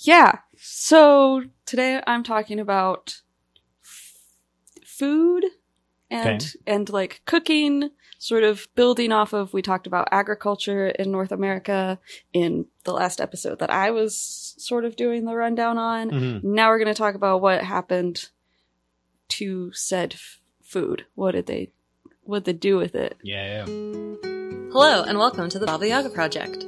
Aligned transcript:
Yeah. 0.00 0.38
So 0.56 1.42
today 1.66 2.00
I'm 2.06 2.22
talking 2.22 2.60
about 2.60 3.20
f- 3.82 4.14
food 4.84 5.44
and 6.10 6.40
Okay. 6.42 6.46
and 6.66 6.88
like 6.88 7.22
cooking, 7.26 7.90
sort 8.18 8.44
of 8.44 8.68
building 8.74 9.12
off 9.12 9.32
of 9.32 9.52
we 9.52 9.60
talked 9.62 9.86
about 9.86 10.08
agriculture 10.10 10.86
in 10.88 11.10
North 11.10 11.32
America 11.32 11.98
in 12.32 12.66
the 12.84 12.92
last 12.92 13.20
episode 13.20 13.58
that 13.58 13.70
I 13.70 13.90
was 13.90 14.54
sort 14.58 14.84
of 14.84 14.96
doing 14.96 15.24
the 15.24 15.34
rundown 15.34 15.78
on. 15.78 16.10
Mhm. 16.10 16.44
Now 16.44 16.68
we're 16.68 16.78
going 16.78 16.94
to 16.94 16.98
talk 16.98 17.14
about 17.14 17.40
what 17.40 17.62
happened 17.62 18.28
to 19.30 19.72
said 19.72 20.14
f- 20.14 20.40
food. 20.62 21.06
What 21.14 21.32
did 21.32 21.46
they 21.46 21.72
what 22.22 22.44
did 22.44 22.56
they 22.56 22.58
do 22.58 22.76
with 22.76 22.94
it? 22.94 23.16
Yeah, 23.22 23.64
yeah. 23.64 23.66
Hello, 24.70 25.02
and 25.02 25.18
welcome 25.18 25.48
to 25.48 25.58
the 25.58 25.66
Baba 25.66 25.88
Yaga 25.88 26.10
Project. 26.10 26.64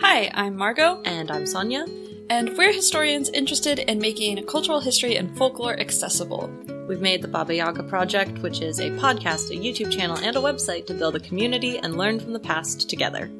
Hi, 0.00 0.30
I'm 0.34 0.56
Margot. 0.56 1.00
And 1.04 1.30
I'm 1.30 1.44
Sonia. 1.46 1.86
And 2.32 2.56
we're 2.56 2.72
historians 2.72 3.28
interested 3.28 3.78
in 3.78 3.98
making 3.98 4.42
cultural 4.46 4.80
history 4.80 5.16
and 5.16 5.36
folklore 5.36 5.78
accessible. 5.78 6.50
We've 6.88 7.02
made 7.02 7.20
the 7.20 7.28
Baba 7.28 7.54
Yaga 7.54 7.82
Project, 7.82 8.38
which 8.38 8.62
is 8.62 8.80
a 8.80 8.88
podcast, 8.92 9.50
a 9.50 9.60
YouTube 9.60 9.92
channel, 9.92 10.16
and 10.16 10.34
a 10.34 10.40
website 10.40 10.86
to 10.86 10.94
build 10.94 11.14
a 11.14 11.20
community 11.20 11.76
and 11.76 11.98
learn 11.98 12.18
from 12.18 12.32
the 12.32 12.40
past 12.40 12.88
together. 12.88 13.30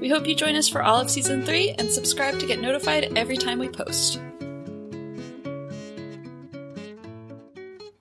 We 0.00 0.08
hope 0.08 0.26
you 0.26 0.34
join 0.34 0.56
us 0.56 0.68
for 0.68 0.82
all 0.82 1.00
of 1.00 1.08
season 1.08 1.44
three 1.46 1.76
and 1.78 1.92
subscribe 1.92 2.40
to 2.40 2.46
get 2.48 2.60
notified 2.60 3.16
every 3.16 3.36
time 3.36 3.60
we 3.60 3.68
post. 3.68 4.20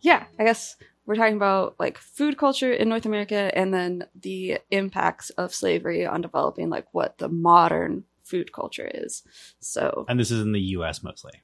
Yeah, 0.02 0.26
I 0.40 0.46
guess 0.46 0.78
we're 1.06 1.14
talking 1.14 1.38
about 1.38 1.76
like 1.78 2.00
food 2.00 2.40
culture 2.40 2.74
in 2.74 2.90
North 2.90 3.06
America 3.06 3.52
and 3.56 3.72
then 3.72 4.06
the 4.20 4.58
impacts 4.72 5.30
of 5.30 5.54
slavery 5.54 6.08
on 6.08 6.22
developing 6.22 6.72
like 6.72 6.88
what 6.92 7.20
the 7.20 7.30
modern 7.30 8.06
food 8.30 8.54
culture 8.54 8.90
is. 8.94 9.24
So, 9.60 10.06
And 10.08 10.20
this 10.20 10.32
is 10.32 10.42
in 10.42 10.52
the 10.52 10.62
US 10.78 11.02
mostly. 11.04 11.44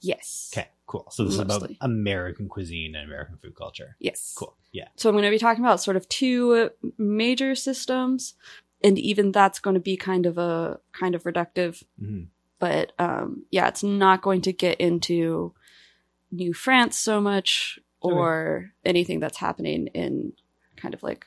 yes. 0.00 0.50
Okay, 0.54 0.68
cool. 0.86 1.06
So 1.10 1.24
this 1.24 1.34
is 1.34 1.40
about 1.40 1.70
American 1.80 2.48
cuisine 2.48 2.94
and 2.94 3.04
American 3.06 3.36
food 3.36 3.56
culture. 3.56 3.96
Yes. 3.98 4.34
Cool. 4.38 4.56
Yeah. 4.72 4.88
So 4.96 5.08
I'm 5.08 5.14
going 5.14 5.24
to 5.24 5.30
be 5.30 5.38
talking 5.38 5.64
about 5.64 5.80
sort 5.82 5.96
of 5.96 6.08
two 6.08 6.70
major 6.96 7.54
systems, 7.54 8.34
and 8.84 8.98
even 8.98 9.32
that's 9.32 9.58
going 9.58 9.74
to 9.74 9.80
be 9.80 9.96
kind 9.96 10.26
of 10.26 10.38
a 10.38 10.78
kind 10.92 11.14
of 11.14 11.24
reductive. 11.24 11.82
hmm 11.98 12.24
But 12.58 12.92
um, 12.98 13.44
yeah, 13.50 13.68
it's 13.68 13.82
not 13.82 14.22
going 14.22 14.42
to 14.42 14.52
get 14.52 14.80
into 14.80 15.54
New 16.30 16.52
France 16.54 16.98
so 16.98 17.20
much 17.20 17.78
or 18.00 18.70
anything 18.84 19.18
that's 19.20 19.38
happening 19.38 19.88
in 19.88 20.32
kind 20.76 20.94
of 20.94 21.02
like 21.02 21.26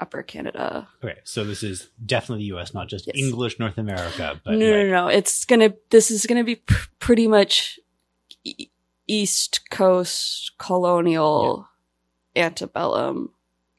Upper 0.00 0.22
Canada. 0.22 0.88
Okay, 1.04 1.18
so 1.24 1.44
this 1.44 1.62
is 1.62 1.88
definitely 2.04 2.44
the 2.48 2.56
US, 2.56 2.74
not 2.74 2.88
just 2.88 3.06
Yes. 3.06 3.16
English 3.16 3.58
North 3.58 3.78
America, 3.78 4.40
but 4.44 4.52
no, 4.54 4.70
no, 4.70 4.78
like, 4.78 4.86
no. 4.90 5.08
It's 5.08 5.44
gonna. 5.44 5.74
This 5.90 6.10
is 6.10 6.26
gonna 6.26 6.44
be 6.44 6.56
pr- 6.56 6.88
pretty 6.98 7.26
much 7.28 7.78
e- 8.44 8.68
East 9.06 9.70
Coast 9.70 10.52
colonial 10.58 11.68
antebellum. 12.36 13.30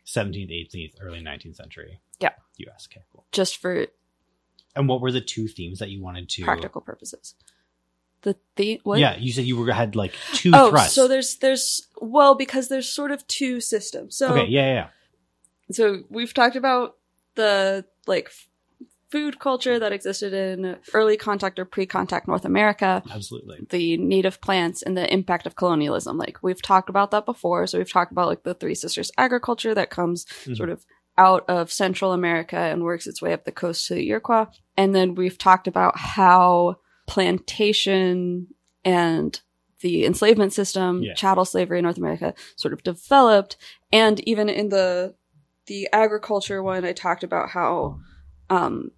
17th, 0.06 0.52
18th, 0.52 0.94
early 1.02 1.20
19th 1.20 1.56
century. 1.56 2.00
Yeah. 2.20 2.34
US. 2.58 2.88
Okay, 2.92 3.04
cool. 3.12 3.26
just 3.32 3.58
for 3.58 3.88
And 4.76 4.88
what 4.88 5.02
were 5.02 5.12
the 5.12 5.22
two 5.22 5.48
themes 5.48 5.80
that 5.80 5.90
you 5.90 6.02
wanted 6.02 6.30
to 6.30 6.44
practical 6.44 6.82
purposes. 6.82 7.36
The 8.22 8.36
the 8.56 8.80
what? 8.84 9.00
Yeah, 9.00 9.18
you 9.18 9.32
said 9.32 9.46
you 9.46 9.58
were 9.58 9.72
had 9.72 9.96
like 9.96 10.14
two 10.34 10.52
Oh, 10.54 10.70
thrusts. 10.70 10.94
so 10.94 11.08
there's 11.08 11.36
there's 11.38 11.88
well 12.02 12.34
because 12.36 12.70
there's 12.70 12.88
sort 12.90 13.12
of 13.12 13.26
two 13.28 13.60
systems. 13.62 14.16
So 14.18 14.30
okay, 14.34 14.48
yeah, 14.50 14.62
yeah, 14.68 14.74
yeah. 14.74 14.88
So 15.72 16.04
we've 16.10 16.34
talked 16.34 16.56
about 16.56 16.96
the 17.36 17.86
like 18.08 18.26
f- 18.28 18.48
food 19.12 19.40
culture 19.40 19.78
that 19.80 19.92
existed 19.94 20.34
in 20.34 20.78
early 20.94 21.16
contact 21.18 21.58
or 21.60 21.66
pre-contact 21.66 22.28
North 22.28 22.44
America, 22.46 23.02
absolutely. 23.12 23.66
the 23.70 23.98
native 23.98 24.42
plants 24.42 24.82
and 24.82 24.98
the 24.98 25.12
impact 25.14 25.46
of 25.46 25.56
colonialism. 25.56 26.18
Like 26.18 26.40
we've 26.44 26.62
talked 26.62 26.90
about 26.90 27.12
that 27.12 27.26
before. 27.26 27.66
So 27.68 27.78
we've 27.78 27.92
talked 27.92 28.12
about 28.12 28.28
like 28.28 28.44
the 28.44 28.54
Three 28.54 28.76
Sisters 28.76 29.12
agriculture 29.18 29.74
that 29.76 29.90
comes 29.90 30.26
Mhm. 30.46 30.58
sort 30.58 30.70
of 30.70 30.86
out 31.18 31.46
of 31.50 31.72
Central 31.72 32.12
America 32.12 32.58
and 32.58 32.84
works 32.84 33.08
its 33.08 33.22
way 33.22 33.32
up 33.32 33.46
the 33.46 33.52
coast 33.52 33.88
to 33.88 33.94
the 33.96 34.10
Iroquois. 34.10 34.48
And 34.76 34.94
then 34.94 35.16
we've 35.16 35.38
talked 35.38 35.68
about 35.68 35.98
how 35.98 36.78
plantation 37.08 38.48
and 38.84 39.40
the 39.82 40.06
enslavement 40.06 40.52
system, 40.54 41.04
Yeah. 41.04 41.14
chattel 41.14 41.46
slavery 41.46 41.80
in 41.80 41.84
North 41.84 41.98
America 41.98 42.34
sort 42.56 42.74
of 42.74 42.84
developed. 42.84 43.56
And 43.94 44.20
even 44.28 44.50
in 44.50 44.70
the 44.70 45.16
the 45.68 45.88
agriculture 45.92 46.62
one, 46.62 46.86
I 46.86 46.94
talked 46.94 47.24
about 47.24 47.50
how 47.50 48.00
um, 48.50 48.92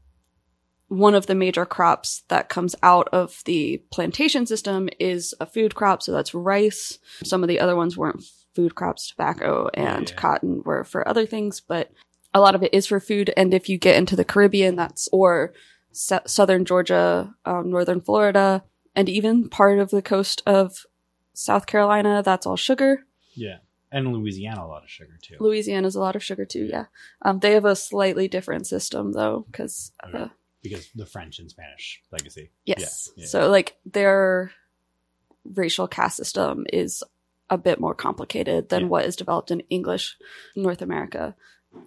one 0.88 1.16
of 1.16 1.26
the 1.26 1.36
major 1.36 1.66
crops 1.66 2.24
that 2.30 2.50
comes 2.50 2.76
out 2.84 3.08
of 3.12 3.42
the 3.46 3.84
plantation 3.92 4.46
system 4.46 4.90
is 5.00 5.34
a 5.40 5.46
food 5.46 5.76
crop, 5.76 6.02
so 6.02 6.12
that's 6.12 6.34
rice. 6.34 7.00
Some 7.24 7.44
of 7.44 7.50
the 7.50 7.60
other 7.60 7.76
ones 7.76 7.98
weren't 7.98 8.24
food 8.56 8.76
crops, 8.76 9.10
tobacco 9.10 9.70
and 9.74 10.10
Yeah. 10.10 10.16
cotton 10.16 10.64
were 10.66 10.84
for 10.84 11.08
other 11.08 11.26
things, 11.26 11.60
but 11.62 11.92
a 12.34 12.40
lot 12.40 12.56
of 12.56 12.64
it 12.64 12.74
is 12.74 12.86
for 12.86 13.00
food. 13.00 13.34
And 13.38 13.54
if 13.54 13.70
you 13.70 13.78
get 13.78 13.98
into 13.98 14.16
the 14.16 14.26
Caribbean, 14.26 14.76
that's 14.76 15.08
or 15.12 15.54
southern 15.92 16.66
Georgia, 16.66 17.34
um, 17.46 17.70
northern 17.70 18.02
Florida, 18.02 18.64
and 18.96 19.10
even 19.10 19.50
part 19.50 19.80
of 19.80 19.90
the 19.90 20.02
coast 20.02 20.42
of 20.46 20.86
South 21.34 21.66
Carolina, 21.66 22.22
that's 22.24 22.46
all 22.46 22.58
sugar. 22.58 23.06
Yeah. 23.36 23.58
And 23.92 24.12
Louisiana 24.14 24.66
a 24.66 24.68
lot 24.68 24.84
of 24.84 24.90
sugar 24.90 25.18
too. 25.22 25.36
Louisiana's 25.40 25.96
a 25.96 26.00
lot 26.00 26.16
of 26.16 26.24
sugar 26.24 26.46
too. 26.46 26.66
Yeah, 26.66 26.86
um, 27.22 27.40
they 27.40 27.54
have 27.54 27.66
a 27.66 27.76
slightly 27.76 28.28
different 28.28 28.68
system 28.68 29.14
though, 29.14 29.46
because 29.52 29.92
Okay. 30.06 30.18
uh, 30.24 30.28
because 30.62 30.90
the 30.96 31.06
French 31.06 31.40
and 31.40 31.50
Spanish 31.50 32.02
legacy. 32.12 32.52
Yes. 32.66 33.10
Yeah, 33.16 33.22
yeah. 33.22 33.28
So 33.28 33.50
like 33.50 33.78
their 33.86 34.52
racial 35.46 35.88
caste 35.88 36.18
system 36.18 36.66
is 36.74 37.04
a 37.50 37.58
bit 37.58 37.80
more 37.80 37.96
complicated 37.96 38.70
than 38.70 38.84
Yeah. 38.84 38.88
what 38.90 39.06
is 39.06 39.16
developed 39.16 39.52
in 39.52 39.62
English 39.70 40.18
North 40.56 40.82
America. 40.82 41.36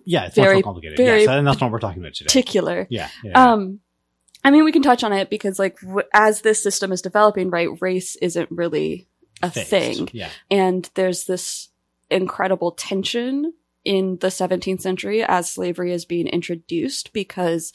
Yeah, 0.04 0.24
it's 0.26 0.34
Very- 0.36 0.56
much 0.56 0.64
more 0.64 0.72
complicated. 0.72 0.96
very 0.96 1.20
yes, 1.20 1.28
and 1.28 1.46
that's 1.46 1.60
what 1.60 1.70
we're 1.70 1.80
talking 1.80 2.00
about 2.02 2.14
today. 2.14 2.26
Particular. 2.28 2.86
yeah. 2.90 3.08
Um 3.34 3.80
I 4.42 4.50
mean 4.50 4.64
we 4.64 4.72
can 4.72 4.82
touch 4.82 5.04
on 5.04 5.12
it 5.12 5.28
because 5.28 5.58
like 5.58 5.78
w- 5.80 6.06
as 6.14 6.40
this 6.40 6.62
system 6.62 6.92
is 6.92 7.02
developing, 7.02 7.50
right, 7.50 7.68
race 7.82 8.16
isn't 8.16 8.50
really 8.50 9.06
a 9.42 9.50
Fixed. 9.50 9.68
thing. 9.70 10.08
Yeah, 10.12 10.30
And 10.50 10.88
there's 10.94 11.24
this 11.24 11.69
incredible 12.10 12.72
tension 12.72 13.52
in 13.84 14.18
the 14.20 14.28
17th 14.28 14.80
century 14.80 15.22
as 15.22 15.50
slavery 15.50 15.92
is 15.92 16.04
being 16.04 16.26
introduced 16.26 17.12
because 17.12 17.72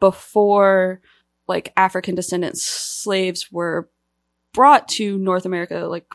before 0.00 1.00
like 1.46 1.72
African 1.76 2.14
descendant 2.14 2.58
slaves 2.58 3.50
were 3.50 3.88
brought 4.52 4.86
to 4.88 5.16
North 5.18 5.46
America, 5.46 5.86
like 5.86 6.06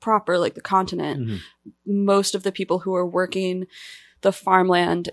proper, 0.00 0.38
like 0.38 0.54
the 0.54 0.60
continent, 0.62 1.20
Mhm. 1.28 1.40
most 1.86 2.34
of 2.34 2.42
the 2.42 2.52
people 2.52 2.80
who 2.80 2.92
were 2.92 3.06
working 3.06 3.66
the 4.22 4.32
farmland 4.32 5.10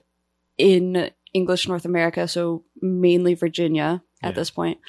in 0.57 1.11
English 1.33 1.67
North 1.67 1.85
America, 1.85 2.27
so 2.27 2.63
mainly 2.81 3.33
Virginia 3.33 4.01
at 4.23 4.29
Yeah. 4.29 4.35
this 4.35 4.49
point, 4.49 4.79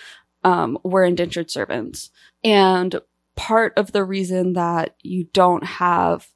um, 0.44 0.78
were 0.84 1.04
indentured 1.04 1.50
servants. 1.50 2.10
And 2.44 3.00
part 3.34 3.72
of 3.76 3.92
the 3.92 4.04
reason 4.04 4.52
that 4.54 4.96
you 5.02 5.24
don't 5.32 5.64
have 5.64 6.28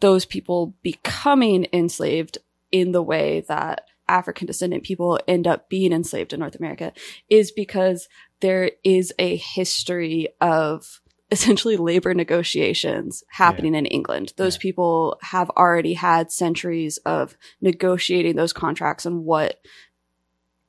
those 0.00 0.24
people 0.24 0.74
becoming 0.82 1.66
enslaved 1.72 2.38
in 2.70 2.92
the 2.92 3.02
way 3.02 3.44
that 3.48 3.86
African 4.08 4.46
descendant 4.46 4.84
people 4.84 5.18
end 5.28 5.46
up 5.46 5.68
being 5.68 5.92
enslaved 5.92 6.32
in 6.32 6.40
North 6.40 6.54
America 6.54 6.92
is 7.28 7.50
because 7.50 8.08
there 8.40 8.70
is 8.84 9.12
a 9.18 9.36
history 9.36 10.28
of 10.40 11.00
essentially 11.30 11.76
labor 11.76 12.14
negotiations 12.14 13.22
happening 13.28 13.74
in 13.74 13.84
England. 13.84 14.32
Those 14.36 14.54
Yeah. 14.56 14.60
people 14.62 15.18
have 15.20 15.50
already 15.50 15.92
had 15.92 16.32
centuries 16.32 16.96
of 16.98 17.36
negotiating 17.60 18.36
those 18.36 18.54
contracts 18.54 19.04
and 19.04 19.24
what 19.24 19.60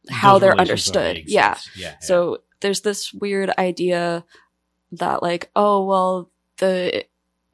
how 0.09 0.33
Those 0.33 0.41
they're 0.41 0.59
understood. 0.59 1.17
Yeah. 1.27 1.57
yeah. 1.75 1.91
yeah. 1.91 1.95
So 2.01 2.39
there's 2.61 2.81
this 2.81 3.13
weird 3.13 3.51
idea 3.57 4.25
that 4.93 5.21
like, 5.21 5.49
oh 5.55 5.85
well, 5.85 6.29
the 6.57 7.05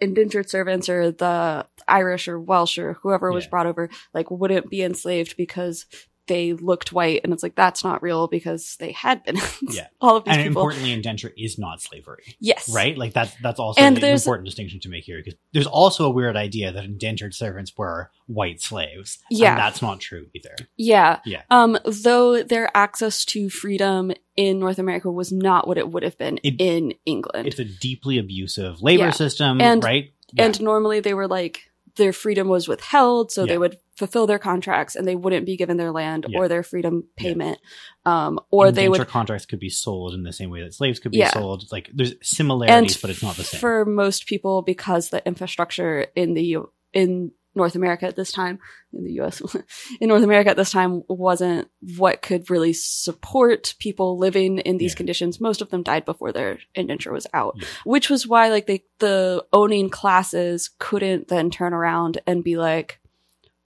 indentured 0.01 0.49
servants 0.49 0.89
or 0.89 1.11
the 1.11 1.65
Irish 1.87 2.27
or 2.27 2.39
Welsh 2.39 2.77
or 2.77 2.93
whoever 2.93 3.31
was 3.31 3.45
Yeah. 3.45 3.49
brought 3.49 3.67
over 3.67 3.89
like 4.13 4.29
wouldn't 4.31 4.69
be 4.69 4.81
enslaved 4.81 5.37
because 5.37 5.85
they 6.27 6.53
looked 6.53 6.91
white, 6.91 7.21
and 7.23 7.31
it's 7.33 7.43
like 7.43 7.55
that's 7.55 7.83
not 7.83 8.01
real 8.01 8.27
because 8.27 8.75
they 8.79 8.91
had 8.91 9.23
been. 9.23 9.37
Yeah. 9.61 9.87
all 10.01 10.17
of 10.17 10.25
these 10.25 10.33
and 10.33 10.43
people. 10.43 10.61
importantly, 10.61 10.91
indenture 10.91 11.31
is 11.37 11.57
not 11.57 11.81
slavery, 11.81 12.35
yes, 12.39 12.69
right? 12.69 12.97
Like 12.97 13.13
that's 13.13 13.33
that's 13.41 13.59
also 13.59 13.81
And 13.81 13.97
an 13.97 14.03
important 14.13 14.45
distinction 14.45 14.79
to 14.81 14.89
make 14.89 15.03
here 15.03 15.17
because 15.23 15.37
there's 15.53 15.67
also 15.67 16.05
a 16.05 16.09
weird 16.09 16.35
idea 16.37 16.71
that 16.71 16.83
indentured 16.83 17.33
servants 17.33 17.73
were 17.77 18.11
white 18.27 18.61
slaves. 18.61 19.19
and 19.29 19.39
Yeah. 19.39 19.55
that's 19.55 19.81
not 19.81 19.99
true 19.99 20.27
either. 20.33 20.55
Yeah. 20.77 21.19
Yeah. 21.25 21.41
Um, 21.49 21.77
though 21.85 22.43
their 22.43 22.69
access 22.75 23.25
to 23.25 23.49
freedom 23.49 24.11
in 24.35 24.59
North 24.59 24.79
America 24.79 25.09
was 25.11 25.31
not 25.31 25.67
what 25.67 25.77
it 25.77 25.89
would 25.89 26.03
have 26.03 26.17
been 26.17 26.39
It- 26.43 26.59
in 26.59 26.93
England. 27.05 27.47
It's 27.47 27.59
a 27.59 27.65
deeply 27.65 28.17
abusive 28.17 28.81
labor 28.81 29.05
Yeah. 29.05 29.11
system, 29.11 29.61
And- 29.61 29.83
right? 29.83 30.11
And 30.37 30.59
normally 30.61 30.99
they 30.99 31.13
were 31.13 31.27
like 31.27 31.71
their 31.95 32.13
freedom 32.13 32.47
was 32.47 32.67
withheld, 32.67 33.31
so 33.31 33.43
Yeah. 33.43 33.53
they 33.53 33.57
would 33.57 33.77
fulfill 33.95 34.27
their 34.27 34.39
contracts 34.39 34.95
and 34.95 35.07
they 35.07 35.15
wouldn't 35.15 35.45
be 35.45 35.55
given 35.55 35.77
their 35.77 35.91
land 35.91 36.25
Yeah. 36.27 36.39
or 36.39 36.47
their 36.47 36.63
freedom 36.63 37.03
Yeah. 37.17 37.23
payment. 37.23 37.59
Um, 38.05 38.39
or 38.51 38.71
they 38.71 38.89
would 38.89 39.07
contracts 39.07 39.45
could 39.45 39.59
be 39.59 39.69
sold 39.69 40.13
in 40.13 40.23
the 40.23 40.33
same 40.33 40.49
way 40.49 40.61
that 40.61 40.73
slaves 40.73 40.99
could 40.99 41.11
be 41.11 41.19
Yeah. 41.19 41.31
sold. 41.31 41.71
Like 41.71 41.89
there's 41.93 42.11
and 42.11 42.19
similarities, 42.21 42.97
but 42.97 43.09
it's 43.09 43.23
not 43.23 43.37
the 43.37 43.43
same. 43.43 43.59
for 43.61 43.85
most 43.85 44.25
people 44.27 44.61
because 44.61 45.09
the 45.09 45.25
infrastructure 45.25 46.07
in 46.15 46.33
the 46.33 46.57
in 46.93 47.31
North 47.55 47.75
America 47.75 48.05
at 48.05 48.15
this 48.15 48.31
time 48.31 48.59
in 48.93 49.03
the 49.05 49.13
US 49.21 49.41
in 50.01 50.09
North 50.09 50.23
America 50.23 50.49
at 50.49 50.57
this 50.57 50.71
time 50.71 51.03
wasn't 51.07 51.69
what 51.97 52.21
could 52.21 52.49
really 52.49 52.73
support 52.73 53.73
people 53.79 54.17
living 54.17 54.59
in 54.59 54.77
these 54.77 54.93
Yeah. 54.93 54.97
conditions 54.97 55.39
most 55.39 55.61
of 55.61 55.69
them 55.69 55.81
died 55.83 56.05
before 56.05 56.31
their 56.31 56.59
indenture 56.75 57.13
was 57.13 57.27
out 57.33 57.55
Yeah. 57.57 57.67
which 57.85 58.09
was 58.09 58.27
why 58.27 58.49
like 58.49 58.67
they 58.67 58.83
the 58.99 59.45
owning 59.53 59.89
classes 59.89 60.69
couldn't 60.79 61.29
then 61.29 61.49
turn 61.49 61.73
around 61.73 62.19
and 62.27 62.43
be 62.43 62.57
like 62.57 62.99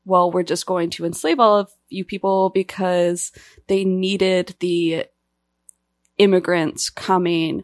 well 0.06 0.32
we're 0.32 0.44
just 0.44 0.66
going 0.66 0.90
to 0.92 1.06
enslave 1.06 1.40
all 1.40 1.58
of 1.58 1.72
you 1.90 2.06
people 2.06 2.50
because 2.50 3.32
they 3.68 3.84
needed 3.84 4.56
the 4.60 5.06
immigrants 6.18 6.90
coming 6.90 7.64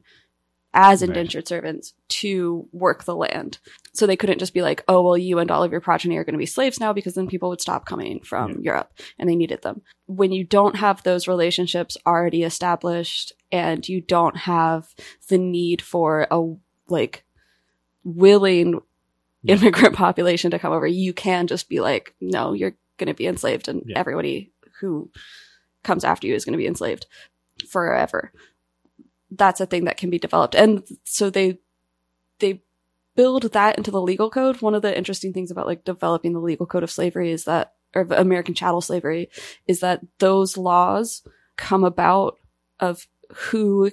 as 0.76 1.02
Right. 1.02 1.10
indentured 1.10 1.48
servants 1.48 1.94
to 2.10 2.68
work 2.72 3.06
the 3.06 3.16
land. 3.16 3.58
So 3.94 4.06
they 4.06 4.18
couldn't 4.18 4.40
just 4.40 4.54
be 4.54 4.62
like, 4.62 4.84
oh, 4.88 5.02
well, 5.02 5.18
you 5.18 5.40
and 5.40 5.50
all 5.50 5.64
of 5.64 5.72
your 5.72 5.80
progeny 5.82 6.18
are 6.18 6.24
going 6.26 6.34
to 6.34 6.38
be 6.40 6.46
slaves 6.46 6.80
now 6.80 6.92
because 6.94 7.14
then 7.16 7.28
people 7.28 7.50
would 7.50 7.62
stop 7.62 7.86
coming 7.86 8.20
from 8.20 8.52
Yeah. 8.52 8.58
Europe 8.74 8.92
and 9.18 9.30
they 9.30 9.36
needed 9.36 9.62
them. 9.62 9.82
When 10.06 10.32
you 10.32 10.44
don't 10.44 10.76
have 10.76 11.02
those 11.04 11.28
relationships 11.28 11.98
already 12.06 12.44
established 12.44 13.32
and 13.52 13.88
you 13.88 14.02
don't 14.02 14.36
have 14.38 14.94
the 15.30 15.38
need 15.38 15.82
for 15.82 16.28
a 16.30 16.44
like 16.90 17.24
willing 18.04 18.82
Yeah. 19.44 19.56
immigrant 19.56 19.96
population 20.06 20.52
to 20.52 20.60
come 20.60 20.74
over, 20.74 20.86
you 20.88 21.14
can 21.14 21.48
just 21.48 21.70
be 21.70 21.80
like, 21.80 22.14
no, 22.20 22.54
you're 22.54 22.76
going 22.98 23.08
to 23.08 23.14
be 23.14 23.28
enslaved 23.28 23.68
and 23.68 23.84
Yeah. 23.86 23.98
everybody 24.00 24.52
who 24.82 25.10
comes 25.84 26.04
after 26.04 26.28
you 26.28 26.36
is 26.36 26.46
going 26.46 26.54
to 26.54 26.58
be 26.58 26.68
enslaved 26.68 27.06
forever 27.70 28.32
that's 29.38 29.62
a 29.62 29.66
thing 29.66 29.86
that 29.86 29.98
can 29.98 30.10
be 30.10 30.20
developed 30.20 30.56
and 30.56 30.84
so 31.04 31.30
they 31.30 31.58
they 32.40 32.62
build 33.16 33.44
that 33.54 33.78
into 33.78 33.92
the 33.92 34.02
legal 34.02 34.30
code 34.30 34.62
one 34.62 34.76
of 34.76 34.82
the 34.82 34.98
interesting 34.98 35.34
things 35.34 35.52
about 35.52 35.66
like 35.68 35.84
developing 35.86 36.34
the 36.34 36.40
legal 36.40 36.66
code 36.66 36.84
of 36.84 36.92
slavery 36.92 37.32
is 37.32 37.46
that 37.46 37.74
or 37.94 38.02
of 38.02 38.12
american 38.12 38.54
chattel 38.54 38.82
slavery 38.82 39.30
is 39.68 39.80
that 39.80 40.02
those 40.20 40.58
laws 40.58 41.24
come 41.56 41.84
about 41.84 42.38
of 42.80 43.08
who 43.34 43.92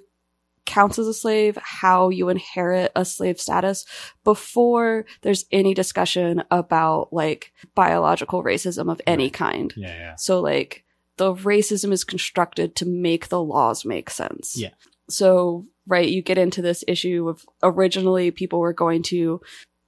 counts 0.64 0.98
as 0.98 1.08
a 1.08 1.14
slave 1.14 1.58
how 1.60 2.08
you 2.08 2.28
inherit 2.28 2.92
a 2.94 3.04
slave 3.04 3.40
status 3.40 3.84
before 4.24 5.04
there's 5.22 5.44
any 5.50 5.74
discussion 5.74 6.42
about 6.50 7.12
like 7.12 7.52
biological 7.74 8.42
racism 8.44 8.90
of 8.90 9.00
any 9.06 9.24
Right. 9.24 9.32
kind 9.32 9.74
yeah, 9.76 9.88
yeah. 9.88 10.14
so 10.16 10.40
like 10.40 10.84
the 11.18 11.34
racism 11.34 11.92
is 11.92 12.04
constructed 12.04 12.74
to 12.76 12.86
make 12.86 13.28
the 13.28 13.40
laws 13.42 13.84
make 13.84 14.08
sense. 14.08 14.56
Yeah. 14.56 14.70
So 15.12 15.66
right, 15.86 16.08
you 16.08 16.22
get 16.22 16.38
into 16.38 16.62
this 16.62 16.84
issue 16.86 17.28
of 17.28 17.44
originally 17.62 18.30
people 18.30 18.60
were 18.60 18.72
going 18.72 19.02
to 19.04 19.40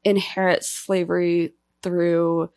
inherit 0.05 0.65
slavery 0.65 1.55
through 1.82 2.50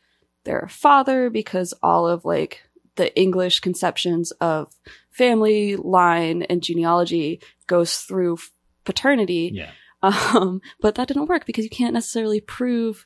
their 0.44 0.68
father 0.69 1.30
because 1.30 1.74
all 1.84 2.08
of 2.08 2.25
like 2.25 2.64
the 2.96 3.16
English 3.19 3.60
conceptions 3.60 4.31
of 4.42 4.74
family 5.12 5.75
line 5.75 6.44
and 6.44 6.64
genealogy 6.64 7.42
goes 7.68 7.98
through 7.98 8.38
paternity. 8.86 9.52
Yeah. 9.54 9.72
Um, 10.02 10.62
but 10.80 10.96
that 10.96 11.08
didn't 11.08 11.25
work 11.28 11.46
because 11.46 11.64
you 11.64 11.69
can't 11.69 11.94
necessarily 11.94 12.40
prove 12.40 13.06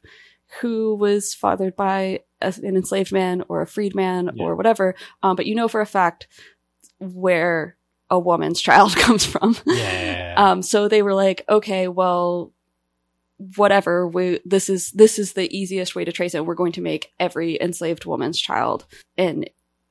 who 0.60 0.96
was 0.96 1.34
fathered 1.34 1.75
by 1.75 2.19
a, 2.42 2.54
an 2.63 2.75
enslaved 2.75 3.12
man 3.13 3.44
or 3.48 3.62
a 3.62 3.68
freedman 3.68 4.31
Yeah. 4.36 4.44
or 4.44 4.56
whatever. 4.56 4.96
Um, 5.24 5.36
but 5.36 5.46
you 5.46 5.56
know 5.56 5.68
for 5.69 5.81
a 5.81 5.86
fact 5.86 6.28
where 7.00 7.78
a 8.12 8.19
woman's 8.19 8.62
child 8.62 8.96
comes 8.98 9.25
from. 9.25 9.58
Yeah, 9.66 9.75
yeah, 9.75 9.92
yeah, 9.92 10.34
yeah. 10.34 10.52
Um, 10.52 10.62
so 10.62 10.88
they 10.88 11.02
were 11.02 11.16
like, 11.16 11.44
okay, 11.50 11.88
well, 11.88 12.54
whatever. 13.56 14.08
We, 14.08 14.40
this 14.46 14.69
is, 14.69 14.92
this 14.92 15.18
is 15.18 15.34
the 15.34 15.56
easiest 15.58 15.96
way 15.96 16.06
to 16.06 16.12
trace 16.12 16.36
it. 16.36 16.46
We're 16.46 16.54
going 16.54 16.74
to 16.74 16.81
make 16.81 17.12
every 17.19 17.60
enslaved 17.60 18.06
woman's 18.06 18.40
child 18.40 18.86
in 19.18 19.46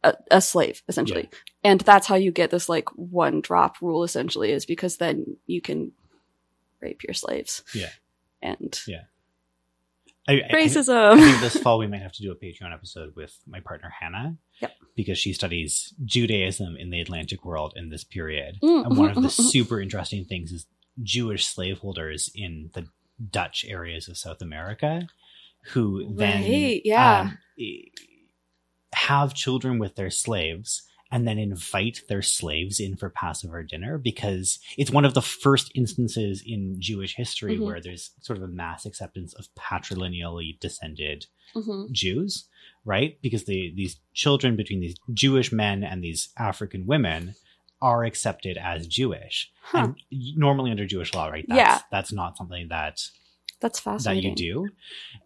a, 0.04 0.14
a 0.30 0.40
slave, 0.40 0.82
essentially. 0.88 1.28
And 1.64 1.80
that's 1.80 2.06
how 2.06 2.14
you 2.14 2.30
get 2.30 2.50
this 2.50 2.68
like 2.68 2.88
one 2.90 3.40
drop 3.40 3.82
rule, 3.82 4.04
essentially, 4.04 4.52
is 4.52 4.66
because 4.66 4.98
then 4.98 5.36
you 5.46 5.60
can 5.60 5.92
rape 6.80 7.02
your 7.02 7.14
slaves. 7.14 7.64
Yeah. 7.74 7.90
And 8.40 8.78
I, 8.86 9.02
I- 10.28 10.42
I 10.48 10.52
racism. 10.54 11.12
I 11.14 11.20
think 11.20 11.40
this 11.40 11.56
fall 11.62 11.78
we 11.78 11.86
might 11.86 12.02
have 12.02 12.12
to 12.12 12.22
do 12.22 12.30
a 12.30 12.36
Patreon 12.36 12.72
episode 12.72 13.14
with 13.16 13.36
my 13.46 13.60
partner 13.60 13.92
Hannah. 14.00 14.36
Yep. 14.60 14.72
Because 14.96 15.18
she 15.18 15.32
studies 15.32 15.94
Judaism 16.04 16.76
in 16.76 16.90
the 16.90 17.00
Atlantic 17.00 17.44
world 17.44 17.72
in 17.76 17.88
this 17.90 18.04
period. 18.04 18.58
Mm, 18.62 18.86
And 18.86 18.96
one 18.98 19.10
of 19.16 19.22
the 19.22 19.30
super 19.52 19.80
interesting 19.80 20.24
things 20.24 20.52
is 20.52 20.66
Jewish 21.02 21.46
slaveholders 21.46 22.30
in 22.34 22.70
the 22.74 22.86
Dutch 23.30 23.64
areas 23.68 24.08
of 24.08 24.18
South 24.18 24.42
America 24.42 25.06
who 25.72 26.14
then 26.14 26.42
Right, 26.42 26.82
yeah. 26.84 27.20
um, 27.20 27.38
have 28.92 29.34
children 29.34 29.78
with 29.78 29.96
their 29.96 30.10
slaves 30.10 30.82
and 31.12 31.26
then 31.26 31.38
invite 31.38 32.02
their 32.08 32.22
slaves 32.22 32.78
in 32.78 32.96
for 32.96 33.10
Passover 33.10 33.62
dinner 33.62 33.98
because 33.98 34.58
it's 34.78 34.90
one 34.92 35.04
of 35.04 35.14
the 35.14 35.22
first 35.22 35.72
instances 35.74 36.42
in 36.46 36.76
Jewish 36.80 37.16
history 37.16 37.56
Mhm. 37.58 37.64
where 37.66 37.80
there's 37.80 38.12
sort 38.20 38.36
of 38.38 38.44
a 38.44 38.48
mass 38.48 38.86
acceptance 38.86 39.32
of 39.34 39.48
patrilineally 39.56 40.58
descended 40.60 41.26
Mhm. 41.54 41.90
Jews, 41.90 42.48
right? 42.84 43.20
Because 43.22 43.44
the 43.44 43.72
these 43.74 43.98
children 44.14 44.54
between 44.56 44.80
these 44.80 44.94
Jewish 45.12 45.50
men 45.52 45.82
and 45.82 46.02
these 46.04 46.28
African 46.38 46.86
women 46.86 47.34
are 47.82 48.04
accepted 48.04 48.56
as 48.58 48.86
Jewish. 48.86 49.50
Huh. 49.62 49.78
And 49.78 49.96
normally 50.36 50.70
under 50.70 50.86
Jewish 50.86 51.14
law, 51.14 51.28
right? 51.28 51.44
That's, 51.48 51.56
Yeah. 51.58 51.80
That's 51.90 52.12
not 52.12 52.36
something 52.36 52.68
that 52.68 53.00
That's 53.60 53.78
fascinating. 53.78 54.34
that 54.34 54.40
you 54.40 54.66
do. 54.66 54.68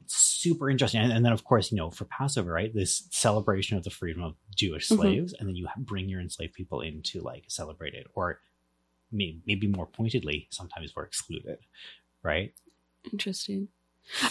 It's 0.03 0.17
super 0.17 0.69
interesting. 0.69 1.01
And, 1.01 1.13
and 1.13 1.25
then, 1.25 1.33
of 1.33 1.45
course, 1.45 1.71
you 1.71 1.77
know, 1.77 1.91
for 1.91 2.05
Passover, 2.05 2.53
right? 2.53 2.73
This 2.75 3.07
celebration 3.11 3.77
of 3.77 3.85
the 3.85 3.91
freedom 3.91 4.23
of 4.23 4.35
Jewish 4.55 4.89
Mhm. 4.89 4.97
slaves, 4.97 5.35
and 5.39 5.49
then 5.49 5.57
you 5.57 5.69
bring 5.79 6.09
your 6.09 6.21
enslaved 6.21 6.55
people 6.55 6.81
in 6.81 7.03
to 7.03 7.21
like 7.23 7.45
celebrate 7.49 7.95
it, 7.95 8.07
or 8.15 8.41
may- 9.13 9.39
maybe 9.47 9.67
more 9.69 9.87
pointedly, 9.87 10.49
sometimes 10.51 10.95
we're 10.97 11.05
excluded, 11.05 11.59
right? 12.23 12.53
Interesting. 13.13 13.69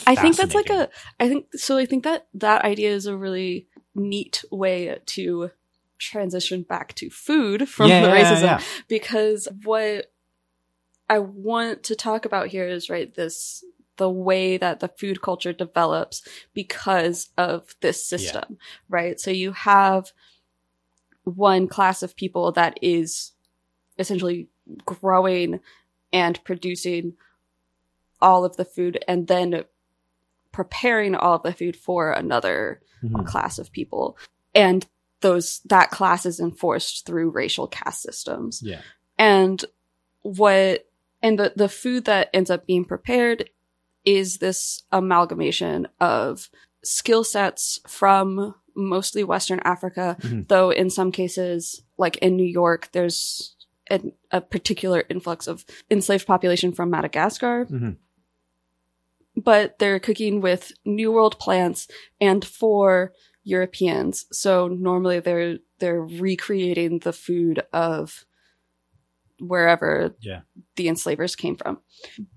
I 0.06 0.16
think 0.16 0.36
that's 0.36 0.54
like 0.54 0.70
a, 0.70 0.90
I 1.20 1.28
think, 1.30 1.48
so 1.56 1.78
I 1.78 1.86
think 1.86 2.04
that 2.04 2.28
that 2.36 2.64
idea 2.64 2.92
is 2.92 3.06
a 3.08 3.18
really 3.18 3.68
neat 3.96 4.44
way 4.52 5.00
to 5.08 5.50
transition 5.98 6.64
back 6.64 6.94
to 6.96 7.10
food 7.10 7.68
from 7.70 7.90
Yeah, 7.90 8.02
the 8.02 8.08
yeah, 8.10 8.24
racism 8.34 8.42
yeah. 8.44 8.62
because 8.88 9.48
what 9.64 10.12
I 11.10 11.20
want 11.20 11.84
to 11.84 11.96
talk 11.96 12.26
about 12.26 12.48
here 12.48 12.68
is 12.68 12.90
right 12.90 13.14
this 13.14 13.64
the 13.98 14.10
way 14.10 14.58
that 14.58 14.80
the 14.80 14.88
food 14.88 15.22
culture 15.22 15.54
develops 15.54 16.28
because 16.54 17.30
of 17.38 17.76
this 17.82 18.06
system, 18.06 18.58
right? 18.90 19.20
So 19.20 19.32
you 19.32 19.52
have 19.52 20.12
one 21.24 21.68
class 21.68 22.04
of 22.04 22.16
people 22.16 22.52
that 22.54 22.78
is 22.82 23.32
essentially 23.98 24.48
growing 24.86 25.60
and 26.12 26.44
producing 26.44 27.14
all 28.22 28.46
of 28.46 28.58
the 28.58 28.66
food 28.66 29.04
and 29.08 29.28
then 29.28 29.64
preparing 30.52 31.16
all 31.16 31.36
of 31.36 31.44
the 31.44 31.54
food 31.54 31.76
for 31.76 32.12
another 32.12 32.82
Mhm. 33.04 33.26
class 33.26 33.58
of 33.60 33.72
people. 33.72 34.18
And 34.56 34.86
those, 35.22 35.60
that 35.66 35.90
class 35.92 36.26
is 36.26 36.40
enforced 36.40 37.06
through 37.06 37.30
racial 37.32 37.68
caste 37.68 38.02
systems. 38.02 38.62
Yeah. 38.64 38.82
And 39.18 39.64
what, 40.22 40.88
and 41.22 41.40
the, 41.40 41.54
the 41.56 41.70
food 41.70 42.06
that 42.06 42.30
ends 42.34 42.50
up 42.50 42.66
being 42.66 42.86
prepared 42.86 43.50
is 44.06 44.38
this 44.38 44.84
amalgamation 44.92 45.88
of 46.00 46.50
skill 46.84 47.24
sets 47.24 47.80
from 47.88 48.56
mostly 48.76 49.24
Western 49.24 49.60
Africa, 49.64 50.18
Mhm. 50.22 50.48
though 50.48 50.72
in 50.72 50.90
some 50.90 51.12
cases, 51.12 51.84
like 51.98 52.18
in 52.18 52.36
New 52.36 52.44
York, 52.46 52.90
there's 52.92 53.56
an, 53.90 54.14
a 54.32 54.42
particular 54.42 55.04
influx 55.10 55.48
of 55.48 55.66
enslaved 55.92 56.26
population 56.26 56.72
from 56.74 56.90
Madagascar. 56.90 57.66
Mhm. 57.66 57.98
But 59.36 59.80
they're 59.80 60.00
cooking 60.00 60.42
with 60.42 60.72
New 60.86 61.12
World 61.12 61.40
plants 61.40 61.88
and 62.22 62.44
for 62.46 63.14
Europeans. 63.44 64.26
So 64.32 64.68
normally 64.68 65.20
they're 65.20 65.58
they're 65.80 66.02
recreating 66.02 67.00
the 67.00 67.12
food 67.14 67.62
of 67.74 68.26
wherever 69.40 70.16
Yeah. 70.22 70.42
the 70.76 70.88
enslavers 70.88 71.36
came 71.36 71.56
from. 71.56 71.80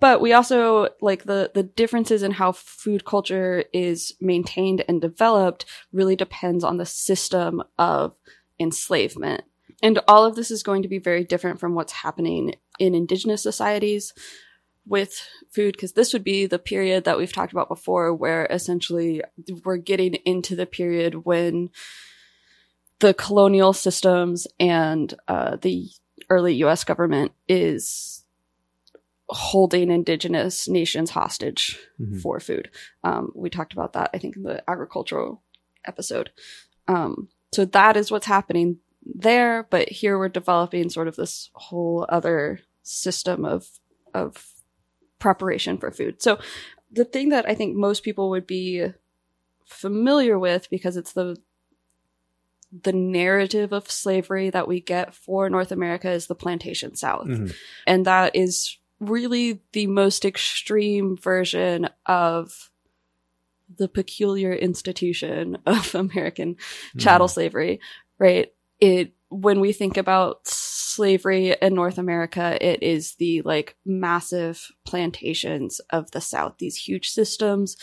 But 0.01 0.21
we 0.21 0.33
also 0.33 0.89
like 1.01 1.25
the 1.25 1.51
the 1.55 1.63
differences 1.63 2.23
in 2.23 2.33
how 2.33 2.53
food 2.53 3.05
culture 3.05 3.65
is 3.73 4.13
maintained 4.21 4.85
and 4.89 5.01
developed 5.01 5.65
really 5.93 6.17
depends 6.17 6.65
on 6.65 6.77
the 6.77 6.87
system 6.87 7.63
of 7.79 8.15
enslavement. 8.59 9.45
And 9.83 10.01
all 10.09 10.25
of 10.25 10.37
this 10.37 10.51
is 10.51 10.63
going 10.63 10.83
to 10.83 10.89
be 10.89 10.99
very 10.99 11.25
different 11.25 11.61
from 11.61 11.75
what's 11.75 11.93
happening 11.93 12.55
in 12.79 12.95
indigenous 12.95 13.43
societies 13.43 14.13
with 14.87 15.21
food 15.53 15.73
because 15.73 15.93
this 15.93 16.13
would 16.13 16.23
be 16.25 16.47
the 16.47 16.59
period 16.59 17.05
that 17.05 17.19
we've 17.19 17.33
talked 17.33 17.53
about 17.53 17.69
before 17.69 18.15
where 18.15 18.47
essentially 18.51 19.21
we're 19.65 19.77
getting 19.77 20.15
into 20.25 20.55
the 20.57 20.65
period 20.67 21.25
when 21.27 21.69
the 23.01 23.13
colonial 23.13 23.73
systems 23.73 24.47
and 24.59 25.13
uh, 25.29 25.57
the 25.57 25.89
early 26.31 26.55
US 26.57 26.85
government 26.85 27.33
is 27.49 28.25
holding 29.29 29.91
indigenous 29.91 30.69
nations 30.69 31.11
hostage 31.11 31.79
Mhm. 32.01 32.21
for 32.23 32.39
food. 32.39 32.71
Um, 33.03 33.33
we 33.35 33.51
talked 33.51 33.73
about 33.73 33.93
that, 33.95 34.11
I 34.15 34.19
think, 34.19 34.37
in 34.37 34.45
the 34.45 34.69
agricultural 34.71 35.43
episode. 35.85 36.31
Um, 36.87 37.29
so 37.53 37.65
that 37.65 37.97
is 37.97 38.11
what's 38.11 38.27
happening 38.27 38.79
there, 39.05 39.65
but 39.71 39.89
here 39.89 40.19
we're 40.19 40.29
developing 40.29 40.91
sort 40.91 41.09
of 41.09 41.17
this 41.17 41.51
whole 41.55 42.07
other 42.09 42.61
system 42.83 43.45
of 43.45 43.81
of 44.15 44.53
preparation 45.19 45.77
for 45.77 45.91
food. 45.91 46.23
So 46.23 46.39
the 46.91 47.05
thing 47.05 47.29
that 47.31 47.47
I 47.49 47.55
think 47.55 47.77
most 47.77 48.03
people 48.03 48.31
would 48.31 48.47
be 48.47 48.87
familiar 49.65 50.39
with 50.39 50.71
because 50.71 50.97
it's 50.97 51.13
the 51.13 51.37
the 52.83 52.93
narrative 52.93 53.73
of 53.73 53.91
slavery 53.91 54.51
that 54.51 54.69
we 54.69 54.81
get 54.81 55.15
for 55.15 55.49
North 55.49 55.73
America 55.73 56.11
is 56.11 56.27
the 56.27 56.35
plantation 56.35 56.95
south. 56.97 57.27
Mhm. 57.27 57.55
And 57.87 58.05
that 58.07 58.35
is 58.35 58.79
really 59.01 59.61
the 59.73 59.87
most 59.87 60.25
extreme 60.25 61.17
version 61.17 61.89
of 62.07 62.71
the 63.79 63.89
peculiar 63.89 64.53
institution 64.53 65.59
of 65.67 65.95
American 65.95 66.57
chattel 66.99 67.27
Mhm. 67.27 67.33
slavery, 67.33 67.81
right? 68.19 68.53
It, 68.81 69.13
when 69.29 69.61
we 69.61 69.73
think 69.73 69.97
about 69.97 70.47
slavery 70.47 71.57
in 71.61 71.75
North 71.75 71.99
America, 71.99 72.57
it 72.61 72.83
is 72.83 73.15
the 73.17 73.43
like 73.43 73.77
massive 73.85 74.71
plantations 74.87 75.81
of 75.91 76.11
the 76.13 76.21
South, 76.21 76.55
these 76.59 76.77
huge 76.77 77.09
systems 77.09 77.77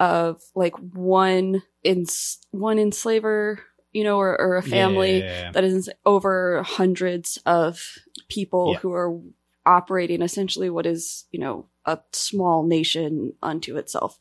of 0.00 0.42
like 0.54 0.74
one 0.94 1.62
in, 1.84 2.06
one 2.50 2.78
enslaver, 2.78 3.60
you 3.92 4.04
know, 4.04 4.18
or, 4.18 4.38
or 4.40 4.56
a 4.56 4.62
family 4.62 5.18
yeah, 5.18 5.24
yeah, 5.24 5.40
yeah. 5.42 5.52
that 5.52 5.64
is 5.64 5.90
over 6.04 6.62
hundreds 6.62 7.38
of 7.46 7.98
people 8.28 8.72
Yeah. 8.72 8.78
who 8.80 8.92
are 8.92 9.18
operating 9.66 10.22
essentially 10.22 10.70
what 10.70 10.86
is, 10.86 11.24
you 11.30 11.40
know, 11.40 11.66
a 11.84 11.98
small 12.12 12.64
nation 12.66 13.32
unto 13.42 13.76
itself. 13.76 14.18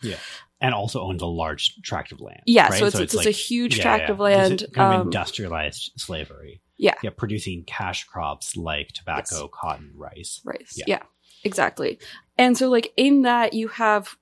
and 0.60 0.74
also 0.74 1.02
owns 1.02 1.22
a 1.22 1.26
large 1.28 1.76
tract 1.84 2.12
of 2.12 2.20
land. 2.20 2.42
Yeah, 2.46 2.70
right? 2.70 2.80
so 2.80 2.86
it's, 2.88 3.00
it's, 3.00 3.14
like- 3.16 3.28
a 3.28 3.32
huge 3.32 3.78
yeah, 3.78 3.84
tract 3.84 4.04
yeah. 4.08 4.12
of 4.12 4.20
land. 4.20 4.66
Kind 4.74 4.94
of 4.96 5.02
um, 5.02 5.08
industrialized 5.08 5.92
slavery. 5.98 6.62
yeah. 6.78 6.96
Yeah, 7.04 7.12
producing 7.16 7.64
cash 7.66 8.06
crops 8.06 8.56
like 8.58 8.90
tobacco, 8.90 9.48
cotton, 9.48 9.92
rice. 9.96 10.42
rice. 10.46 10.74
Yeah. 10.78 10.86
Yeah. 10.88 11.02
exactly. 11.44 12.00
And 12.38 12.58
so 12.58 12.70
like 12.70 12.94
in 12.98 13.22
that 13.24 13.54
you 13.54 13.68
have 13.70 14.16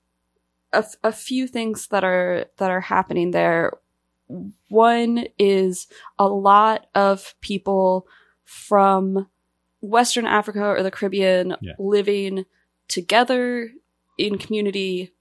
a, 0.72 0.78
f- 0.78 0.96
a 1.04 1.12
few 1.12 1.46
things 1.46 1.88
that 1.88 2.04
are 2.04 2.46
that 2.58 2.70
are 2.70 2.80
happening 2.82 3.30
there. 3.30 3.72
One 4.68 5.26
is 5.38 5.86
a 6.18 6.28
lot 6.28 6.86
of 6.94 7.34
people 7.40 8.06
from 8.44 9.28
Western 9.80 10.26
Africa 10.26 10.64
or 10.64 10.82
the 10.82 10.90
Caribbean 10.90 11.56
Yeah. 11.60 11.72
living 11.78 12.44
together 12.88 13.70
in 14.18 14.38
community 14.38 15.12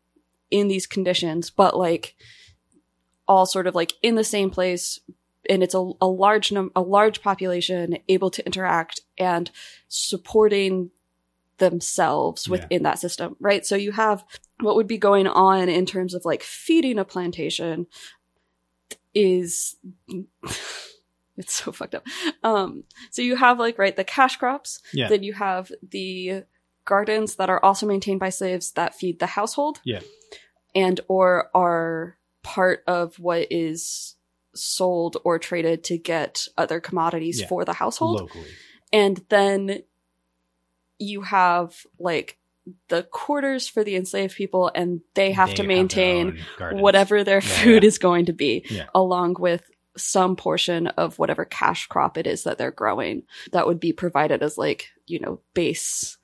in 0.52 0.68
these 0.68 0.88
conditions, 0.88 1.50
but 1.50 1.78
like 1.78 2.16
all 3.28 3.46
sort 3.46 3.68
of 3.68 3.76
like 3.76 3.94
in 4.02 4.16
the 4.16 4.24
same 4.24 4.50
place 4.50 5.00
and 5.50 5.62
it's 5.64 5.74
a, 5.76 5.92
a 6.02 6.08
large 6.08 6.52
num- 6.52 6.72
a 6.76 6.82
large 6.82 7.22
population 7.22 7.98
able 8.08 8.30
to 8.32 8.46
interact 8.46 9.02
and 9.18 9.52
supporting 9.88 10.90
themselves 11.58 12.48
Yeah. 12.48 12.52
within 12.52 12.84
that 12.84 13.00
system, 13.00 13.36
right? 13.40 13.66
So 13.66 13.76
you 13.76 13.92
have 13.94 14.24
what 14.62 14.76
would 14.76 14.88
be 14.88 14.98
going 14.98 15.28
on 15.28 15.70
in 15.70 15.86
terms 15.86 16.14
of 16.14 16.26
like 16.26 16.44
feeding 16.44 16.98
a 17.00 17.06
plantation 17.06 17.88
is 19.16 19.76
it's 21.38 21.54
so 21.54 21.72
fucked 21.72 21.96
up. 21.96 22.06
Um 22.44 22.84
so 23.12 23.22
you 23.22 23.36
have 23.36 23.58
like 23.60 23.78
right 23.80 23.96
the 23.96 24.04
cash 24.04 24.38
crops, 24.38 24.82
Yeah. 24.94 25.08
then 25.08 25.24
you 25.24 25.34
have 25.34 25.72
the 25.82 26.44
gardens 26.86 27.36
that 27.38 27.50
are 27.50 27.64
also 27.64 27.86
maintained 27.88 28.20
by 28.20 28.30
slaves 28.30 28.72
that 28.74 28.94
feed 28.96 29.20
the 29.20 29.28
household. 29.28 29.80
Yeah. 29.84 30.02
And 30.76 31.00
or 31.08 31.50
are 31.56 32.18
part 32.44 32.84
of 32.88 33.18
what 33.18 33.48
is 33.50 34.16
sold 34.54 35.18
or 35.24 35.40
traded 35.40 35.84
to 35.86 35.98
get 35.98 36.48
other 36.58 36.80
commodities 36.80 37.42
Yeah. 37.42 37.48
for 37.48 37.66
the 37.66 37.74
household. 37.74 38.22
locally. 38.22 38.46
And 38.94 39.26
then 39.30 39.84
you 41.00 41.22
have 41.24 41.86
like 42.00 42.38
the 42.90 43.04
quarters 43.04 43.68
for 43.68 43.84
the 43.84 43.96
enslaved 43.96 44.36
people 44.36 44.72
and 44.74 45.02
they 45.14 45.32
have 45.32 45.50
They 45.50 45.56
to 45.56 45.64
maintain 45.64 46.40
gardens. 46.58 46.82
whatever 46.82 47.24
their 47.24 47.42
Yeah, 47.42 47.64
food 47.64 47.84
yeah. 47.84 47.88
is 47.88 47.98
going 48.00 48.26
to 48.26 48.34
be 48.34 48.66
Yeah. 48.70 48.86
along 48.96 49.36
with 49.40 49.64
some 49.98 50.36
portion 50.36 50.88
of 50.88 51.18
whatever 51.20 51.46
cash 51.46 51.88
crop 51.88 52.18
it 52.18 52.28
is 52.28 52.44
that 52.44 52.58
they're 52.58 52.72
growing 52.72 53.24
that 53.54 53.66
would 53.68 53.80
be 53.80 53.94
provided 53.94 54.44
as 54.44 54.58
like 54.58 54.88
you 55.06 55.20
know 55.20 55.40
base 55.54 56.18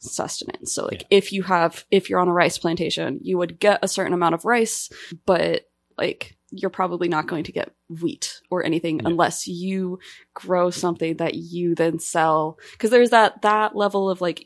sustenance 0.00 0.72
so 0.72 0.84
like 0.86 1.04
if 1.10 1.32
you 1.32 1.42
have 1.42 1.84
if 1.90 2.08
you're 2.08 2.20
on 2.20 2.28
a 2.28 2.32
rice 2.32 2.56
plantation 2.58 3.18
you 3.22 3.36
would 3.36 3.58
get 3.58 3.80
a 3.82 3.88
certain 3.88 4.12
amount 4.12 4.34
of 4.34 4.44
rice 4.44 4.88
but 5.26 5.62
like 5.96 6.36
you're 6.50 6.70
probably 6.70 7.08
not 7.08 7.26
going 7.26 7.42
to 7.42 7.50
get 7.52 7.72
wheat 8.00 8.40
or 8.50 8.64
anything 8.64 9.00
Yeah. 9.00 9.08
unless 9.08 9.48
you 9.48 9.98
grow 10.34 10.70
something 10.70 11.16
that 11.16 11.34
you 11.34 11.74
then 11.74 11.98
sell 11.98 12.58
because 12.72 12.90
there's 12.90 13.10
that 13.10 13.42
that 13.42 13.74
level 13.74 14.08
of 14.08 14.20
like 14.20 14.44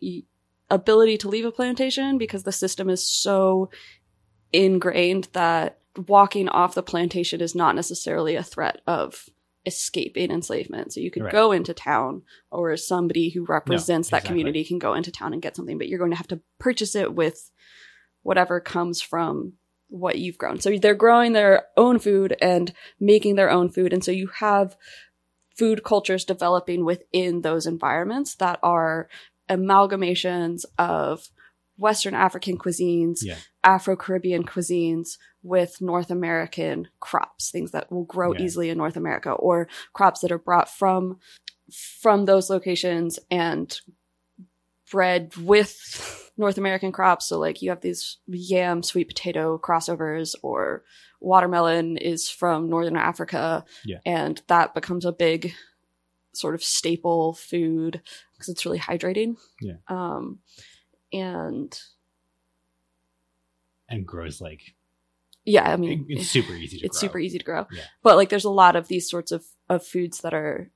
ability 0.71 1.19
to 1.19 1.29
leave 1.29 1.45
a 1.45 1.53
plantation 1.53 2.19
because 2.19 2.45
the 2.45 2.53
system 2.53 2.89
is 2.89 3.07
so 3.07 3.71
ingrained 4.53 5.29
that 5.33 5.79
walking 6.09 6.49
off 6.49 6.75
the 6.75 6.83
plantation 6.83 7.41
is 7.41 7.55
not 7.55 7.75
necessarily 7.75 8.37
a 8.37 8.43
threat 8.43 8.81
of 8.87 9.29
escaping 9.65 10.31
enslavement. 10.31 10.93
So 10.93 11.01
you 11.01 11.11
could 11.11 11.25
Right. 11.25 11.33
go 11.33 11.53
into 11.53 11.75
town 11.75 12.23
or 12.51 12.77
somebody 12.77 13.31
who 13.31 13.45
represents 13.45 14.09
that 14.11 14.19
exactly. 14.19 14.29
community 14.29 14.65
can 14.65 14.79
go 14.79 14.95
into 14.95 15.13
town 15.13 15.33
and 15.33 15.43
get 15.43 15.55
something, 15.55 15.79
but 15.79 15.89
you're 15.89 15.99
going 15.99 16.11
to 16.11 16.17
have 16.17 16.29
to 16.29 16.41
purchase 16.59 16.95
it 16.95 17.15
with 17.15 17.51
whatever 18.23 18.61
comes 18.61 19.01
from 19.01 19.55
what 19.89 20.19
you've 20.19 20.39
grown. 20.39 20.59
So 20.59 20.77
they're 20.79 20.95
growing 20.95 21.33
their 21.33 21.67
own 21.77 21.99
food 21.99 22.37
and 22.41 22.73
making 22.99 23.37
their 23.37 23.51
own 23.51 23.69
food. 23.69 23.93
And 23.93 24.03
so 24.03 24.11
you 24.11 24.29
have 24.39 24.77
food 25.57 25.85
cultures 25.85 26.25
developing 26.25 26.85
within 26.85 27.43
those 27.43 27.67
environments 27.67 28.35
that 28.37 28.59
are 28.63 29.09
amalgamations 29.57 30.65
of 30.79 31.29
Western 31.79 32.15
African 32.15 32.59
cuisines, 32.59 33.19
Yeah. 33.23 33.37
Afro 33.65 33.97
Caribbean 33.97 34.45
cuisines 34.45 35.19
with 35.43 35.81
North 35.81 36.11
American 36.11 36.89
crops, 37.01 37.51
things 37.51 37.71
that 37.73 37.91
will 37.91 38.05
grow 38.05 38.33
Yeah. 38.33 38.43
easily 38.43 38.69
in 38.71 38.79
North 38.79 38.97
America, 38.97 39.33
or 39.33 39.69
crops 39.93 40.21
that 40.21 40.33
are 40.33 40.39
brought 40.39 40.69
from 40.69 41.19
from 42.01 42.27
those 42.27 42.51
locations 42.51 43.19
and 43.31 43.81
bred 44.91 45.35
with 45.39 46.31
North 46.37 46.59
American 46.59 46.93
crops. 46.93 47.27
So 47.27 47.39
like 47.39 47.63
you 47.63 47.71
have 47.71 47.81
these 47.81 48.19
yam, 48.27 48.83
sweet 48.83 49.09
potato 49.09 49.59
crossovers, 49.59 50.35
or 50.43 50.85
watermelon 51.21 51.97
is 51.97 52.29
from 52.29 52.69
Northern 52.69 52.97
Africa, 52.97 53.65
Yeah. 53.87 54.01
and 54.05 54.43
that 54.49 54.75
becomes 54.75 55.05
a 55.07 55.13
big 55.13 55.55
sort 56.35 56.55
of 56.55 56.63
staple 56.63 57.33
food 57.35 58.03
because 58.43 58.53
it's 58.55 58.67
really 58.67 58.79
hydrating. 58.81 59.37
Yeah. 59.61 59.75
Um, 59.89 60.41
and 61.13 61.79
and 63.89 64.07
grows 64.07 64.41
like 64.41 64.75
yeah, 65.45 65.73
I 65.73 65.77
mean, 65.77 66.07
it's 66.09 66.29
super 66.29 66.53
easy 66.55 66.79
to 66.79 66.87
it's 66.87 66.99
grow. 67.01 67.09
super 67.09 67.19
easy 67.19 67.39
to 67.39 67.45
grow. 67.45 67.67
Yeah. 67.73 67.83
But 68.03 68.17
like 68.17 68.29
there's 68.29 68.45
a 68.45 68.51
lot 68.51 68.77
of 68.77 68.87
these 68.89 69.11
sorts 69.11 69.33
of, 69.33 69.45
of 69.69 69.85
foods 69.85 70.21
that 70.21 70.33
are 70.35 70.71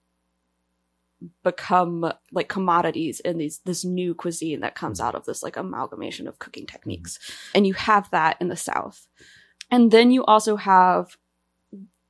become 1.42 2.12
like 2.32 2.48
commodities 2.48 3.20
in 3.20 3.38
these 3.38 3.60
this 3.64 3.84
new 3.84 4.14
cuisine 4.14 4.60
that 4.60 4.74
comes 4.74 5.00
Mhm. 5.00 5.04
out 5.04 5.14
of 5.14 5.24
this 5.24 5.42
like 5.42 5.56
amalgamation 5.56 6.26
of 6.28 6.38
cooking 6.38 6.66
techniques. 6.66 7.18
Mm-hmm. 7.18 7.50
And 7.58 7.66
you 7.66 7.74
have 7.74 8.10
that 8.10 8.36
in 8.40 8.48
the 8.48 8.56
South. 8.56 9.06
And 9.70 9.90
then 9.90 10.10
you 10.10 10.24
also 10.24 10.56
have 10.56 11.16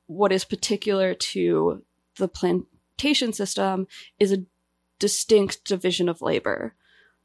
what 0.07 0.31
is 0.31 0.43
particular 0.45 1.13
to 1.13 1.83
the 2.17 2.27
plantation 2.27 3.33
system 3.33 3.87
is 4.19 4.31
a 4.31 4.43
distinct 4.99 5.63
division 5.63 6.09
of 6.09 6.21
labor. 6.21 6.73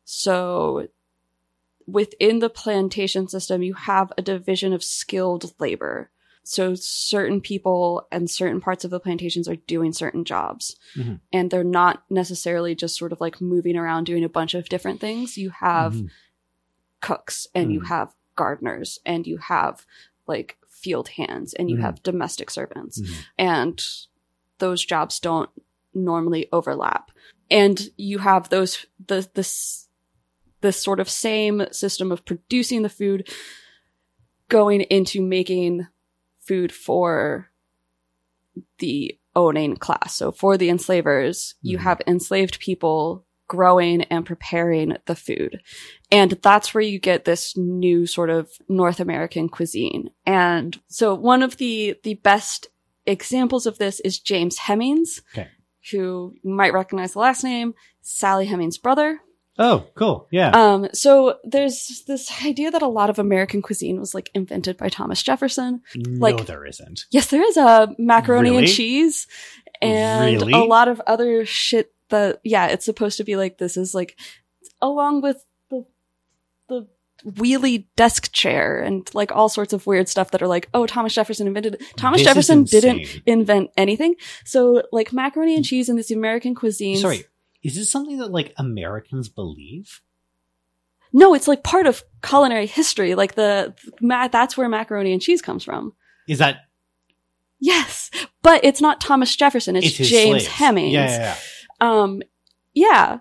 So 0.05 0.89
within 1.87 2.39
the 2.39 2.51
plantation 2.51 3.29
system, 3.29 3.63
you 3.63 3.75
have 3.75 4.13
a 4.17 4.23
division 4.23 4.73
of 4.73 4.85
skilled 4.85 5.53
labor. 5.59 6.11
So 6.45 6.75
certain 6.75 7.41
people 7.41 8.07
and 8.11 8.29
certain 8.29 8.61
parts 8.61 8.85
of 8.85 8.91
the 8.91 9.01
plantations 9.01 9.49
are 9.49 9.57
doing 9.57 9.93
certain 9.93 10.25
jobs. 10.25 10.77
Mhm. 10.97 11.21
And 11.33 11.51
they're 11.51 11.63
not 11.65 12.05
necessarily 12.11 12.75
just 12.75 12.97
sort 12.97 13.13
of 13.13 13.21
like 13.21 13.41
moving 13.41 13.77
around 13.77 14.05
doing 14.05 14.25
a 14.25 14.29
bunch 14.29 14.55
of 14.55 14.69
different 14.69 15.01
things. 15.01 15.39
You 15.39 15.51
have 15.51 15.95
Mhm. 15.95 16.11
cooks 17.01 17.47
and 17.55 17.73
you 17.73 17.81
Mhm. 17.81 17.87
have 17.87 18.15
gardeners 18.35 18.99
and 19.05 19.27
you 19.27 19.39
have 19.39 19.87
like 20.27 20.59
field 20.69 21.09
hands 21.11 21.53
and 21.55 21.71
you 21.71 21.77
Mhm. 21.77 21.83
have 21.83 22.03
domestic 22.03 22.51
servants 22.51 23.01
Mhm. 23.01 23.25
and 23.39 23.87
those 24.59 24.85
jobs 24.85 25.21
don't 25.21 25.51
normally 25.95 26.49
overlap 26.53 27.11
and 27.51 27.89
you 27.97 28.19
have 28.19 28.49
those 28.49 28.87
the 29.07 29.29
this 29.35 29.89
this 30.63 30.81
sort 30.81 31.01
of 31.01 31.09
same 31.11 31.65
system 31.73 32.13
of 32.13 32.25
producing 32.25 32.83
the 32.83 32.89
food 32.89 33.29
going 34.49 34.83
into 34.83 35.21
making 35.21 35.87
food 36.41 36.73
for 36.73 37.49
the 38.79 39.19
owning 39.35 39.77
class. 39.77 40.15
So 40.15 40.31
for 40.31 40.57
the 40.57 40.69
enslavers, 40.69 41.55
you 41.63 41.79
Mhm. 41.79 41.83
have 41.83 42.03
enslaved 42.07 42.61
people 42.61 43.25
growing 43.49 44.03
and 44.05 44.25
preparing 44.27 44.97
the 45.07 45.15
food. 45.17 45.63
And 46.11 46.33
that's 46.43 46.75
where 46.75 46.83
you 46.83 46.99
get 46.99 47.25
this 47.25 47.57
new 47.57 48.07
sort 48.07 48.31
of 48.31 48.51
North 48.69 49.01
American 49.01 49.49
cuisine. 49.49 50.11
And 50.27 50.79
so 50.89 51.15
one 51.15 51.43
of 51.43 51.57
the, 51.57 51.97
the 52.03 52.15
best 52.15 52.69
examples 53.07 53.67
of 53.67 53.79
this 53.79 54.01
is 54.01 54.19
James 54.19 54.59
Hemings, 54.59 55.23
Okay. 55.35 55.49
Who 55.91 56.35
you 56.43 56.51
might 56.55 56.73
recognize 56.73 57.13
the 57.15 57.19
last 57.19 57.43
name, 57.45 57.75
Sally 58.01 58.47
Hemings' 58.47 58.79
brother. 58.79 59.21
Oh, 59.59 59.85
cool. 59.95 60.29
Yeah. 60.31 60.51
Um, 60.51 60.89
so 60.95 61.39
there's 61.45 62.05
this 62.07 62.33
idea 62.45 62.71
that 62.71 62.81
a 62.83 62.87
lot 62.89 63.11
of 63.11 63.19
American 63.19 63.61
cuisine 63.61 64.01
was 64.01 64.15
like 64.15 64.31
invented 64.35 64.79
by 64.79 64.89
Thomas 64.89 65.23
Jefferson. 65.23 65.83
no, 65.95 66.19
like- 66.21 66.47
there 66.47 66.65
isn't. 66.65 67.05
Yes, 67.11 67.27
there 67.29 67.47
is 67.47 67.57
a 67.59 67.95
macaroni 67.99 68.57
and 68.57 68.67
cheese 68.67 69.27
and 69.83 70.41
Really? 70.41 70.53
a 70.53 70.59
lot 70.65 70.89
of 70.89 71.01
other 71.07 71.45
shit 71.45 71.93
that, 72.09 72.41
yeah, 72.45 72.69
it's 72.69 72.85
supposed 72.87 73.19
to 73.19 73.25
be 73.25 73.37
like, 73.37 73.59
this 73.59 73.77
is 73.77 73.95
like, 73.95 74.19
along 74.81 75.21
with 75.23 75.45
wheelie 77.25 77.87
desk 77.97 78.33
chair 78.33 78.81
and 78.81 79.09
like 79.15 79.33
all 79.33 79.49
sorts 79.49 79.73
of 79.73 79.87
weird 79.87 80.09
stuff 80.09 80.31
that 80.31 80.43
are 80.43 80.49
like, 80.49 80.69
oh, 80.75 80.87
Thomas 80.87 81.15
Jefferson 81.15 81.47
invented 81.47 81.75
it. 81.75 81.83
Thomas 81.97 82.21
This 82.21 82.27
Jefferson 82.27 82.65
didn't 82.65 83.23
invent 83.27 83.71
anything. 83.77 84.15
So 84.45 84.83
like 84.93 85.13
macaroni 85.13 85.57
and 85.57 85.65
cheese 85.65 85.89
in 85.89 85.97
this 85.97 86.11
American 86.11 86.55
cuisine. 86.55 86.97
Sorry. 86.99 87.25
Is 87.63 87.77
this 87.77 87.91
something 87.91 88.19
that 88.19 88.31
like 88.31 88.53
Americans 88.57 89.29
believe? 89.29 90.01
No, 91.13 91.35
it's 91.35 91.47
like 91.47 91.63
part 91.63 91.87
of 91.87 92.03
culinary 92.23 92.67
history. 92.67 93.15
Like 93.15 93.35
the, 93.35 93.75
ma- 94.01 94.29
that's 94.29 94.57
where 94.57 94.69
macaroni 94.69 95.13
and 95.13 95.23
cheese 95.23 95.43
comes 95.43 95.63
from. 95.63 95.95
Is 96.27 96.39
that 96.39 96.63
Yes, 97.65 98.11
but 98.43 98.65
it's 98.65 98.81
not 98.81 99.01
Thomas 99.01 99.37
Jefferson. 99.37 99.77
It's, 99.77 99.87
it's 99.87 100.11
James 100.11 100.43
slaves? 100.43 100.47
Hemings. 100.49 100.93
Yeah, 100.93 101.07
yeah, 101.07 101.37
yeah. 101.81 102.01
Um, 102.03 102.23
yeah, 102.75 103.19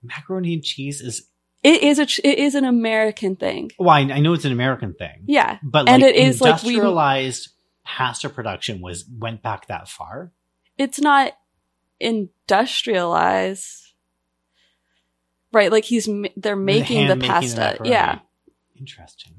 Macaroni 0.00 0.54
and 0.54 0.62
cheese 0.62 1.00
is. 1.00 1.28
It 1.62 1.82
is 1.82 1.98
a 1.98 2.02
it 2.28 2.38
is 2.38 2.54
an 2.54 2.64
American 2.64 3.36
thing. 3.36 3.70
Well, 3.78 3.90
I, 3.90 4.00
I 4.00 4.20
know 4.20 4.32
it's 4.32 4.44
an 4.44 4.52
American 4.52 4.94
thing. 4.94 5.22
Yeah, 5.26 5.58
But 5.62 5.88
And 5.88 6.02
like 6.02 6.14
it 6.14 6.18
is, 6.18 6.40
like, 6.40 6.62
we- 6.62 6.74
industrialized 6.74 7.48
pasta 7.84 8.28
production 8.28 8.80
was 8.80 9.04
went 9.18 9.42
back 9.42 9.66
that 9.68 9.88
far. 9.88 10.32
it's 10.78 11.00
not 11.00 11.32
industrialized, 12.00 13.92
right? 15.52 15.70
Like 15.70 15.84
he's 15.84 16.08
they're 16.36 16.56
making 16.56 17.08
the 17.08 17.16
making 17.16 17.30
pasta. 17.30 17.78
yeah. 17.84 18.20
Interesting. 18.78 19.34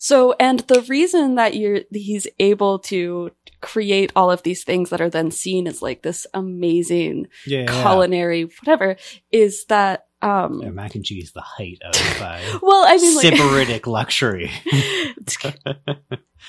So, 0.00 0.34
and 0.38 0.60
the 0.60 0.82
reason 0.82 1.34
that 1.36 1.54
you're 1.56 1.80
he's 1.92 2.26
able 2.38 2.78
to 2.80 3.30
create 3.60 4.12
all 4.14 4.30
of 4.30 4.42
these 4.44 4.62
things 4.62 4.90
that 4.90 5.00
are 5.00 5.10
then 5.10 5.30
seen 5.32 5.66
as 5.66 5.82
like 5.82 6.02
this 6.02 6.26
amazing 6.32 7.26
Yeah. 7.46 7.60
yeah, 7.62 7.82
culinary 7.82 8.42
whatever 8.44 8.96
is 9.32 9.64
that 9.66 10.06
um 10.20 10.60
yeah. 10.62 10.70
mac 10.70 10.94
and 10.94 11.04
cheese, 11.04 11.32
the 11.32 11.40
height 11.40 11.78
of 11.84 11.94
uh, 12.20 12.58
well 12.62 12.84
I 12.86 12.96
mean 12.96 13.16
like 13.16 13.26
sybaritic 13.26 13.86
luxury. 13.86 14.50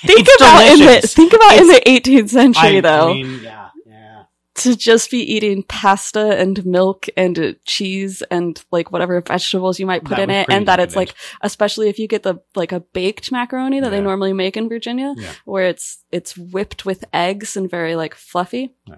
think 0.05 0.27
It's 0.27 0.41
about 0.41 0.67
in 0.67 0.79
the 0.79 1.07
think 1.07 1.33
about 1.33 1.57
in 1.57 1.67
the 1.67 1.81
18th 1.85 2.29
century 2.29 2.77
I, 2.77 2.81
though 2.81 3.09
I 3.09 3.13
mean, 3.13 3.41
yeah, 3.43 3.69
yeah. 3.85 4.23
to 4.55 4.75
just 4.75 5.11
be 5.11 5.19
eating 5.19 5.63
pasta 5.63 6.37
and 6.39 6.65
milk 6.65 7.07
and 7.17 7.37
uh, 7.37 7.53
cheese 7.65 8.21
and 8.31 8.63
like 8.71 8.91
whatever 8.91 9.19
vegetables 9.21 9.79
you 9.79 9.85
might 9.85 10.03
put 10.03 10.17
That 10.17 10.23
in 10.23 10.29
it 10.29 10.47
and 10.49 10.67
that 10.67 10.79
it's 10.79 10.95
like 10.95 11.13
especially 11.41 11.89
if 11.89 11.99
you 11.99 12.07
get 12.07 12.23
the 12.23 12.35
like 12.55 12.71
a 12.71 12.79
baked 12.79 13.31
macaroni 13.31 13.79
that 13.81 13.89
they 13.89 14.01
normally 14.01 14.33
make 14.33 14.55
in 14.57 14.69
Virginia 14.69 15.13
Yeah. 15.17 15.31
where 15.45 15.65
it's 15.65 16.03
it's 16.11 16.37
whipped 16.37 16.85
with 16.85 17.03
eggs 17.13 17.57
and 17.57 17.69
very 17.69 17.95
like 17.95 18.15
fluffy. 18.15 18.73
Yeah. 18.85 18.95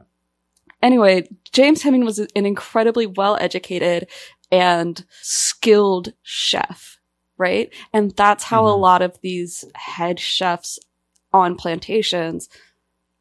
Anyway, 0.83 1.27
James 1.51 1.83
Hemming 1.83 2.05
was 2.05 2.17
an 2.17 2.27
incredibly 2.35 3.05
well 3.05 3.37
educated 3.39 4.07
and 4.51 5.05
skilled 5.21 6.13
chef, 6.21 6.97
right? 7.37 7.73
And 7.93 8.11
that's 8.15 8.43
how 8.45 8.67
a 8.67 8.71
Mhm. 8.75 8.79
lot 8.79 9.01
of 9.01 9.19
these 9.21 9.65
head 9.75 10.19
chefs 10.19 10.77
on 11.33 11.55
plantations 11.55 12.49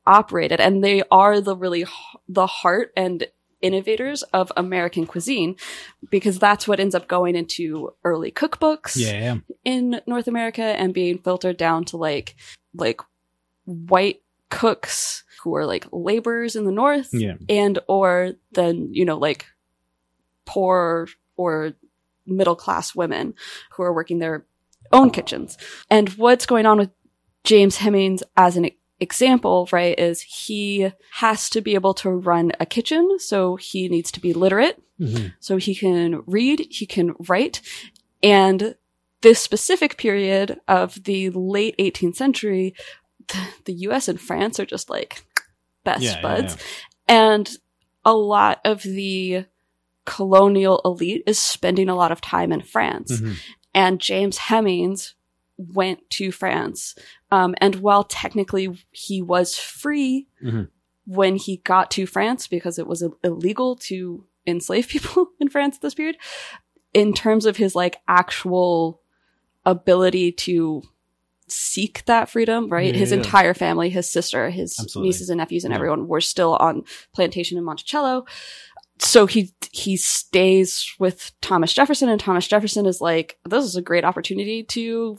operated 0.07 0.61
and 0.61 0.83
they 0.83 1.03
are 1.11 1.41
the 1.41 1.57
really 1.57 1.85
the 2.29 2.47
heart 2.47 2.91
and 2.97 3.27
innovators 3.61 4.23
of 4.33 4.51
American 4.57 5.07
cuisine 5.07 5.55
because 6.11 6.39
that's 6.39 6.67
what 6.67 6.81
ends 6.81 6.95
up 6.95 7.07
going 7.07 7.37
into 7.37 7.91
early 8.03 8.33
cookbooks 8.33 8.97
yeah. 8.97 9.37
in 9.65 10.01
North 10.07 10.27
America 10.27 10.63
and 10.63 10.95
being 10.95 11.19
filtered 11.19 11.59
down 11.59 11.85
to 11.85 11.97
like 11.99 12.35
like 12.75 13.01
white 13.67 14.23
cooks 14.49 15.23
who 15.43 15.55
are 15.55 15.67
like 15.67 15.87
laborers 15.93 16.57
in 16.57 16.65
the 16.65 16.73
north 16.73 17.11
Yeah. 17.13 17.35
and 17.49 17.79
or 17.87 18.33
then 18.53 18.89
you 18.93 19.05
know 19.05 19.19
like 19.19 19.47
poor 20.53 21.07
or 21.37 21.73
middle 22.27 22.57
class 22.57 22.95
women 22.95 23.35
who 23.73 23.83
are 23.83 23.93
working 23.95 24.19
their 24.19 24.45
own 24.93 25.11
kitchens 25.11 25.57
and 25.89 26.09
what's 26.11 26.47
going 26.47 26.67
on 26.67 26.79
with 26.79 26.91
James 27.45 27.77
Hemings 27.77 28.23
as 28.37 28.57
an 28.57 28.71
example 28.99 29.69
right 29.73 29.99
is 29.99 30.21
he 30.23 30.91
has 31.15 31.49
to 31.51 31.61
be 31.61 31.75
able 31.75 31.95
to 31.95 32.11
run 32.11 32.53
a 32.61 32.67
kitchen 32.67 33.19
so 33.19 33.57
he 33.57 33.89
needs 33.89 34.11
to 34.13 34.21
be 34.21 34.33
literate 34.35 34.77
Mhm. 35.01 35.33
so 35.41 35.57
he 35.57 35.75
can 35.75 36.23
read, 36.27 36.67
he 36.71 36.85
can 36.85 37.15
write, 37.29 37.63
and 38.23 38.75
this 39.23 39.41
specific 39.41 39.97
period 39.97 40.61
of 40.69 41.03
the 41.05 41.31
late 41.31 41.75
18th 41.79 42.17
century, 42.17 42.75
the, 43.29 43.39
the 43.65 43.73
US 43.89 44.09
and 44.09 44.21
France 44.21 44.61
are 44.61 44.67
just 44.67 44.91
like 44.91 45.25
best 45.85 46.03
Yeah, 46.03 46.17
yeah, 46.17 46.23
buds. 46.23 46.57
And 47.09 47.51
a 48.05 48.13
lot 48.15 48.61
of 48.65 48.83
the 48.83 49.47
colonial 50.11 50.81
elite 50.85 51.23
is 51.27 51.39
spending 51.39 51.89
a 51.89 51.95
lot 51.95 52.11
of 52.11 52.21
time 52.21 52.51
in 52.53 52.61
France. 52.61 53.21
Mhm. 53.21 53.37
And 53.73 54.01
James 54.01 54.39
Hemings 54.39 55.15
went 55.57 56.09
to 56.11 56.33
France. 56.33 56.97
Um, 57.31 57.55
and 57.59 57.77
while 57.77 58.03
technically 58.03 58.85
he 58.91 59.23
was 59.23 59.57
free 59.57 60.27
Mhm. 60.43 60.69
when 61.07 61.37
he 61.37 61.59
got 61.59 61.91
to 61.93 62.07
France 62.07 62.49
because 62.49 62.77
it 62.79 62.87
was 62.89 63.05
illegal 63.23 63.77
to 63.77 64.25
enslave 64.47 64.89
people 64.89 65.31
in 65.41 65.49
France 65.49 65.77
at 65.77 65.83
this 65.83 65.95
period, 65.95 66.17
in 66.93 67.13
terms 67.13 67.47
of 67.47 67.57
his 67.57 67.77
like 67.77 67.99
actual 68.09 69.01
ability 69.65 70.33
to 70.33 70.83
seek 71.47 72.05
that 72.07 72.31
freedom, 72.31 72.69
right? 72.69 72.95
Yeah, 72.95 73.01
his 73.01 73.11
yeah. 73.11 73.19
entire 73.19 73.55
family, 73.55 73.91
his 73.91 74.09
sister, 74.11 74.51
his 74.51 74.79
Absolutely. 74.79 75.09
nieces 75.09 75.31
and 75.31 75.39
nephews 75.39 75.65
and 75.65 75.73
Yeah. 75.73 75.77
everyone 75.79 76.07
were 76.09 76.21
still 76.21 76.55
on 76.57 76.85
plantation 77.13 77.59
in 77.59 77.65
Monticello. 77.65 78.25
So 79.01 79.27
he 79.27 79.53
he 79.73 79.97
stays 79.97 80.93
with 80.99 81.33
Thomas 81.41 81.73
Jefferson 81.73 82.09
and 82.09 82.21
Thomas 82.21 82.47
Jefferson 82.47 82.87
is 82.87 83.01
like, 83.01 83.39
this 83.49 83.65
is 83.65 83.75
a 83.77 83.83
great 83.83 84.05
opportunity 84.05 84.63
to 84.65 85.19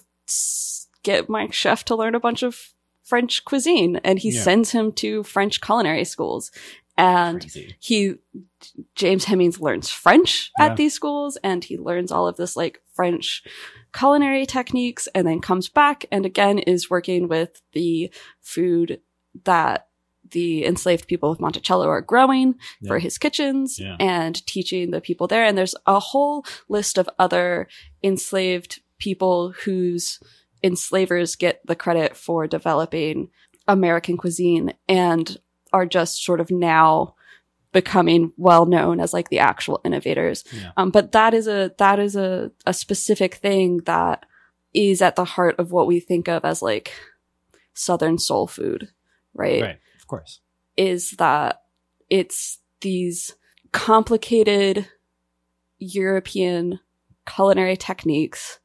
get 1.03 1.29
my 1.29 1.49
chef 1.49 1.83
to 1.85 1.95
learn 1.95 2.15
a 2.15 2.19
bunch 2.19 2.43
of 2.43 2.59
French 3.03 3.43
cuisine. 3.43 3.97
And 4.03 4.19
he 4.19 4.29
Yeah. 4.29 4.41
sends 4.41 4.71
him 4.71 4.91
to 4.93 5.23
French 5.23 5.61
culinary 5.61 6.03
schools. 6.05 6.51
And 6.97 7.41
Crazy. 7.41 7.75
he 7.79 8.15
James 8.95 9.25
Hemings 9.25 9.59
learns 9.59 9.89
French 9.89 10.51
Yeah. 10.59 10.65
at 10.67 10.77
these 10.77 10.93
schools 10.93 11.37
and 11.43 11.63
he 11.63 11.77
learns 11.77 12.11
all 12.11 12.27
of 12.27 12.37
this 12.37 12.55
like 12.55 12.81
French 12.93 13.43
culinary 13.93 14.45
techniques 14.45 15.07
and 15.15 15.25
then 15.25 15.39
comes 15.41 15.67
back 15.69 16.05
and 16.11 16.25
again 16.25 16.59
is 16.59 16.89
working 16.89 17.27
with 17.27 17.61
the 17.73 18.11
food 18.41 19.01
that 19.45 19.87
the 20.31 20.65
enslaved 20.65 21.07
people 21.07 21.31
of 21.31 21.39
Monticello 21.39 21.87
are 21.87 22.01
growing 22.01 22.55
for 22.87 22.99
his 22.99 23.17
kitchens 23.17 23.79
Yeah. 23.79 23.97
and 23.99 24.45
teaching 24.47 24.91
the 24.91 25.01
people 25.01 25.27
there 25.27 25.45
and 25.45 25.57
there's 25.57 25.75
a 25.85 25.99
whole 25.99 26.45
list 26.69 26.97
of 26.97 27.09
other 27.19 27.67
enslaved 28.03 28.81
people 28.97 29.51
whose 29.65 30.19
enslavers 30.63 31.35
get 31.35 31.65
the 31.65 31.75
credit 31.75 32.15
for 32.15 32.47
developing 32.47 33.29
American 33.67 34.17
cuisine 34.17 34.73
and 34.87 35.37
are 35.73 35.85
just 35.85 36.23
sort 36.23 36.39
of 36.39 36.51
now 36.51 37.15
becoming 37.71 38.33
well 38.37 38.65
known 38.65 38.99
as 38.99 39.13
like 39.13 39.29
the 39.29 39.39
actual 39.39 39.79
innovators. 39.85 40.43
Yeah. 40.51 40.71
Um, 40.77 40.91
but 40.91 41.13
that 41.13 41.33
is 41.33 41.47
a 41.47 41.71
that 41.77 41.99
is 41.99 42.15
a, 42.15 42.51
a 42.65 42.73
specific 42.73 43.35
thing 43.35 43.77
that 43.85 44.25
is 44.73 45.01
at 45.01 45.15
the 45.15 45.25
heart 45.25 45.55
of 45.57 45.71
what 45.71 45.87
we 45.87 45.99
think 45.99 46.27
of 46.27 46.43
as 46.45 46.61
like 46.61 46.91
Southern 47.73 48.17
soul 48.17 48.47
food, 48.47 48.89
right? 49.33 49.61
Right. 49.61 49.79
Course. 50.11 50.41
Is 50.75 51.11
that 51.11 51.61
it's 52.09 52.59
these 52.81 53.35
complicated 53.71 54.87
European 55.79 56.79
culinary 57.25 57.77
techniques 57.77 58.59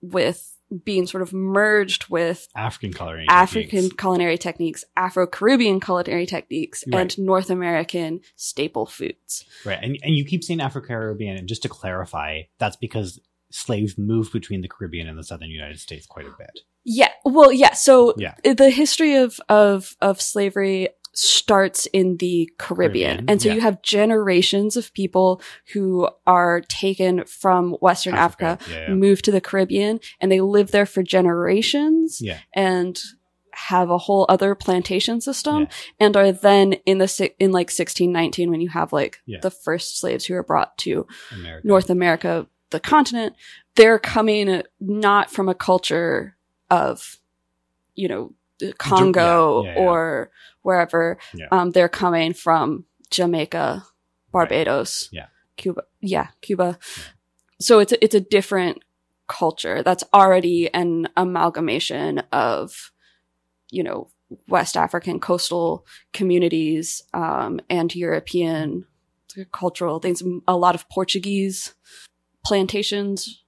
with 0.00 0.50
being 0.84 1.06
sort 1.06 1.22
of 1.22 1.32
merged 1.34 2.08
with 2.08 2.48
African 2.56 2.92
culinary 2.92 3.26
African 3.28 3.68
techniques. 3.82 3.96
culinary 3.96 4.38
techniques, 4.38 4.84
Afro 4.96 5.26
Caribbean 5.26 5.80
culinary 5.80 6.26
techniques, 6.26 6.82
Right. 6.88 7.00
and 7.14 7.18
North 7.18 7.50
American 7.50 8.20
staple 8.34 8.86
foods. 8.86 9.44
right? 9.64 9.78
And 9.82 9.98
and 10.02 10.16
you 10.16 10.24
keep 10.24 10.42
saying 10.42 10.60
Afro 10.62 10.80
Caribbean, 10.80 11.36
and 11.36 11.46
just 11.46 11.62
to 11.62 11.68
clarify, 11.68 12.42
that's 12.58 12.76
because 12.76 13.20
slaves 13.54 13.96
moved 13.96 14.32
between 14.32 14.62
the 14.62 14.68
Caribbean 14.68 15.08
and 15.08 15.16
the 15.18 15.22
southern 15.22 15.50
United 15.50 15.78
States 15.78 16.06
quite 16.06 16.26
a 16.26 16.34
bit. 16.36 16.60
Yeah. 16.84 17.10
Well, 17.24 17.52
yeah. 17.52 17.72
So 17.74 18.14
Yeah. 18.18 18.34
the 18.44 18.70
history 18.70 19.14
of, 19.16 19.40
of, 19.48 19.96
of 20.00 20.20
slavery 20.20 20.88
starts 21.12 21.86
in 21.86 22.16
the 22.16 22.50
Caribbean. 22.58 23.18
Caribbean, 23.18 23.30
and 23.30 23.40
so 23.40 23.48
yeah. 23.48 23.54
you 23.54 23.60
have 23.60 23.80
generations 23.82 24.76
of 24.76 24.92
people 24.92 25.40
who 25.72 26.08
are 26.26 26.60
taken 26.62 27.24
from 27.26 27.74
Western 27.74 28.14
Africa, 28.14 28.58
yeah, 28.68 28.88
yeah. 28.88 28.94
move 28.94 29.22
to 29.22 29.30
the 29.30 29.40
Caribbean, 29.40 30.00
and 30.20 30.32
they 30.32 30.40
live 30.40 30.72
there 30.72 30.86
for 30.86 31.04
generations 31.04 32.20
and 32.52 33.00
have 33.52 33.88
a 33.88 33.98
whole 33.98 34.26
other 34.28 34.56
plantation 34.56 35.20
system 35.20 35.68
and 36.00 36.16
are 36.16 36.32
then 36.32 36.72
in 36.86 36.98
the 36.98 37.06
si- 37.06 37.34
in 37.38 37.52
like 37.52 37.68
1619 37.68 38.50
when 38.50 38.60
you 38.60 38.68
have 38.68 38.92
like 38.92 39.22
the 39.42 39.50
first 39.50 40.00
slaves 40.00 40.24
who 40.24 40.34
are 40.34 40.42
brought 40.42 40.76
to 40.78 41.06
America. 41.32 41.66
North 41.68 41.88
America, 41.90 42.48
the 42.74 42.80
continent, 42.80 43.36
they're 43.76 44.00
coming 44.00 44.62
not 44.80 45.30
from 45.30 45.48
a 45.48 45.54
culture 45.54 46.36
of, 46.70 47.18
you 47.94 48.08
know, 48.08 48.34
Congo 48.78 49.64
yeah, 49.64 49.74
yeah. 49.74 49.80
or 49.80 50.30
wherever. 50.62 51.18
Yeah. 51.34 51.46
Um, 51.52 51.70
they're 51.70 51.88
coming 51.88 52.34
from 52.34 52.84
Jamaica, 53.10 53.84
Barbados, 54.32 55.08
Yeah. 55.12 55.26
Cuba. 55.56 55.82
Yeah, 56.00 56.28
Cuba. 56.40 56.78
So 57.60 57.78
it's 57.78 57.92
a, 57.92 58.04
it's 58.04 58.14
a 58.14 58.20
different 58.20 58.82
culture 59.28 59.82
that's 59.84 60.02
already 60.12 60.72
an 60.74 61.08
amalgamation 61.16 62.18
of, 62.32 62.90
you 63.70 63.84
know, 63.84 64.10
West 64.48 64.76
African 64.76 65.20
coastal 65.20 65.86
communities 66.12 67.04
um, 67.14 67.60
and 67.70 67.94
European 67.94 68.86
cultural 69.52 70.00
things. 70.00 70.22
A 70.48 70.56
lot 70.56 70.74
of 70.74 70.88
Portuguese 70.88 71.74
plantations. 72.44 73.42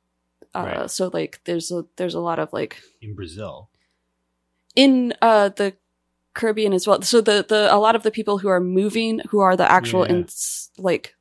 Uh, 0.55 0.65
Right. 0.65 0.91
So 0.91 1.11
like, 1.13 1.41
there's 1.45 1.71
a 1.71 1.85
there's 1.97 2.15
a 2.15 2.21
lot 2.21 2.39
of 2.39 2.53
like 2.53 2.81
in 3.03 3.15
Brazil. 3.15 3.69
in 4.75 5.13
uh 5.21 5.51
the 5.51 5.75
Caribbean 6.35 6.73
as 6.73 6.87
well. 6.87 7.03
So 7.03 7.21
the 7.21 7.45
the 7.47 7.73
a 7.73 7.77
lot 7.79 7.97
of 7.97 8.03
the 8.03 8.11
people 8.11 8.39
who 8.39 8.49
are 8.49 8.61
moving, 8.61 9.21
who 9.31 9.41
are 9.41 9.57
the 9.57 9.71
actual 9.71 10.05
Yeah. 10.07 10.17
ins 10.17 10.71
like 10.79 11.15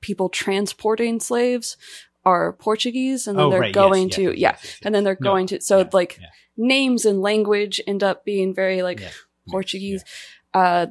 people 0.00 0.28
transporting 0.28 1.20
slaves, 1.20 1.76
are 2.24 2.52
Portuguese, 2.52 3.26
and 3.26 3.38
then 3.38 3.46
oh, 3.46 3.50
they're 3.50 3.60
right, 3.60 3.74
going 3.74 4.08
yes, 4.08 4.16
to 4.16 4.22
yes, 4.22 4.36
yeah, 4.36 4.56
yes, 4.62 4.78
and 4.84 4.94
then 4.94 5.04
they're 5.04 5.18
No, 5.20 5.30
going 5.30 5.46
to 5.48 5.60
so 5.60 5.78
yeah, 5.78 5.88
like 5.92 6.18
yeah. 6.20 6.28
names 6.56 7.04
and 7.04 7.20
language 7.22 7.80
end 7.86 8.02
up 8.02 8.24
being 8.24 8.54
very 8.54 8.82
like. 8.82 9.00
Portuguese, 9.48 10.04
uh, 10.54 10.88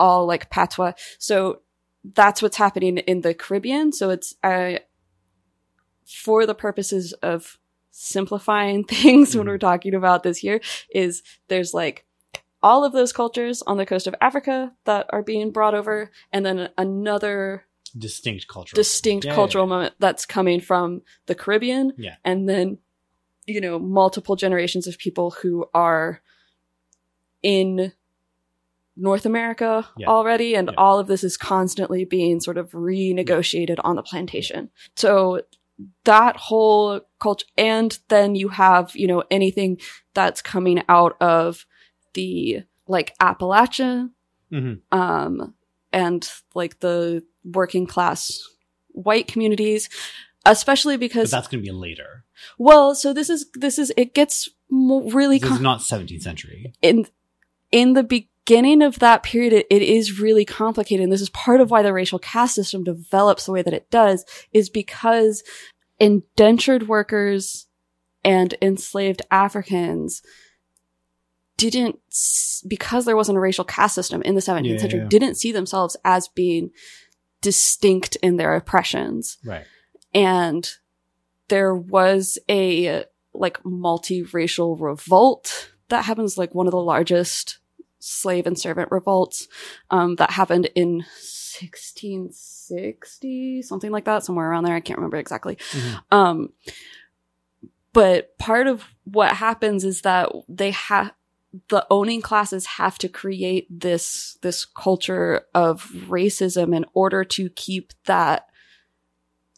all 0.00 0.26
like 0.26 0.50
patois. 0.50 0.94
So 1.20 1.60
that's 2.02 2.42
what's 2.42 2.56
happening 2.56 2.98
in 2.98 3.20
the 3.20 3.32
Caribbean. 3.34 3.92
So 3.92 4.10
it's 4.10 4.34
uh, 4.42 4.80
for 6.08 6.46
the 6.46 6.54
purposes 6.54 7.12
of 7.22 7.58
simplifying 7.90 8.84
things 8.88 9.36
when 9.36 9.44
Mhm. 9.46 9.50
we're 9.50 9.58
talking 9.58 9.94
about 9.94 10.22
this 10.22 10.38
here 10.38 10.60
is 10.90 11.22
there's 11.48 11.74
like 11.74 12.04
all 12.62 12.84
of 12.84 12.92
those 12.92 13.12
cultures 13.12 13.62
on 13.66 13.76
the 13.76 13.86
coast 13.86 14.06
of 14.06 14.14
Africa 14.20 14.72
that 14.84 15.06
are 15.10 15.22
being 15.22 15.50
brought 15.52 15.74
over, 15.74 16.10
and 16.32 16.44
then 16.44 16.70
another 16.76 17.64
distinct 17.96 18.48
cultural 18.48 18.76
distinct 18.76 19.24
Yeah, 19.24 19.30
yeah, 19.32 19.34
cultural 19.36 19.64
yeah. 19.66 19.68
moment 19.70 19.94
that's 19.98 20.26
coming 20.26 20.60
from 20.60 21.02
the 21.26 21.34
Caribbean. 21.34 21.92
Yeah. 21.96 22.16
And 22.24 22.48
then, 22.48 22.78
you 23.46 23.60
know, 23.60 23.78
multiple 23.78 24.34
generations 24.36 24.86
of 24.86 24.98
people 24.98 25.30
who 25.42 25.66
are 25.72 26.20
in 27.42 27.92
North 28.96 29.24
America 29.24 29.88
Yeah. 29.96 30.08
already. 30.08 30.54
And 30.56 30.68
Yeah. 30.68 30.74
all 30.76 30.98
of 30.98 31.06
this 31.06 31.22
is 31.22 31.36
constantly 31.36 32.04
being 32.04 32.40
sort 32.40 32.58
of 32.58 32.72
renegotiated 32.72 33.78
on 33.84 33.94
the 33.96 34.02
plantation. 34.02 34.70
So 34.96 35.42
that 36.04 36.36
whole 36.36 37.00
culture, 37.20 37.46
and 37.56 37.98
then 38.08 38.34
you 38.34 38.48
have, 38.48 38.94
you 38.96 39.06
know, 39.06 39.22
anything 39.30 39.78
that's 40.14 40.42
coming 40.42 40.82
out 40.88 41.16
of 41.20 41.66
the 42.14 42.62
like 42.86 43.16
Appalachia 43.18 44.10
Mhm. 44.52 44.80
um, 44.92 45.54
and 45.92 46.28
like 46.54 46.80
the 46.80 47.22
working 47.44 47.86
class 47.86 48.40
white 48.88 49.26
communities, 49.28 49.88
especially 50.46 50.96
But 50.96 51.00
because 51.00 51.30
that's 51.30 51.48
going 51.48 51.62
to 51.62 51.66
be 51.70 51.72
later. 51.72 52.24
well, 52.58 52.94
so 52.94 53.12
this 53.12 53.28
is 53.30 53.46
this 53.54 53.78
is 53.78 53.92
it 53.96 54.14
gets 54.14 54.48
really 54.70 55.38
This 55.38 55.50
is 55.52 55.60
not 55.60 55.80
17th 55.80 56.22
century. 56.22 56.72
in 56.82 57.06
in 57.70 57.92
the 57.92 58.02
beginning 58.48 58.82
of 58.82 58.98
that 59.00 59.22
period. 59.22 59.52
It, 59.52 59.66
it 59.70 59.82
is 59.82 60.18
really 60.18 60.44
complicated, 60.44 61.04
and 61.04 61.12
this 61.12 61.20
is 61.20 61.28
part 61.30 61.60
of 61.60 61.70
why 61.70 61.82
the 61.82 61.92
racial 61.92 62.18
caste 62.18 62.54
system 62.54 62.82
develops 62.82 63.44
the 63.46 63.52
way 63.52 63.62
that 63.62 63.74
it 63.74 63.90
does, 63.90 64.24
is 64.52 64.70
because 64.70 65.42
indentured 66.00 66.88
workers 66.88 67.66
and 68.24 68.54
enslaved 68.62 69.22
Africans 69.30 70.22
didn't 71.56 71.98
because 72.66 73.04
there 73.04 73.16
wasn't 73.16 73.36
a 73.36 73.40
racial 73.40 73.64
caste 73.64 73.94
system 73.94 74.22
in 74.22 74.34
the 74.34 74.40
17th 74.40 74.64
Yeah, 74.66 74.78
century 74.78 75.00
yeah. 75.00 75.08
didn't 75.08 75.34
see 75.34 75.50
themselves 75.52 75.96
as 76.04 76.28
being 76.28 76.70
distinct 77.40 78.16
in 78.22 78.36
their 78.36 78.54
oppressions 78.54 79.38
Right. 79.44 79.64
and 80.14 80.68
there 81.48 81.74
was 81.74 82.38
a 82.48 83.04
like 83.34 83.60
multiracial 83.64 84.80
revolt 84.80 85.72
that 85.88 86.04
happens 86.04 86.38
like 86.38 86.54
one 86.54 86.66
of 86.66 86.72
the 86.72 86.78
largest 86.82 87.58
slave 87.98 88.46
and 88.46 88.58
servant 88.58 88.90
revolts 88.90 89.48
um, 89.90 90.16
that 90.16 90.30
happened 90.30 90.66
in 90.74 91.04
1660 92.28 93.62
something 93.62 93.90
like 93.90 94.04
that 94.04 94.24
somewhere 94.24 94.50
around 94.50 94.64
there 94.64 94.74
i 94.74 94.80
can't 94.80 94.98
remember 94.98 95.16
exactly 95.16 95.56
Mhm. 95.72 96.00
um, 96.12 96.52
but 97.92 98.36
part 98.38 98.66
of 98.66 98.84
what 99.04 99.32
happens 99.36 99.84
is 99.84 100.02
that 100.02 100.30
they 100.48 100.70
have 100.72 101.12
the 101.68 101.86
owning 101.90 102.20
classes 102.20 102.66
have 102.66 102.98
to 102.98 103.08
create 103.08 103.66
this 103.70 104.36
this 104.42 104.64
culture 104.66 105.46
of 105.54 105.90
racism 106.08 106.76
in 106.76 106.84
order 106.92 107.24
to 107.24 107.48
keep 107.50 107.92
that 108.04 108.46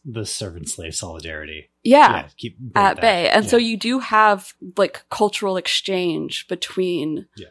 The 0.04 0.24
servant 0.24 0.68
slave 0.68 0.94
solidarity. 0.94 1.70
yeah, 1.82 2.28
keep 2.38 2.56
at 2.76 2.94
that. 2.96 3.00
bay. 3.00 3.28
And 3.28 3.48
so 3.50 3.56
you 3.58 3.76
do 3.76 3.98
have 3.98 4.54
like 4.78 5.04
cultural 5.10 5.56
exchange 5.58 6.46
between 6.48 7.26
Yeah. 7.36 7.48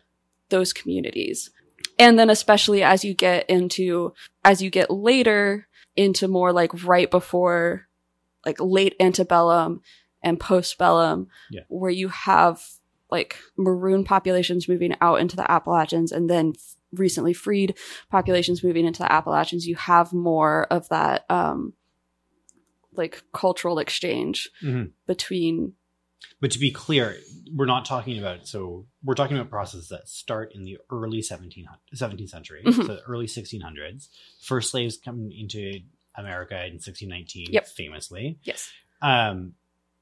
Those 0.50 0.74
communities. 0.74 1.50
And 1.98 2.18
then 2.18 2.30
especially 2.30 2.84
as 2.84 3.04
you 3.04 3.14
get 3.14 3.50
into, 3.50 4.14
as 4.44 4.62
you 4.62 4.70
get 4.70 4.90
later 4.92 5.68
into 5.96 6.28
more 6.28 6.52
like 6.54 6.84
right 6.86 7.10
before, 7.10 7.88
like 8.46 8.58
late 8.60 8.96
antebellum 9.00 9.82
and 10.24 10.40
postbellum, 10.40 11.28
Yeah. 11.52 11.62
where 11.68 11.92
you 11.92 12.08
have 12.10 12.64
like 13.12 13.38
maroon 13.58 14.04
populations 14.04 14.68
moving 14.70 14.96
out 15.02 15.20
into 15.20 15.36
the 15.36 15.50
Appalachians 15.50 16.12
and 16.12 16.30
then 16.30 16.54
f- 16.56 16.76
recently 16.94 17.34
freed 17.34 17.76
populations 18.10 18.64
moving 18.64 18.86
into 18.86 19.00
the 19.02 19.12
Appalachians, 19.12 19.66
you 19.68 19.76
have 19.76 20.14
more 20.14 20.68
of 20.72 20.88
that, 20.90 21.26
um, 21.30 21.74
like 22.96 23.24
cultural 23.34 23.80
exchange 23.80 24.50
Mhm. 24.64 24.92
between 25.08 25.74
But 26.42 26.52
to 26.52 26.60
be 26.60 26.70
clear, 26.72 27.18
we're 27.56 27.66
not 27.66 27.86
talking 27.86 28.18
about 28.20 28.46
so 28.48 28.86
we're 29.04 29.16
talking 29.16 29.38
about 29.38 29.50
processes 29.50 29.90
that 29.90 30.08
start 30.10 30.54
in 30.54 30.64
the 30.64 30.78
early 30.92 31.22
1700, 31.22 31.80
17th 31.94 32.30
century, 32.30 32.64
Mhm. 32.66 32.74
so 32.76 32.84
the 32.96 33.02
early 33.04 33.28
1600s. 33.28 34.10
First 34.42 34.72
slaves 34.72 34.98
come 34.98 35.32
into 35.32 35.82
America 36.16 36.66
in 36.66 36.80
1619, 36.80 37.48
Yep. 37.52 37.68
famously. 37.68 38.40
yes 38.44 38.72
Um, 39.02 39.56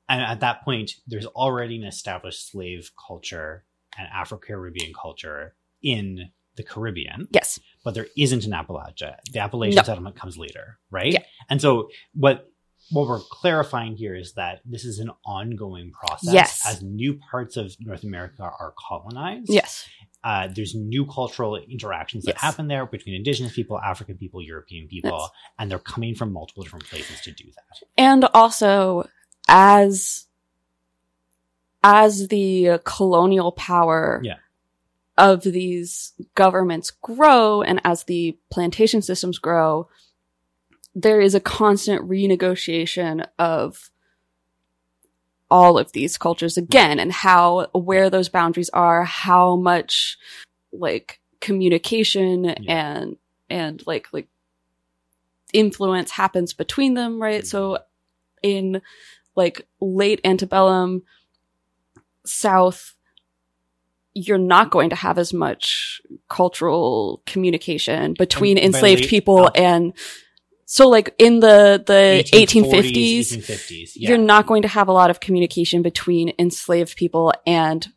and 0.10 0.22
at 0.22 0.40
that 0.40 0.64
point, 0.64 0.96
there's 1.06 1.26
already 1.28 1.76
an 1.76 1.84
established 1.84 2.50
slave 2.50 2.92
culture 3.08 3.66
and 3.98 4.08
Afro 4.08 4.38
Caribbean 4.38 4.94
culture 4.94 5.56
in 5.84 6.32
the 6.56 6.64
Caribbean, 6.64 7.28
yes 7.32 7.60
but 7.84 7.94
there 7.94 8.08
isn't 8.18 8.44
an 8.46 8.52
Appalachia. 8.52 9.18
The 9.32 9.40
Appalachian 9.40 9.76
No. 9.76 9.84
settlement 9.84 10.16
comes 10.16 10.38
later, 10.38 10.80
right? 10.90 11.14
Yeah. 11.14 11.24
And 11.50 11.62
so 11.62 11.90
what 12.16 12.52
what 12.92 13.08
we're 13.08 13.20
clarifying 13.20 13.96
here 13.98 14.16
is 14.16 14.34
that 14.34 14.62
this 14.66 14.86
is 14.86 15.00
an 15.00 15.12
ongoing 15.26 15.92
process 15.92 16.34
Yes. 16.34 16.62
as 16.66 16.82
new 16.82 17.20
parts 17.32 17.58
of 17.58 17.76
North 17.80 18.04
America 18.04 18.44
are 18.44 18.74
colonized. 18.88 19.50
yes 19.50 19.88
Uh, 20.24 20.48
there's 20.54 20.74
new 20.76 21.06
cultural 21.06 21.56
interactions 21.56 22.24
that 22.26 22.34
Yes. 22.36 22.42
happen 22.42 22.68
there 22.68 22.86
between 22.86 23.16
indigenous 23.16 23.54
people, 23.54 23.80
African 23.80 24.18
people, 24.18 24.42
European 24.42 24.88
people, 24.88 25.20
Yes. 25.22 25.30
and 25.60 25.70
they're 25.72 25.80
coming 25.80 26.16
from 26.16 26.34
multiple 26.34 26.64
different 26.64 26.86
places 26.86 27.22
to 27.22 27.32
do 27.32 27.46
that. 27.56 27.88
and 27.98 28.26
also 28.34 29.08
as 29.48 30.26
as 31.84 32.28
the 32.30 32.80
colonial 32.84 33.52
power 33.54 34.20
Yeah. 34.24 34.38
of 35.18 35.44
these 35.44 36.14
governments 36.36 36.92
grow 36.92 37.62
and 37.62 37.80
as 37.84 38.04
the 38.06 38.38
plantation 38.50 39.02
systems 39.02 39.38
grow 39.40 39.88
there 41.00 41.22
is 41.22 41.36
a 41.36 41.40
constant 41.40 42.02
renegotiation 42.10 43.24
of 43.38 43.92
all 45.50 45.78
of 45.78 45.92
these 45.92 46.18
cultures 46.18 46.58
again 46.58 47.00
and 47.00 47.12
how 47.12 47.68
where 47.74 48.10
those 48.10 48.30
boundaries 48.30 48.70
are, 48.70 49.04
how 49.04 49.56
much 49.56 50.18
like 50.74 51.20
communication 51.40 52.46
Yeah. 52.46 52.56
and 53.00 53.18
and 53.48 53.84
like 53.86 54.08
like 54.12 54.28
influence 55.54 56.10
happens 56.12 56.54
between 56.54 56.96
them, 56.96 57.22
right? 57.22 57.46
So 57.46 57.78
in 58.42 58.82
like 59.36 59.68
late 59.80 60.20
antebellum 60.26 61.04
South, 62.26 62.96
you're 64.16 64.40
not 64.40 64.72
going 64.72 64.90
to 64.90 64.96
have 64.96 65.20
as 65.20 65.32
much 65.32 66.02
cultural 66.28 67.22
communication 67.28 68.16
between 68.18 68.58
And 68.58 68.66
enslaved 68.74 69.02
late- 69.02 69.10
people 69.10 69.44
oh. 69.46 69.52
and 69.56 69.94
so 70.70 70.88
like 70.90 71.16
in 71.18 71.40
the 71.40 71.82
the 71.86 72.24
1840s, 72.34 72.62
1850s 72.62 73.20
1850s. 73.38 73.92
Yeah. 73.96 74.10
you're 74.10 74.18
not 74.18 74.46
going 74.48 74.62
to 74.64 74.68
have 74.68 74.88
a 74.90 74.92
lot 74.92 75.10
of 75.10 75.20
communication 75.22 75.82
between 75.82 76.34
enslaved 76.38 76.96
people 76.98 77.32
and 77.46 77.88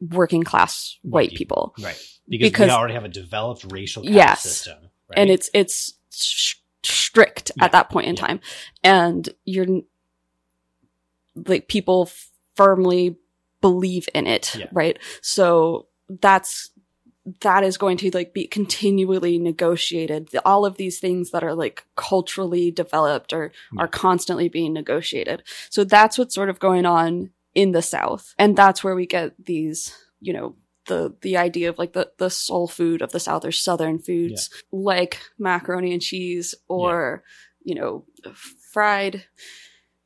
working 0.00 0.42
class 0.42 0.98
White 1.02 1.30
white 1.30 1.38
people 1.38 1.74
right. 1.80 1.96
Because, 2.28 2.50
because- 2.50 2.66
we 2.68 2.72
already 2.72 2.94
have 2.94 3.04
a 3.04 3.08
developed 3.08 3.64
racial 3.70 4.02
caste 4.02 4.14
Yes. 4.14 4.42
system. 4.42 4.78
Right? 5.08 5.18
and 5.18 5.30
it's 5.30 5.50
it's 5.54 5.94
sh- 6.10 6.54
strict 6.82 7.52
Yeah. 7.56 7.64
at 7.66 7.72
that 7.72 7.90
point 7.90 8.06
in 8.08 8.16
Yeah. 8.16 8.26
time 8.26 8.40
and 8.82 9.28
you're 9.44 9.66
like 11.46 11.68
people 11.68 12.10
firmly 12.56 13.16
believe 13.60 14.08
in 14.14 14.26
it 14.26 14.56
right 14.72 14.98
so 15.22 15.86
that's 16.20 16.70
that 17.40 17.64
is 17.64 17.76
going 17.78 17.96
to 17.98 18.10
like 18.12 18.32
be 18.34 18.46
continually 18.46 19.38
negotiated. 19.38 20.30
All 20.44 20.64
of 20.66 20.76
these 20.76 20.98
things 20.98 21.30
that 21.30 21.44
are 21.44 21.54
like 21.54 21.84
culturally 21.96 22.70
developed 22.70 23.32
or 23.32 23.52
Yeah. 23.72 23.82
are 23.82 23.88
constantly 23.88 24.48
being 24.48 24.72
negotiated. 24.72 25.42
So 25.70 25.84
that's 25.84 26.18
what's 26.18 26.34
sort 26.34 26.50
of 26.50 26.58
going 26.58 26.86
on 26.86 27.30
in 27.54 27.72
the 27.72 27.82
south. 27.82 28.34
And 28.38 28.56
that's 28.56 28.82
where 28.84 28.94
we 28.94 29.06
get 29.06 29.32
these 29.44 29.94
you 30.20 30.32
know 30.32 30.56
the 30.86 31.14
the 31.22 31.36
idea 31.36 31.68
of 31.68 31.78
like 31.78 31.92
the 31.92 32.10
the 32.18 32.30
soul 32.30 32.66
food 32.68 33.00
of 33.02 33.12
the 33.12 33.20
south 33.20 33.44
or 33.44 33.52
southern 33.52 33.98
foods 33.98 34.50
like 34.72 35.20
macaroni 35.38 35.92
and 35.92 36.02
cheese 36.02 36.54
or 36.68 37.22
you 37.62 37.74
know 37.74 38.04
fried 38.72 39.24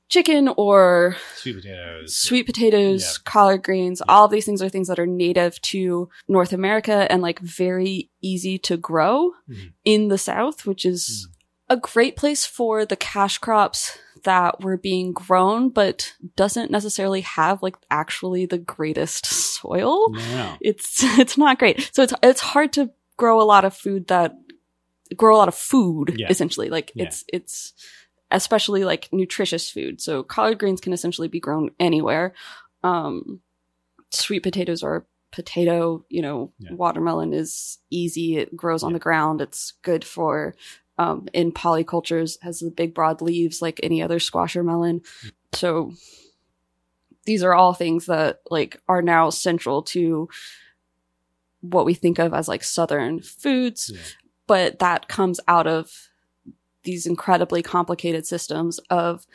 chicken 0.08 0.48
or 0.56 1.16
sweet 1.36 1.56
potatoes. 1.56 2.16
sweet 2.16 2.46
potatoes, 2.46 3.02
Yeah. 3.02 3.30
collard 3.30 3.62
greens, 3.62 4.00
Yeah. 4.06 4.12
all 4.14 4.26
of 4.26 4.30
these 4.30 4.44
things 4.46 4.62
are 4.62 4.68
things 4.68 4.88
that 4.88 4.98
are 4.98 5.06
native 5.06 5.60
to 5.62 6.08
North 6.28 6.52
America 6.52 7.10
and 7.10 7.22
like 7.22 7.38
very 7.40 8.10
easy 8.22 8.58
to 8.58 8.76
grow 8.76 9.32
Mhm. 9.48 9.72
in 9.84 10.08
the 10.08 10.18
South, 10.18 10.66
which 10.66 10.84
is 10.84 11.26
Mm. 11.28 11.34
a 11.70 11.76
great 11.78 12.16
place 12.16 12.44
for 12.46 12.84
the 12.84 12.96
cash 12.96 13.38
crops 13.38 13.98
that 14.24 14.62
were 14.62 14.76
being 14.76 15.12
grown, 15.12 15.68
but 15.68 16.14
doesn't 16.36 16.70
necessarily 16.70 17.20
have 17.22 17.62
like 17.62 17.76
actually 17.90 18.46
the 18.46 18.58
greatest 18.58 19.26
soil. 19.26 20.10
No. 20.12 20.56
It's, 20.60 21.00
it's 21.18 21.36
not 21.38 21.58
great. 21.58 21.90
So 21.92 22.02
it's, 22.02 22.14
it's 22.22 22.40
hard 22.40 22.72
to 22.74 22.90
grow 23.16 23.40
a 23.40 23.44
lot 23.44 23.64
of 23.64 23.74
food 23.76 24.06
that 24.08 24.34
grow 25.16 25.36
a 25.36 25.38
lot 25.38 25.48
of 25.48 25.54
food 25.54 26.14
Yeah. 26.18 26.28
essentially. 26.30 26.68
Like 26.70 26.90
it's, 26.96 27.24
it's, 27.32 27.72
especially 28.34 28.84
like 28.84 29.08
nutritious 29.12 29.70
food. 29.70 30.00
So 30.00 30.22
collard 30.22 30.58
greens 30.58 30.80
can 30.80 30.92
essentially 30.92 31.28
be 31.28 31.40
grown 31.40 31.70
anywhere. 31.80 32.34
Um, 32.82 33.40
sweet 34.10 34.42
potatoes 34.42 34.82
are 34.82 35.06
potato, 35.32 36.04
you 36.10 36.20
know, 36.22 36.52
Yeah. 36.58 36.74
watermelon 36.74 37.32
is 37.32 37.78
easy. 37.90 38.36
It 38.36 38.54
grows 38.56 38.82
on 38.82 38.92
the 38.92 38.98
ground. 38.98 39.40
It's 39.40 39.72
good 39.82 40.04
for, 40.04 40.54
um, 40.98 41.26
in 41.32 41.50
polycultures 41.52 42.38
has 42.42 42.60
the 42.60 42.70
big 42.70 42.94
broad 42.94 43.20
leaves 43.22 43.60
like 43.62 43.80
any 43.82 44.00
other 44.02 44.20
squash 44.20 44.54
or 44.56 44.62
melon. 44.62 45.00
So 45.52 45.92
these 47.24 47.42
are 47.42 47.54
all 47.54 47.72
things 47.72 48.06
that 48.06 48.42
like 48.50 48.80
are 48.88 49.02
now 49.02 49.30
central 49.30 49.82
to 49.82 50.28
what 51.62 51.86
we 51.86 51.94
think 51.94 52.18
of 52.18 52.34
as 52.34 52.46
like 52.48 52.62
Southern 52.62 53.20
foods 53.22 53.90
Yeah. 53.92 54.00
but 54.46 54.78
that 54.80 55.08
comes 55.08 55.40
out 55.48 55.66
of 55.66 56.10
these 56.84 57.06
incredibly 57.06 57.62
complicated 57.62 58.26
systems 58.26 58.78
of 58.90 59.26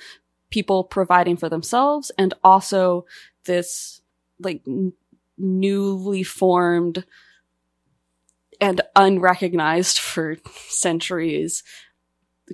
people 0.50 0.84
providing 0.84 1.38
for 1.38 1.50
themselves 1.50 2.12
and 2.18 2.34
also 2.44 3.06
this 3.46 4.02
like 4.40 4.62
n- 4.68 4.94
newly 5.38 6.24
formed 6.24 7.06
and 8.62 8.82
unrecognized 8.96 10.00
for 10.00 10.38
centuries 10.68 11.64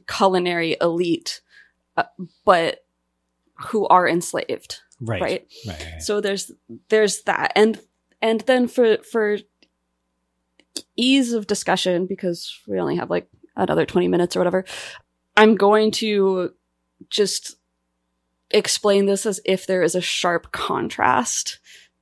culinary 0.08 0.76
elite 0.82 1.42
uh, 1.98 2.04
but 2.44 2.86
who 3.70 3.88
are 3.88 4.08
enslaved 4.08 4.82
Right. 5.02 5.22
right 5.22 5.48
Right. 5.68 5.86
right. 5.94 6.02
so 6.02 6.22
there's 6.22 6.52
there's 6.90 7.22
that 7.24 7.52
and 7.56 7.80
and 8.22 8.42
then 8.42 8.68
for 8.68 8.98
for 8.98 9.38
ease 10.96 11.34
of 11.34 11.48
discussion 11.48 12.06
because 12.06 12.60
we 12.68 12.80
only 12.80 12.96
have 12.98 13.10
like 13.10 13.28
another 13.56 13.86
20 13.86 14.08
minutes 14.08 14.36
or 14.36 14.40
whatever 14.40 14.66
i'm 15.38 15.56
going 15.56 15.92
to 15.92 16.54
just 17.10 17.56
explain 18.52 19.06
this 19.06 19.26
as 19.26 19.40
if 19.46 19.66
there 19.68 19.82
is 19.84 19.96
a 19.96 20.02
sharp 20.02 20.52
contrast 20.52 21.60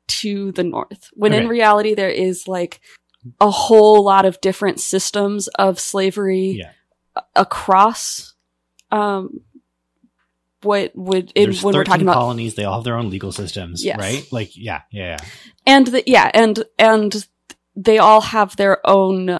to 0.07 0.51
the 0.51 0.63
north 0.63 1.09
when 1.13 1.33
in 1.33 1.47
reality 1.47 1.93
there 1.93 2.09
is 2.09 2.47
like 2.47 2.81
a 3.39 3.49
whole 3.49 4.03
lot 4.03 4.25
of 4.25 4.39
different 4.41 4.79
systems 4.79 5.47
of 5.49 5.79
slavery 5.79 6.57
Yeah. 6.59 6.71
across 7.35 8.33
um 8.91 9.39
what 10.61 10.91
would 10.95 11.31
There's 11.35 11.61
when 11.63 11.75
we're 11.75 11.83
talking 11.83 12.03
about 12.03 12.15
colonies, 12.15 12.55
they 12.55 12.63
all 12.63 12.75
have 12.75 12.83
their 12.85 12.95
own 12.97 13.09
legal 13.09 13.33
systems, 13.33 13.83
Yes. 13.83 13.99
right? 13.99 14.25
Like, 14.31 14.55
yeah, 14.55 14.81
yeah, 14.91 15.17
yeah. 15.19 15.25
and 15.67 15.87
the, 15.87 16.03
yeah 16.07 16.31
and 16.33 16.63
and 16.79 17.27
they 17.75 17.97
all 17.97 18.21
have 18.21 18.55
their 18.55 18.85
own 18.87 19.39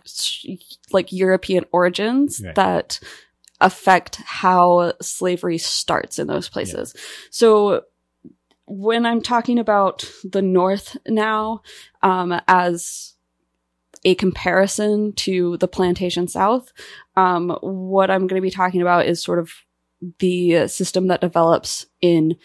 like 0.92 1.12
european 1.12 1.66
origins 1.72 2.42
Right. 2.44 2.56
that 2.56 3.00
affect 3.62 4.16
how 4.26 4.94
slavery 5.02 5.58
starts 5.58 6.20
in 6.20 6.28
those 6.28 6.50
places 6.50 6.96
so 7.30 7.84
when 8.66 9.06
i'm 9.06 9.22
talking 9.22 9.60
about 9.60 10.10
the 10.24 10.42
north 10.42 10.98
now 11.08 11.62
um, 12.02 12.34
as 12.48 13.14
a 14.06 14.16
comparison 14.16 15.14
to 15.14 15.56
the 15.58 15.68
plantation 15.68 16.28
south 16.28 16.74
um, 17.16 17.56
what 17.62 18.10
i'm 18.12 18.28
going 18.28 18.42
to 18.42 18.46
be 18.46 18.50
talking 18.52 18.82
about 18.82 19.06
is 19.06 19.22
sort 19.22 19.40
of 19.40 19.52
the 20.20 20.68
system 20.68 21.08
that 21.08 21.22
develops 21.22 21.86
in 22.02 22.36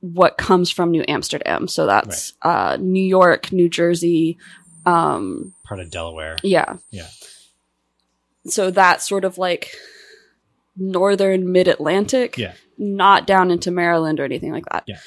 what 0.00 0.36
comes 0.38 0.70
from 0.70 0.90
New 0.90 1.04
Amsterdam. 1.08 1.68
So 1.68 1.86
that's 1.86 2.34
uh, 2.42 2.76
New 2.80 3.02
York, 3.04 3.52
New 3.52 3.68
Jersey. 3.68 4.38
Um, 4.84 5.54
Part 5.64 5.80
of 5.80 5.90
Delaware. 5.90 6.36
yeah. 6.42 6.76
Yeah. 6.90 7.08
So 8.46 8.70
that's 8.70 9.08
sort 9.08 9.24
of 9.24 9.38
like 9.38 9.72
northern 10.76 11.50
mid 11.50 11.66
Atlantic, 11.68 12.36
Yeah. 12.38 12.52
not 12.78 13.26
down 13.26 13.50
into 13.50 13.70
Maryland 13.70 14.20
or 14.20 14.24
anything 14.24 14.52
like 14.52 14.66
that. 14.70 14.84
Yeah. 14.86 14.98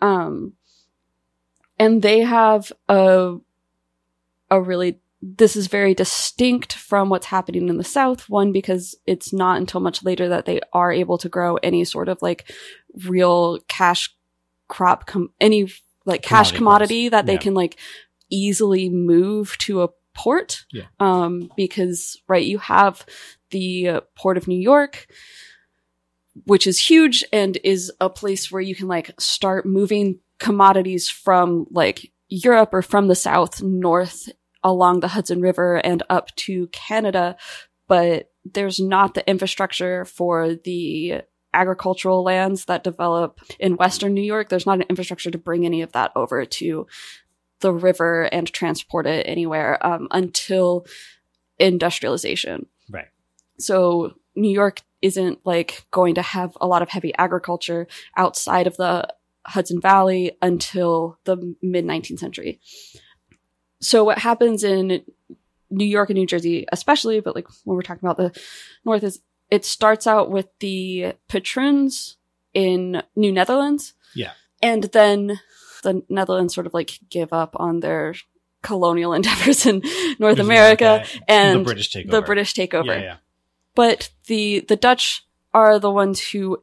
Um, 0.00 0.54
and 1.78 2.02
they 2.02 2.20
have 2.20 2.72
a, 2.88 3.36
a 4.50 4.60
really, 4.60 4.98
this 5.22 5.54
is 5.54 5.66
very 5.68 5.94
distinct 5.94 6.72
from 6.72 7.08
what's 7.08 7.26
happening 7.26 7.68
in 7.68 7.76
the 7.76 7.84
South. 7.84 8.28
One, 8.28 8.50
because 8.52 8.96
it's 9.06 9.32
not 9.32 9.58
until 9.58 9.80
much 9.80 10.02
later 10.02 10.28
that 10.28 10.46
they 10.46 10.60
are 10.72 10.90
able 10.92 11.18
to 11.18 11.28
grow 11.28 11.56
any 11.56 11.84
sort 11.84 12.08
of 12.08 12.20
like 12.22 12.50
real 13.06 13.60
cash 13.68 14.12
crop, 14.68 15.06
com- 15.06 15.32
any 15.40 15.68
like 16.04 16.22
cash 16.22 16.52
Commodity 16.52 16.58
commodity 16.58 17.08
that 17.10 17.26
they 17.26 17.34
Yeah. 17.34 17.38
can 17.38 17.54
like 17.54 17.78
easily 18.30 18.88
move 18.88 19.56
to 19.58 19.82
a 19.82 19.88
port. 20.14 20.64
Yeah. 20.72 20.84
Um, 21.00 21.50
because, 21.56 22.16
right, 22.28 22.44
you 22.44 22.58
have 22.58 23.04
the 23.50 23.88
uh, 23.88 24.00
port 24.16 24.36
of 24.36 24.48
New 24.48 24.60
York, 24.60 25.06
which 26.44 26.66
is 26.66 26.78
huge 26.78 27.24
and 27.32 27.58
is 27.64 27.92
a 28.00 28.08
place 28.10 28.50
where 28.50 28.62
you 28.62 28.74
can 28.74 28.88
like 28.88 29.10
start 29.18 29.66
moving 29.66 30.20
commodities 30.38 31.08
from 31.08 31.66
like 31.70 32.12
Europe 32.28 32.70
or 32.72 32.82
from 32.82 33.08
the 33.08 33.14
South 33.14 33.62
north 33.62 34.28
along 34.62 35.00
the 35.00 35.08
Hudson 35.08 35.40
River 35.40 35.76
and 35.76 36.02
up 36.10 36.34
to 36.36 36.66
Canada. 36.68 37.36
But 37.86 38.30
there's 38.44 38.78
not 38.80 39.14
the 39.14 39.28
infrastructure 39.28 40.04
for 40.04 40.54
the 40.54 41.22
agricultural 41.54 42.22
lands 42.22 42.66
that 42.66 42.84
develop 42.84 43.40
in 43.58 43.76
Western 43.76 44.14
New 44.14 44.22
York. 44.22 44.48
There's 44.48 44.66
not 44.66 44.78
an 44.78 44.86
infrastructure 44.88 45.30
to 45.30 45.38
bring 45.38 45.64
any 45.64 45.82
of 45.82 45.92
that 45.92 46.12
over 46.14 46.44
to 46.44 46.86
the 47.60 47.72
river 47.72 48.24
and 48.24 48.46
transport 48.46 49.06
it 49.06 49.26
anywhere 49.26 49.84
um, 49.84 50.08
until 50.10 50.86
industrialization. 51.58 52.66
Right. 52.90 53.08
So 53.58 54.14
New 54.36 54.50
York 54.50 54.82
isn't 55.02 55.40
like 55.44 55.84
going 55.90 56.14
to 56.16 56.22
have 56.22 56.56
a 56.60 56.66
lot 56.66 56.82
of 56.82 56.88
heavy 56.88 57.14
agriculture 57.16 57.86
outside 58.16 58.66
of 58.66 58.76
the 58.76 59.08
Hudson 59.46 59.80
Valley 59.80 60.32
until 60.42 61.18
the 61.24 61.54
mid 61.62 61.84
19th 61.84 62.18
century. 62.18 62.60
So 63.80 64.04
what 64.04 64.18
happens 64.18 64.64
in 64.64 65.02
New 65.70 65.84
York 65.84 66.10
and 66.10 66.18
New 66.18 66.26
Jersey, 66.26 66.66
especially, 66.72 67.20
but 67.20 67.34
like 67.34 67.46
when 67.64 67.76
we're 67.76 67.82
talking 67.82 68.06
about 68.06 68.16
the 68.16 68.38
North, 68.84 69.04
is 69.04 69.20
it 69.50 69.64
starts 69.64 70.06
out 70.06 70.30
with 70.30 70.46
the 70.60 71.14
patrons 71.28 72.16
in 72.54 73.02
New 73.16 73.32
Netherlands. 73.32 73.94
Yeah. 74.14 74.32
And 74.62 74.84
then 74.84 75.40
the 75.82 76.02
Netherlands 76.08 76.54
sort 76.54 76.66
of 76.66 76.74
like 76.74 76.98
give 77.08 77.32
up 77.32 77.54
on 77.58 77.80
their 77.80 78.14
colonial 78.62 79.12
endeavors 79.18 79.64
in 79.66 79.82
North 80.18 80.38
America 80.38 81.04
and 81.28 81.60
the 81.60 81.64
British 81.64 81.90
take 81.90 82.10
the. 82.10 82.22
British 82.22 82.54
takeover. 82.54 82.86
Yeah, 82.86 83.00
yeah. 83.02 83.16
But 83.74 84.10
the 84.26 84.60
the 84.68 84.76
Dutch 84.76 85.24
are 85.54 85.78
the 85.78 85.90
ones 85.90 86.20
who 86.30 86.62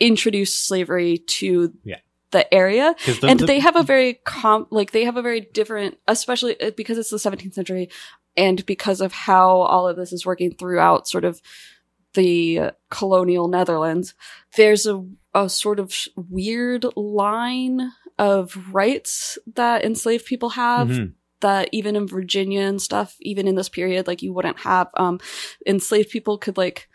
introduced 0.00 0.66
slavery 0.66 1.18
to 1.18 1.72
Yeah. 1.84 1.98
the 2.30 2.52
area, 2.52 2.94
the- 3.06 3.28
and 3.28 3.38
the- 3.40 3.46
they 3.46 3.60
have 3.60 3.76
a 3.76 3.82
very 3.82 4.14
com 4.24 4.66
like 4.70 4.90
they 4.92 5.04
have 5.04 5.16
a 5.16 5.22
very 5.22 5.40
different 5.42 5.98
especially 6.08 6.60
uh, 6.60 6.70
because 6.76 6.98
it's 6.98 7.10
the 7.10 7.16
17th 7.18 7.54
century 7.54 7.90
and 8.36 8.64
because 8.66 9.00
of 9.00 9.12
how 9.12 9.58
all 9.60 9.86
of 9.86 9.96
this 9.96 10.12
is 10.12 10.26
working 10.26 10.52
throughout 10.54 11.06
sort 11.06 11.24
of 11.24 11.40
the 12.14 12.70
colonial 12.90 13.48
netherlands 13.48 14.14
there's 14.56 14.86
a, 14.86 15.04
a 15.34 15.48
sort 15.48 15.78
of 15.80 15.92
weird 16.16 16.84
line 16.96 17.90
of 18.18 18.56
rights 18.72 19.36
that 19.54 19.84
enslaved 19.84 20.24
people 20.26 20.50
have 20.50 20.88
Mhm. 20.88 21.12
that 21.40 21.68
even 21.72 21.96
in 21.96 22.06
virginia 22.06 22.60
and 22.62 22.80
stuff 22.80 23.16
even 23.20 23.46
in 23.48 23.54
this 23.56 23.68
period 23.68 24.06
like 24.06 24.22
you 24.22 24.32
wouldn't 24.32 24.60
have 24.60 24.88
um 24.96 25.18
enslaved 25.66 26.10
people 26.10 26.38
could 26.38 26.56
like 26.56 26.88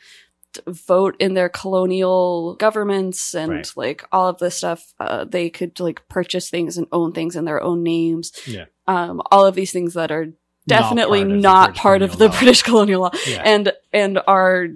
vote 0.67 1.15
in 1.19 1.36
their 1.36 1.49
colonial 1.49 2.55
governments 2.55 3.36
and 3.36 3.51
Right. 3.51 3.71
like 3.75 4.03
all 4.12 4.27
of 4.27 4.39
this 4.39 4.55
stuff 4.55 4.93
uh, 4.99 5.23
they 5.25 5.49
could 5.49 5.79
like 5.79 6.08
purchase 6.10 6.49
things 6.49 6.77
and 6.77 6.88
own 6.91 7.12
things 7.12 7.36
in 7.36 7.45
their 7.45 7.62
own 7.62 7.84
names 7.84 8.32
Yeah. 8.47 8.65
um 8.88 9.21
all 9.32 9.45
of 9.45 9.53
these 9.55 9.71
things 9.71 9.93
that 9.93 10.12
are 10.12 10.27
definitely 10.67 11.19
part 11.21 11.32
of 11.32 11.36
the 11.36 11.41
not 11.41 11.67
British 11.69 11.82
part 11.82 12.01
of 12.01 12.12
colonial 12.12 12.32
the 12.32 12.38
british 12.39 12.63
colonial 12.69 13.01
law 13.01 13.12
Yeah. 13.27 13.41
and 13.45 13.73
and 13.93 14.19
are 14.27 14.67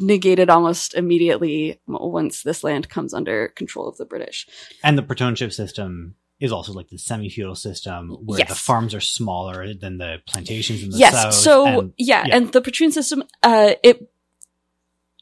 negated 0.00 0.50
almost 0.50 0.94
immediately 0.94 1.80
once 1.86 2.42
this 2.42 2.64
land 2.64 2.88
comes 2.88 3.14
under 3.14 3.48
control 3.48 3.88
of 3.88 3.96
the 3.96 4.04
british 4.04 4.46
And 4.82 4.98
the 4.98 5.02
patroonship 5.02 5.52
system 5.52 6.14
is 6.40 6.52
also 6.52 6.72
like 6.72 6.88
the 6.88 6.98
semi-feudal 6.98 7.54
system 7.54 8.10
where 8.24 8.44
the 8.44 8.54
farms 8.54 8.94
are 8.94 9.00
smaller 9.00 9.72
than 9.74 9.96
the 9.98 10.18
plantations 10.26 10.82
in 10.82 10.90
the 10.90 10.98
yes 10.98 11.12
south. 11.14 11.34
so 11.34 11.66
and- 11.80 11.92
yeah, 11.96 12.24
yeah. 12.26 12.36
and 12.36 12.52
the 12.52 12.60
patroon 12.60 12.92
system 12.92 13.22
uh 13.42 13.72
it 13.82 14.10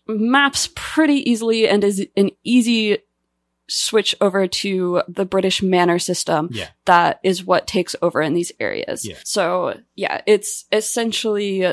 maps 0.06 0.68
pretty 0.74 1.28
easily 1.30 1.68
and 1.68 1.82
is 1.84 2.06
an 2.16 2.30
easy 2.42 2.98
switch 3.68 4.14
over 4.20 4.46
to 4.46 5.02
the 5.08 5.24
british 5.24 5.62
manor 5.62 5.98
system 5.98 6.48
yeah, 6.52 6.68
that 6.84 7.20
is 7.22 7.44
what 7.44 7.66
takes 7.66 7.96
over 8.02 8.20
in 8.20 8.34
these 8.34 8.52
areas 8.60 9.06
Yeah. 9.06 9.16
so 9.24 9.78
yeah 9.94 10.20
it's 10.26 10.64
essentially 10.72 11.64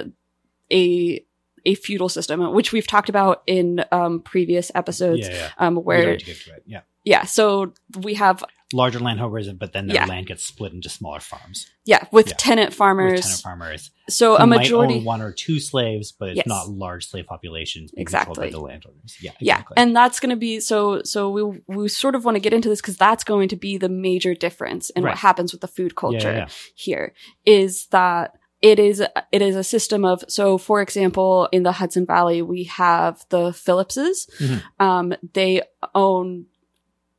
a 0.71 1.25
a 1.65 1.76
feudal 1.76 2.10
system 2.10 2.54
which 2.54 2.71
we've 2.71 2.88
talked 2.88 3.10
about 3.10 3.43
in 3.47 3.84
um 3.91 4.19
previous 4.21 4.71
episodes 4.76 5.28
yeah, 5.28 5.34
yeah. 5.36 5.50
um 5.58 5.76
where 5.76 6.15
get 6.17 6.38
to 6.38 6.54
it. 6.54 6.63
Yeah, 6.65 6.82
yeah 7.04 7.24
so 7.24 7.74
we 8.00 8.15
have 8.15 8.43
larger 8.74 9.00
landholders, 9.00 9.52
but 9.52 9.74
then 9.74 9.88
their 9.88 9.95
Yeah. 9.97 10.06
land 10.06 10.28
gets 10.28 10.45
split 10.45 10.71
into 10.71 10.88
smaller 10.88 11.19
farms 11.19 11.67
yeah 11.86 12.06
with 12.12 12.30
Yeah. 12.30 12.36
tenant 12.38 12.69
with 12.69 12.78
farmers 12.78 13.21
tenant 13.21 13.41
farmers. 13.41 13.91
so 14.10 14.38
a 14.38 14.47
majority 14.47 15.02
one 15.02 15.21
or 15.21 15.34
two 15.34 15.60
slaves, 15.60 16.13
but 16.13 16.30
it's 16.30 16.38
Yes. 16.38 16.47
not 16.47 16.69
large 16.69 17.08
slave 17.10 17.26
populations 17.26 17.91
Exactly. 17.97 18.45
by 18.47 18.50
the 18.50 18.60
landowners. 18.62 19.17
Yeah, 19.21 19.32
Yeah, 19.41 19.63
and 19.76 19.93
that's 19.95 20.19
going 20.21 20.30
to 20.30 20.36
be 20.38 20.60
so. 20.62 21.02
So 21.04 21.30
we 21.30 21.41
we 21.67 21.89
sort 21.89 22.15
of 22.15 22.24
want 22.24 22.36
to 22.36 22.39
get 22.39 22.54
into 22.54 22.69
this 22.69 22.80
because 22.82 22.95
that's 22.97 23.24
going 23.26 23.50
to 23.50 23.56
be 23.58 23.78
the 23.78 23.89
major 23.89 24.34
difference 24.34 24.89
in 24.91 25.04
Right. 25.04 25.12
what 25.12 25.17
happens 25.17 25.52
with 25.52 25.60
the 25.62 25.67
food 25.67 25.95
culture 25.95 26.32
yeah, 26.34 26.47
here 26.76 27.13
is 27.45 27.88
that 27.88 28.38
it 28.62 28.78
is 28.80 29.02
it 29.32 29.41
is 29.41 29.56
a 29.56 29.63
system 29.63 30.06
of 30.06 30.24
so 30.28 30.58
for 30.58 30.82
example 30.82 31.47
in 31.52 31.63
the 31.63 31.71
Hudson 31.74 32.06
Valley 32.06 32.41
we 32.41 32.65
have 32.65 33.26
the 33.30 33.52
Philipses. 33.54 34.28
Mhm. 34.39 34.62
Um, 34.80 35.13
they 35.34 35.62
own 35.95 36.45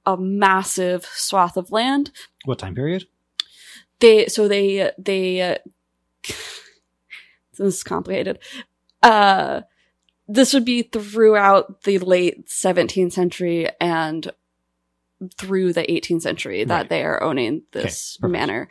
a 0.06 0.16
massive 0.16 1.04
swath 1.06 1.56
of 1.56 1.70
land. 1.72 2.10
What 2.44 2.58
time 2.58 2.74
period? 2.74 3.06
They 4.00 4.26
so 4.26 4.48
they 4.48 4.90
they 4.98 5.40
uh, 5.42 5.58
this 6.22 7.60
is 7.76 7.82
complicated. 7.82 8.38
Uh, 9.02 9.62
this 10.28 10.54
would 10.54 10.64
be 10.64 10.82
throughout 10.82 11.82
the 11.82 11.98
late 11.98 12.46
17th 12.46 13.12
century 13.12 13.68
and 13.80 14.30
through 15.36 15.72
the 15.72 15.82
18th 15.82 16.22
century 16.22 16.64
that 16.64 16.74
Right. 16.82 16.88
they 16.88 17.02
are 17.04 17.22
owning 17.22 17.62
this 17.72 18.16
perfect. 18.20 18.32
manor. 18.32 18.68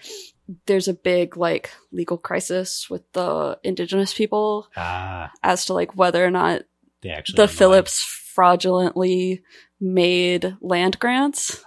There's 0.65 0.87
a 0.87 0.93
big 0.93 1.37
like 1.37 1.71
legal 1.91 2.17
crisis 2.17 2.89
with 2.89 3.09
the 3.13 3.59
indigenous 3.63 4.13
people 4.13 4.67
Ah, 4.75 5.31
as 5.43 5.65
to 5.65 5.73
like 5.73 5.95
whether 5.95 6.25
or 6.25 6.31
not 6.31 6.63
they 7.01 7.09
actually 7.09 7.37
the. 7.37 7.47
Philipse 7.47 8.03
fraudulently 8.03 9.43
made 9.79 10.55
land 10.61 10.99
grants. 10.99 11.63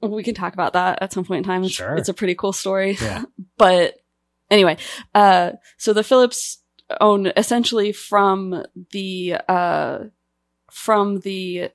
we 0.00 0.22
can 0.22 0.34
talk 0.34 0.54
about 0.54 0.72
that 0.72 1.00
at 1.02 1.12
some 1.12 1.24
point 1.24 1.38
in 1.38 1.44
time. 1.44 1.64
It's, 1.64 1.72
Sure. 1.74 1.96
it's 1.96 2.08
a 2.08 2.14
pretty 2.14 2.34
cool 2.34 2.52
story. 2.52 2.96
Yeah. 3.00 3.24
But 3.58 4.00
anyway, 4.50 4.76
uh, 5.14 5.52
so 5.76 5.92
the 5.92 6.02
Philipse 6.02 6.58
own 7.00 7.28
essentially 7.36 7.92
from 7.92 8.64
the, 8.90 9.36
uh, 9.48 9.98
from 10.68 11.20
the 11.20 11.68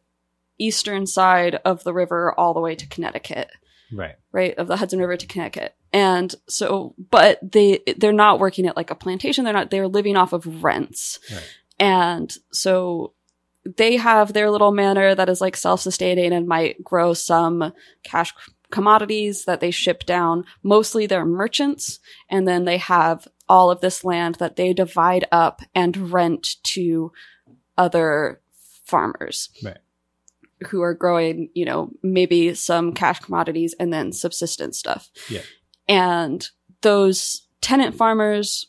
eastern 0.57 1.05
side 1.07 1.55
of 1.63 1.85
the 1.85 1.93
river 1.93 2.33
all 2.37 2.53
the 2.53 2.59
way 2.59 2.75
to 2.75 2.85
Connecticut 2.87 3.49
Right. 3.91 4.15
right 4.31 4.53
of 4.57 4.67
the 4.67 4.75
hudson 4.77 4.99
river 4.99 5.15
to 5.17 5.25
connecticut 5.27 5.75
and 5.93 6.33
so 6.47 6.93
but 7.11 7.39
they 7.41 7.79
they're 7.97 8.11
not 8.11 8.39
working 8.39 8.65
at 8.67 8.75
like 8.75 8.91
a 8.91 8.95
plantation 8.95 9.43
they're 9.43 9.53
not 9.53 9.69
they're 9.71 9.87
living 9.87 10.15
off 10.17 10.33
of 10.33 10.63
rents 10.63 11.19
Right. 11.31 11.49
and 11.79 12.35
so 12.51 13.13
they 13.77 13.97
have 13.97 14.33
their 14.33 14.49
little 14.49 14.71
manor 14.71 15.13
that 15.15 15.29
is 15.29 15.41
like 15.41 15.55
self-sustaining 15.57 16.31
and 16.33 16.47
might 16.47 16.83
grow 16.83 17.13
some 17.13 17.73
cash 18.03 18.33
commodities 18.71 19.45
that 19.45 19.59
they 19.61 19.71
ship 19.71 20.05
down 20.05 20.43
mostly 20.63 21.05
they're 21.05 21.25
merchants 21.25 21.99
and 22.29 22.47
then 22.47 22.65
they 22.65 22.77
have 22.77 23.27
all 23.49 23.71
of 23.71 23.79
this 23.79 24.03
land 24.03 24.35
that 24.35 24.57
they 24.57 24.73
divide 24.73 25.25
up 25.31 25.61
and 25.73 26.11
rent 26.11 26.55
to 26.63 27.11
other 27.77 28.41
farmers 28.85 29.49
Right. 29.63 29.77
Who 30.69 30.81
are 30.81 30.93
growing, 30.93 31.49
you 31.53 31.65
know, 31.65 31.91
maybe 32.01 32.53
some 32.55 32.93
cash 32.93 33.19
commodities 33.19 33.75
and 33.79 33.93
then 33.93 34.11
subsistence 34.11 34.77
stuff. 34.77 35.09
Yeah. 35.29 35.41
And 35.87 36.47
those 36.81 37.47
tenant 37.61 37.95
farmers 37.95 38.67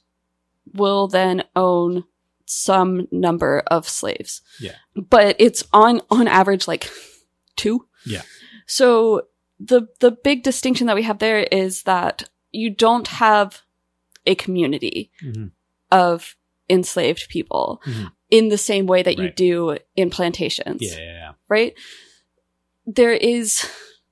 will 0.74 1.08
then 1.08 1.44
own 1.56 2.04
some 2.46 3.06
number 3.10 3.62
of 3.66 3.88
slaves. 3.88 4.42
Yeah. 4.60 4.74
But 4.94 5.36
it's 5.38 5.64
on 5.72 6.00
on 6.10 6.28
average 6.28 6.66
like 6.68 6.90
two. 7.56 7.86
Yeah. 8.06 8.22
So 8.66 9.22
the 9.60 9.88
the 10.00 10.10
big 10.10 10.42
distinction 10.42 10.86
that 10.86 10.96
we 10.96 11.02
have 11.02 11.18
there 11.18 11.40
is 11.40 11.82
that 11.82 12.28
you 12.52 12.70
don't 12.70 13.08
have 13.08 13.62
a 14.26 14.34
community 14.34 15.10
Mhm. 15.22 15.50
of 15.90 16.36
enslaved 16.70 17.28
people 17.28 17.80
Mhm. 17.84 18.12
in 18.30 18.48
the 18.48 18.58
same 18.58 18.86
way 18.86 19.02
that 19.02 19.18
you 19.18 19.30
do 19.30 19.78
in 19.96 20.10
plantations 20.10 20.82
Yeah, 20.82 20.96
yeah, 20.98 21.12
yeah. 21.12 21.27
Right? 21.48 21.74
There 22.86 23.12
is 23.12 23.64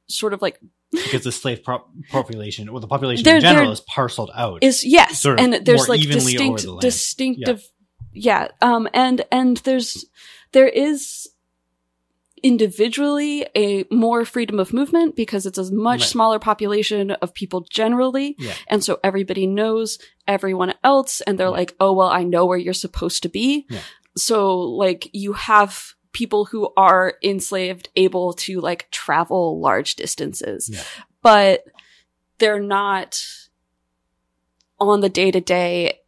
sort 0.09 0.33
of 0.35 0.43
like 0.43 0.59
Because 0.93 1.25
the 1.25 1.33
slave 1.33 1.63
pro- 1.65 1.85
population, 2.11 2.69
or 2.69 2.81
the 2.81 2.87
population 2.87 3.25
There- 3.25 3.37
in 3.37 3.43
general, 3.43 3.73
is 3.73 3.81
parceled 3.81 4.31
out. 4.35 4.63
is 4.63 4.85
yes, 4.85 5.21
Sort 5.21 5.39
of 5.39 5.45
and 5.45 5.67
there's 5.67 5.87
more 5.89 5.97
like 5.97 6.03
distinct, 6.09 6.63
the 6.63 6.79
distinctive, 6.81 7.63
yeah. 8.13 8.49
Um, 8.63 8.89
and 8.95 9.23
and 9.33 9.57
there's 9.59 10.05
there 10.53 10.69
is 10.69 11.29
individually 12.43 13.47
a 13.57 13.85
more 13.91 14.25
freedom 14.25 14.61
of 14.61 14.73
movement 14.73 15.17
because 15.17 15.47
it's 15.47 15.59
a 15.59 15.73
much 15.73 16.01
Right. 16.03 16.09
smaller 16.09 16.39
population 16.39 17.11
of 17.11 17.35
people 17.35 17.67
generally, 17.71 18.37
Yeah. 18.39 18.53
and 18.69 18.85
so 18.85 18.99
everybody 19.03 19.47
knows 19.47 19.99
everyone 20.29 20.75
else, 20.85 21.21
and 21.23 21.39
they're 21.39 21.47
Yeah. 21.49 21.51
like, 21.61 21.75
oh 21.81 21.93
well, 21.93 22.09
I 22.09 22.23
know 22.25 22.47
where 22.47 22.59
you're 22.59 22.75
supposed 22.75 23.23
to 23.23 23.29
be. 23.29 23.67
Yeah. 23.71 23.81
So 24.17 24.59
like 24.61 25.09
you 25.13 25.33
have 25.33 25.95
people 26.17 26.47
who 26.47 26.73
are 26.79 27.19
enslaved 27.23 27.91
able 27.95 28.33
to 28.33 28.59
like 28.59 28.91
travel 28.91 29.61
large 29.61 29.97
distances. 29.97 30.71
Yeah. 30.73 30.83
But 31.21 31.65
they're 32.39 32.59
not 32.59 33.23
on 34.81 35.03
the 35.03 35.11
day 35.11 35.31
to 35.31 35.43
day 35.43 36.01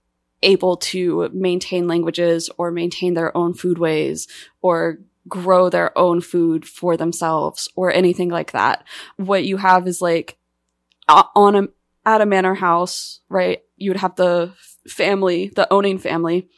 able 0.43 0.79
to 0.79 1.29
maintain 1.35 1.87
languages 1.87 2.49
or 2.57 2.71
maintain 2.71 3.13
their 3.13 3.37
own 3.37 3.53
foodways 3.53 4.29
or 4.63 4.99
grow 5.29 5.69
their 5.69 5.97
own 5.99 6.23
food 6.23 6.67
for 6.67 6.97
themselves 6.97 7.69
or 7.77 7.93
anything 7.93 8.31
like 8.31 8.53
that. 8.53 8.85
What 9.17 9.45
you 9.45 9.59
have 9.59 9.87
is 9.87 10.01
like 10.01 10.39
on 11.07 11.55
a 11.55 11.69
at 12.07 12.23
a 12.23 12.27
manor 12.27 12.55
house, 12.55 13.21
right? 13.29 13.61
You 13.77 13.91
would 13.91 14.01
have 14.01 14.17
the 14.17 14.55
family, 14.89 15.53
the 15.55 15.71
owning 15.71 15.99
family, 15.99 16.49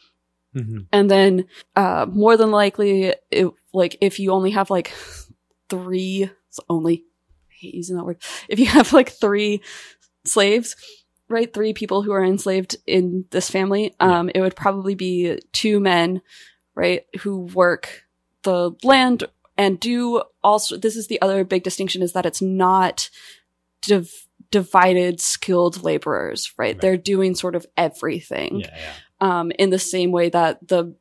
Mhm. 0.54 0.86
and 0.92 1.10
then 1.10 1.46
uh 1.76 2.06
more 2.10 2.36
than 2.36 2.50
likely 2.50 3.14
it, 3.30 3.50
like 3.72 3.96
if 4.00 4.18
you 4.18 4.32
only 4.32 4.50
have 4.50 4.70
like 4.70 4.92
three 5.68 6.28
only 6.68 7.04
I 7.50 7.54
hate 7.60 7.74
using 7.74 7.96
that 7.96 8.04
word 8.04 8.20
if 8.48 8.58
you 8.58 8.66
have 8.66 8.92
like 8.92 9.10
three 9.10 9.60
slaves 10.24 10.74
right 11.28 11.52
three 11.52 11.72
people 11.72 12.02
who 12.02 12.12
are 12.12 12.24
enslaved 12.24 12.76
in 12.86 13.24
this 13.30 13.48
family 13.50 13.94
um 14.00 14.30
it 14.34 14.40
would 14.40 14.56
probably 14.56 14.94
be 14.94 15.38
two 15.52 15.78
men 15.78 16.20
right 16.74 17.04
who 17.20 17.38
work 17.38 18.04
the 18.42 18.72
land 18.82 19.24
and 19.56 19.78
do 19.78 20.22
also 20.42 20.76
this 20.76 20.96
is 20.96 21.06
the 21.06 21.20
other 21.22 21.44
big 21.44 21.62
distinction 21.62 22.02
is 22.02 22.12
that 22.14 22.26
it's 22.26 22.42
not 22.42 23.08
div- 23.82 24.26
divided 24.50 25.20
skilled 25.20 25.82
laborers 25.84 26.52
right? 26.58 26.74
Right. 26.74 26.80
they're 26.80 26.96
doing 26.96 27.34
sort 27.36 27.54
of 27.54 27.66
everything 27.76 28.60
Yeah, 28.60 28.74
yeah. 28.76 28.92
Um 29.20 29.50
in 29.58 29.70
the 29.70 29.78
same 29.78 30.12
way 30.12 30.28
that 30.28 30.66
the 30.68 30.94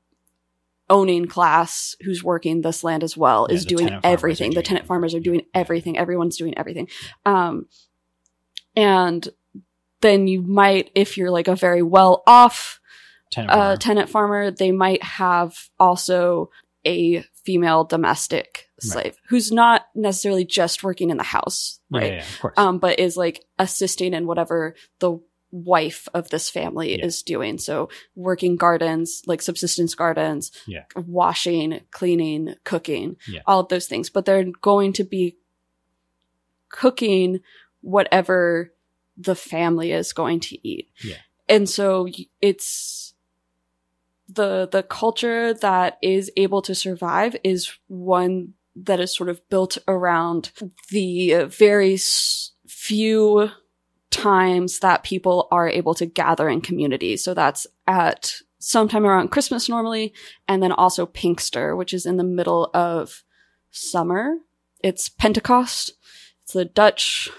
owning 0.89 1.27
class 1.27 1.95
who's 2.01 2.23
working 2.23 2.61
this 2.61 2.83
land 2.83 3.03
as 3.03 3.15
well 3.15 3.45
Yeah, 3.49 3.55
is 3.55 3.65
doing 3.65 3.85
tenant 3.87 4.01
farmers 4.03 4.13
are 4.13 4.13
everything 4.13 4.53
the 4.53 4.61
tenant 4.63 4.87
farmers 4.87 5.13
are 5.13 5.19
doing 5.19 5.41
everything 5.53 5.97
everyone's 5.97 6.37
doing 6.37 6.57
everything 6.57 6.87
um 7.25 7.67
and 8.75 9.29
then 10.01 10.27
you 10.27 10.41
might 10.41 10.89
if 10.95 11.17
you're 11.17 11.31
like 11.31 11.47
a 11.47 11.55
very 11.55 11.81
well 11.81 12.23
off 12.25 12.79
Tenant 13.31 13.51
uh, 13.51 13.55
farmer. 13.55 13.77
tenant 13.77 14.09
farmer, 14.09 14.51
they 14.51 14.71
might 14.71 15.03
have 15.03 15.55
also 15.79 16.49
a 16.85 17.23
female 17.45 17.83
domestic 17.83 18.65
Right. 18.81 18.91
slave 19.03 19.15
who's 19.27 19.51
not 19.51 19.85
necessarily 19.93 20.45
just 20.45 20.83
working 20.83 21.09
in 21.09 21.17
the 21.17 21.23
house, 21.23 21.81
right? 21.91 22.05
yeah, 22.05 22.11
yeah, 22.13 22.19
of 22.21 22.39
course. 22.39 22.53
Um, 22.57 22.79
but 22.79 22.97
is 22.97 23.17
like 23.17 23.43
assisting 23.59 24.13
in 24.13 24.25
whatever 24.25 24.73
the 24.99 25.19
wife 25.51 26.07
of 26.13 26.29
this 26.29 26.49
family 26.49 26.97
Yeah. 26.97 27.05
is 27.05 27.23
doing. 27.23 27.57
So 27.57 27.89
working 28.15 28.55
gardens, 28.55 29.23
like 29.25 29.41
subsistence 29.41 29.95
gardens, 29.95 30.51
Yeah. 30.67 30.85
washing, 30.95 31.81
cleaning, 31.91 32.55
cooking, 32.63 33.17
Yeah. 33.27 33.41
all 33.47 33.61
of 33.61 33.69
those 33.69 33.87
things. 33.87 34.09
But 34.09 34.25
they're 34.25 34.45
going 34.61 34.93
to 34.93 35.03
be 35.03 35.37
cooking 36.69 37.39
whatever 37.81 38.73
the 39.17 39.35
family 39.35 39.91
is 39.91 40.13
going 40.13 40.39
to 40.41 40.67
eat. 40.67 40.89
And 41.47 41.67
so 41.67 42.07
it's 42.41 43.13
the 44.31 44.67
the 44.71 44.83
culture 44.83 45.53
that 45.55 45.97
is 46.03 46.31
able 46.37 46.61
to 46.61 46.75
survive 46.75 47.35
is 47.43 47.73
one 47.87 48.53
that 48.75 48.99
is 48.99 49.15
sort 49.15 49.29
of 49.29 49.41
built 49.49 49.79
around 49.87 50.51
the 50.91 51.33
uh, 51.33 51.45
very 51.47 51.97
few 52.67 53.49
times 54.11 54.79
that 54.79 55.03
people 55.03 55.47
are 55.51 55.69
able 55.69 55.93
to 55.95 56.05
gather 56.05 56.49
in 56.49 56.61
community. 56.61 57.17
So 57.17 57.33
that's 57.33 57.67
at 57.87 58.35
sometime 58.59 59.05
around 59.05 59.29
Christmas 59.31 59.69
normally, 59.69 60.13
and 60.47 60.61
then 60.61 60.71
also 60.71 61.05
Pinkster, 61.05 61.77
which 61.77 61.93
is 61.93 62.05
in 62.05 62.17
the 62.17 62.23
middle 62.23 62.69
of 62.73 63.23
summer. 63.71 64.35
It's 64.83 65.09
Pentecost. 65.09 65.93
It's 66.43 66.55
a 66.55 66.65
Dutch 66.65 67.29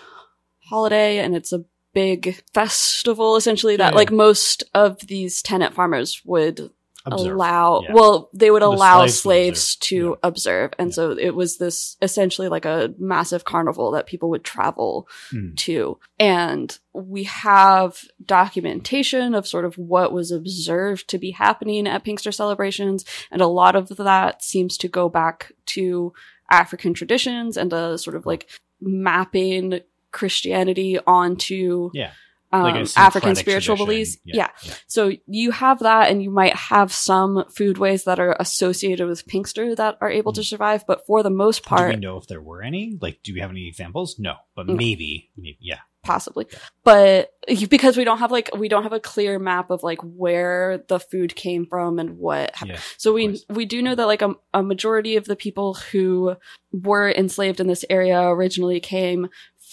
holiday, 0.69 1.19
and 1.19 1.35
it's 1.35 1.53
a 1.53 1.65
big 1.93 2.41
festival 2.55 3.35
essentially 3.35 3.77
that 3.77 3.93
Yeah. 3.93 3.97
like 3.97 4.13
most 4.13 4.63
of 4.73 5.01
these 5.09 5.43
tenant 5.43 5.75
farmers 5.75 6.23
would 6.25 6.71
Observe. 7.13 7.35
allow 7.35 7.81
Yeah. 7.83 7.93
well 7.95 8.31
they 8.33 8.51
would 8.51 8.63
The 8.63 8.67
allow 8.69 9.01
slaves 9.07 9.19
slaves 9.21 9.75
observe. 9.77 9.81
to 9.89 9.97
Yeah. 10.09 10.15
observe 10.29 10.71
and 10.79 10.89
Yeah. 10.91 10.95
so 10.95 11.11
it 11.13 11.35
was 11.35 11.59
this 11.59 11.97
essentially 12.03 12.49
like 12.49 12.65
a 12.65 12.95
massive 12.99 13.45
carnival 13.45 13.91
that 13.93 14.07
people 14.07 14.31
would 14.31 14.45
travel 14.45 15.09
Mm. 15.33 15.57
to 15.59 15.99
and 16.19 16.79
we 16.93 17.25
have 17.25 18.05
documentation 18.25 19.35
of 19.35 19.47
sort 19.47 19.65
of 19.65 19.79
what 19.79 20.13
was 20.13 20.31
observed 20.33 21.09
to 21.09 21.19
be 21.19 21.31
happening 21.31 21.87
at 21.87 22.05
pinkster 22.05 22.33
celebrations 22.35 23.05
and 23.31 23.41
a 23.41 23.47
lot 23.47 23.77
of 23.77 23.89
that 23.97 24.43
seems 24.43 24.77
to 24.79 24.89
go 24.89 25.09
back 25.09 25.53
to 25.67 26.13
african 26.51 26.93
traditions 26.93 27.57
and 27.57 27.73
a 27.73 27.97
sort 27.97 28.17
of 28.17 28.27
like 28.27 28.49
mapping 28.81 29.81
christianity 30.13 30.99
onto 31.07 31.91
Yeah. 31.95 32.11
Um, 32.53 32.63
Like 32.65 32.87
African 32.97 33.35
spiritual 33.37 33.77
tradition. 33.77 33.87
beliefs. 33.87 34.19
Yeah. 34.25 34.49
yeah. 34.63 34.75
So 34.87 35.13
you 35.27 35.51
have 35.53 35.81
that 35.81 36.11
and 36.11 36.23
you 36.23 36.31
might 36.31 36.57
have 36.57 36.93
some 36.93 37.45
foodways 37.57 38.05
that 38.05 38.19
are 38.19 38.37
associated 38.41 39.07
with 39.09 39.27
Pinkster 39.27 39.77
that 39.77 39.99
are 40.01 40.11
able 40.11 40.33
to 40.33 40.43
survive, 40.43 40.85
but 40.87 41.07
for 41.07 41.23
the 41.23 41.31
most 41.31 41.65
Hmm. 41.67 41.77
Do 41.77 41.83
we 41.83 41.91
part, 41.91 42.01
know 42.01 42.17
if 42.17 42.27
there 42.27 42.41
were 42.43 42.63
any? 42.63 42.99
Like, 43.01 43.21
do 43.23 43.35
we 43.35 43.41
have 43.41 43.51
any 43.51 43.69
examples? 43.69 44.19
No, 44.19 44.35
but 44.57 44.67
No. 44.67 44.75
maybe, 44.75 45.31
maybe, 45.37 45.59
yeah. 45.61 45.79
possibly. 46.03 46.47
But 46.83 47.33
because 47.69 47.97
we 47.97 48.05
don't 48.05 48.19
have 48.19 48.31
like, 48.33 48.51
we 48.57 48.69
don't 48.69 48.83
have 48.85 48.93
a 48.95 49.01
clear 49.01 49.39
map 49.39 49.71
of 49.71 49.83
like 49.83 49.99
where 50.03 50.83
the 50.89 50.99
food 50.99 51.35
came 51.37 51.67
from 51.67 51.99
and 51.99 52.17
what 52.19 52.55
happened. 52.57 52.79
yeah. 52.79 52.81
So 52.97 53.13
we 53.13 53.39
we 53.49 53.65
do 53.67 53.83
know 53.83 53.95
that 53.95 54.07
like 54.07 54.23
a, 54.23 54.35
a 54.55 54.63
majority 54.63 55.17
of 55.17 55.27
the 55.27 55.37
people 55.37 55.75
who 55.93 56.37
were 56.73 57.11
enslaved 57.11 57.61
in 57.61 57.67
this 57.67 57.85
area 57.91 58.21
originally 58.23 58.81
came 58.81 59.29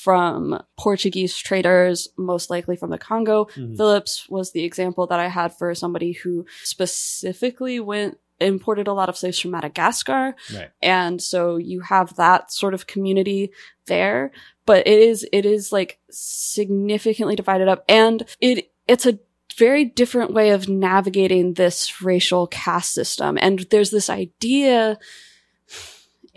from 0.07 0.63
Portuguese 0.77 1.37
traders, 1.37 2.07
most 2.17 2.49
likely 2.49 2.77
from 2.77 2.91
the 2.91 2.97
Congo. 2.97 3.49
Mhm. 3.57 3.75
Philipse 3.75 4.25
was 4.29 4.53
the 4.53 4.63
example 4.63 5.05
that 5.07 5.19
I 5.19 5.27
had 5.27 5.53
for 5.57 5.75
somebody 5.75 6.13
who 6.13 6.45
specifically 6.63 7.81
went 7.81 8.17
imported 8.39 8.87
a 8.87 8.93
lot 8.93 9.09
of 9.09 9.17
slaves 9.17 9.37
from 9.37 9.51
Madagascar. 9.51 10.33
Right. 10.53 10.69
And 10.81 11.21
so 11.21 11.57
you 11.57 11.81
have 11.81 12.15
that 12.15 12.53
sort 12.53 12.73
of 12.73 12.87
community 12.87 13.51
there, 13.87 14.31
but 14.65 14.87
it 14.87 14.97
is, 14.97 15.27
it 15.33 15.45
is 15.45 15.73
like 15.73 15.99
significantly 16.09 17.35
divided 17.35 17.67
up 17.67 17.83
and 17.89 18.23
it, 18.39 18.71
it's 18.87 19.05
a 19.05 19.19
very 19.57 19.83
different 19.83 20.31
way 20.31 20.51
of 20.51 20.69
navigating 20.69 21.55
this 21.55 22.01
racial 22.01 22.47
caste 22.47 22.93
system. 22.93 23.37
And 23.41 23.65
there's 23.71 23.89
this 23.89 24.09
idea 24.09 24.99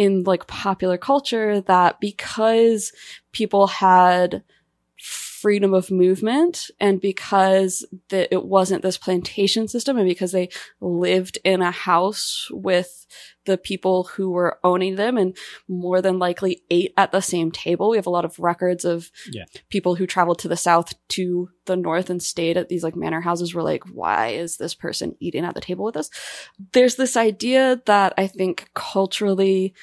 in 0.01 0.24
like 0.24 0.46
popular 0.46 0.96
culture 0.96 1.61
that 1.61 2.01
because 2.01 2.90
people 3.32 3.66
had 3.66 4.42
freedom 5.41 5.72
of 5.74 5.91
movement 5.91 6.70
and 6.78 7.01
because 7.01 7.86
that 8.11 8.28
it 8.32 8.45
wasn't 8.45 8.82
this 8.82 8.99
plantation 8.99 9.68
system 9.68 9.97
and 9.97 10.07
because 10.09 10.32
they 10.32 10.49
lived 10.80 11.38
in 11.45 11.62
a 11.62 11.70
house 11.70 12.49
with 12.51 13.07
the 13.47 13.57
people 13.57 14.05
who 14.05 14.30
were 14.30 14.59
owning 14.62 14.97
them 14.97 15.16
and 15.16 15.36
more 15.66 16.03
than 16.03 16.18
likely 16.18 16.62
ate 16.70 16.93
at 16.97 17.11
the 17.11 17.22
same 17.22 17.51
table. 17.51 17.88
We 17.91 17.97
have 17.97 18.07
a 18.07 18.11
lot 18.11 18.26
of 18.26 18.38
records 18.38 18.84
of 18.84 19.11
Yeah. 19.30 19.45
people 19.70 19.95
who 19.95 20.07
traveled 20.07 20.38
to 20.41 20.49
the 20.49 20.57
south 20.57 20.93
to 21.11 21.49
the 21.64 21.76
north 21.76 22.11
and 22.11 22.22
stayed 22.22 22.57
at 22.59 22.68
these 22.68 22.84
like 22.84 22.95
manor 22.97 23.22
houses 23.22 23.55
were 23.55 23.62
like, 23.62 23.82
why 23.84 24.28
is 24.28 24.59
this 24.59 24.74
person 24.74 25.16
eating 25.20 25.45
at 25.45 25.55
the 25.55 25.61
table 25.61 25.84
with 25.86 25.97
us? 25.97 26.11
There's 26.72 26.97
this 26.97 27.16
idea 27.16 27.80
that 27.86 28.12
I 28.18 28.26
think 28.26 28.68
culturally 28.74 29.74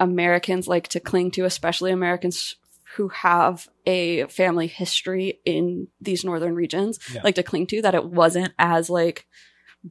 Americans 0.00 0.66
like 0.66 0.88
to 0.88 1.00
cling 1.00 1.30
to, 1.32 1.44
especially 1.44 1.92
Americans 1.92 2.56
who 2.96 3.08
have 3.08 3.68
a 3.86 4.24
family 4.26 4.66
history 4.66 5.40
in 5.44 5.88
these 6.00 6.24
northern 6.24 6.54
regions, 6.54 6.98
Yeah. 7.12 7.22
like 7.24 7.34
to 7.36 7.42
cling 7.42 7.66
to 7.68 7.82
that 7.82 7.94
it 7.94 8.04
wasn't 8.04 8.52
as 8.58 8.90
like 8.90 9.26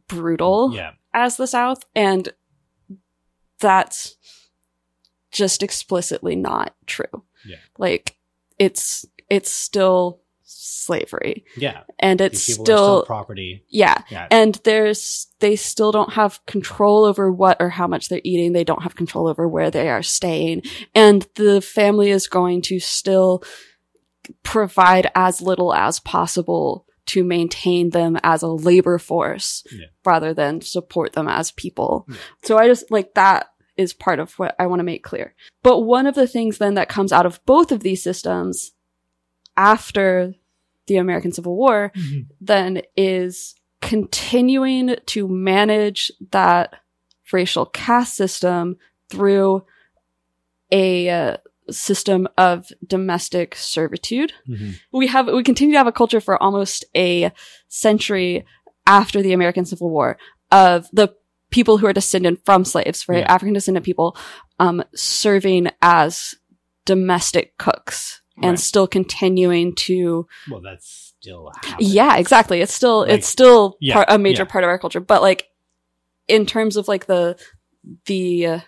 brutal 0.08 0.74
Yeah. 0.74 0.92
as 1.14 1.38
the 1.38 1.48
South. 1.48 1.84
And 1.96 2.30
that's 3.60 4.18
just 5.32 5.64
explicitly 5.64 6.36
not 6.36 6.76
true. 6.86 7.24
Yeah. 7.46 7.58
Like 7.78 8.18
it's, 8.60 9.06
it's 9.30 9.52
still 9.52 10.22
slavery 10.54 11.46
Yeah. 11.58 11.82
and 12.00 12.20
it's 12.22 12.46
people 12.48 12.66
still, 12.66 12.78
are 12.78 12.88
still 13.00 13.06
property. 13.06 13.64
yeah. 13.70 14.04
Yeah. 14.10 14.28
And 14.32 14.56
there's, 14.64 15.28
they 15.40 15.56
still 15.56 15.92
don't 15.92 16.14
have 16.14 16.44
control 16.46 17.06
over 17.06 17.32
what 17.32 17.58
or 17.60 17.70
how 17.70 17.88
much 17.88 18.10
they're 18.10 18.22
eating. 18.24 18.54
They 18.54 18.64
don't 18.64 18.84
have 18.84 18.96
control 18.96 19.28
over 19.28 19.48
where 19.48 19.72
they 19.72 19.90
are 19.90 20.04
staying. 20.04 20.64
And 20.96 21.28
the 21.36 21.62
family 21.62 22.10
is 22.10 22.28
going 22.28 22.62
to 22.64 22.80
still 22.80 23.44
provide 24.44 25.10
as 25.16 25.42
little 25.42 25.74
as 25.74 26.00
possible 26.00 26.86
to 27.08 27.24
maintain 27.24 27.90
them 27.90 28.18
as 28.24 28.42
a 28.44 28.48
labor 28.48 28.98
force 29.00 29.64
Yeah. 29.72 29.88
rather 30.06 30.34
than 30.34 30.62
support 30.62 31.14
them 31.14 31.28
as 31.28 31.52
people. 31.52 32.06
Yeah. 32.10 32.16
So 32.44 32.58
I 32.58 32.68
just 32.68 32.90
like 32.92 33.14
that 33.16 33.48
is 33.78 33.94
part 33.94 34.20
of 34.20 34.34
what 34.38 34.56
I 34.60 34.68
want 34.68 34.80
to 34.80 34.84
make 34.84 35.04
clear. 35.04 35.34
But 35.64 35.82
one 35.82 36.06
of 36.06 36.16
the 36.16 36.28
things 36.28 36.58
then 36.60 36.76
that 36.76 36.90
comes 36.90 37.12
out 37.12 37.26
of 37.26 37.44
both 37.46 37.72
of 37.72 37.80
these 37.82 38.04
systems 38.04 38.72
after 39.58 40.36
the 40.88 40.98
American 40.98 41.32
Civil 41.32 41.56
War 41.56 41.92
then 42.40 42.82
is 42.98 43.56
continuing 43.82 44.96
to 45.08 45.28
manage 45.28 46.12
that 46.32 46.76
racial 47.34 47.66
caste 47.66 48.16
system 48.16 48.78
through 49.10 49.64
a 50.72 51.10
uh, 51.10 51.38
system 51.70 52.28
of 52.38 52.72
domestic 52.86 53.56
servitude. 53.56 54.34
Mhm. 54.48 54.76
We 54.92 55.08
have 55.08 55.28
we 55.28 55.44
continue 55.44 55.74
to 55.74 55.78
have 55.78 55.88
a 55.88 55.92
culture 55.92 56.22
for 56.22 56.42
almost 56.42 56.86
a 56.96 57.32
century 57.68 58.46
after 58.86 59.22
the 59.22 59.34
American 59.34 59.66
Civil 59.66 59.90
War 59.90 60.18
of 60.52 60.88
the 60.92 61.14
people 61.50 61.78
who 61.78 61.86
are 61.86 61.94
descended 61.94 62.40
from 62.46 62.64
slaves, 62.66 63.08
right? 63.08 63.20
Yeah. 63.20 63.34
African 63.34 63.54
descendant 63.54 63.86
people 63.86 64.18
um 64.60 64.84
serving 64.96 65.68
as 65.82 66.36
domestic 66.86 67.58
cooks 67.58 68.21
and 68.42 68.52
Right. 68.52 68.60
still 68.60 68.88
continuing 68.88 69.76
to 69.76 70.28
Well, 70.50 70.62
that's 70.62 71.14
still 71.20 71.52
happening. 71.64 71.90
yeah, 71.92 72.18
exactly. 72.18 72.62
It's 72.62 72.74
still 72.74 73.00
Like- 73.02 73.12
it's 73.12 73.28
still 73.28 73.78
Yeah, 73.80 73.94
part, 73.96 74.08
a 74.10 74.18
major 74.18 74.44
yeah. 74.44 74.50
part 74.52 74.64
of 74.64 74.70
our 74.70 74.80
culture, 74.80 75.00
but 75.00 75.22
like 75.22 75.50
in 76.28 76.46
terms 76.46 76.78
of 76.78 76.88
like 76.88 77.06
the 77.08 77.38
the 78.06 78.46
uh, 78.46 78.60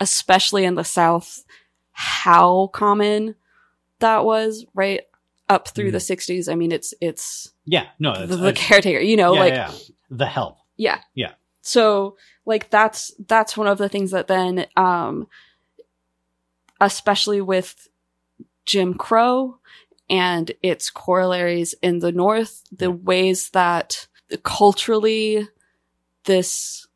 especially 0.00 0.64
in 0.64 0.74
the 0.74 0.84
South, 0.84 1.44
how 1.92 2.66
common 2.68 3.36
that 4.00 4.24
was 4.24 4.66
right 4.74 5.02
up 5.48 5.68
through 5.68 5.90
Mhm. 5.90 5.92
the 5.92 6.00
'60s. 6.00 6.48
I 6.48 6.54
mean, 6.54 6.72
it's 6.72 6.94
it's 7.00 7.52
Yeah. 7.64 7.86
No, 7.98 8.12
the, 8.14 8.26
that's, 8.26 8.40
the 8.42 8.52
caretaker, 8.52 9.00
you 9.00 9.16
know, 9.16 9.34
yeah, 9.34 9.40
like 9.40 9.52
yeah. 9.54 9.72
the 10.10 10.26
help. 10.26 10.58
yeah. 10.76 11.00
Yeah. 11.14 11.32
So 11.60 12.16
like 12.44 12.70
that's 12.70 13.12
that's 13.28 13.56
one 13.56 13.68
of 13.68 13.78
the 13.78 13.88
things 13.88 14.10
that 14.10 14.26
then 14.26 14.66
um 14.76 15.28
especially 16.80 17.40
with 17.40 17.88
Jim 18.72 18.94
Crow 18.94 19.58
and 20.08 20.50
its 20.62 20.88
corollaries 20.88 21.74
in 21.82 21.98
the 21.98 22.10
North, 22.10 22.62
the 22.72 22.90
ways 22.90 23.50
that 23.50 24.06
culturally 24.44 25.46
this 26.24 26.86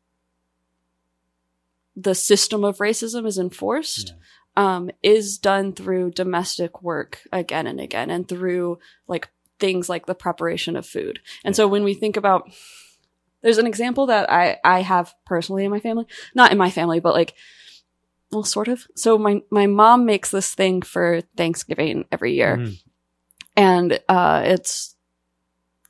the 1.95 2.15
system 2.15 2.63
of 2.63 2.79
racism 2.79 3.27
is 3.27 3.37
enforced 3.37 4.15
um, 4.55 4.89
is 5.03 5.37
done 5.37 5.71
through 5.71 6.09
domestic 6.09 6.81
work 6.81 7.21
again 7.31 7.67
and 7.67 7.79
again 7.79 8.09
and 8.09 8.27
through 8.27 8.79
like 9.07 9.29
things 9.59 9.87
like 9.87 10.07
the 10.07 10.15
preparation 10.15 10.75
of 10.75 10.83
food. 10.83 11.19
And 11.45 11.55
so 11.55 11.67
when 11.67 11.83
we 11.83 11.93
think 11.93 12.17
about 12.17 12.49
there's 13.43 13.59
an 13.59 13.67
example 13.67 14.07
that 14.07 14.31
I, 14.31 14.57
I 14.63 14.81
have 14.81 15.13
personally 15.27 15.63
in 15.63 15.69
my 15.69 15.79
family, 15.79 16.07
not 16.33 16.51
in 16.51 16.57
my 16.57 16.71
family, 16.71 16.99
but 16.99 17.13
like, 17.13 17.35
well, 18.31 18.43
sort 18.43 18.67
of. 18.67 18.85
So 18.95 19.17
my, 19.17 19.41
my 19.49 19.65
mom 19.67 20.05
makes 20.05 20.31
this 20.31 20.53
thing 20.53 20.81
for 20.81 21.21
Thanksgiving 21.35 22.05
every 22.11 22.33
year 22.35 22.57
Mhm. 22.57 22.81
and, 23.55 23.99
uh, 24.09 24.41
it's 24.45 24.95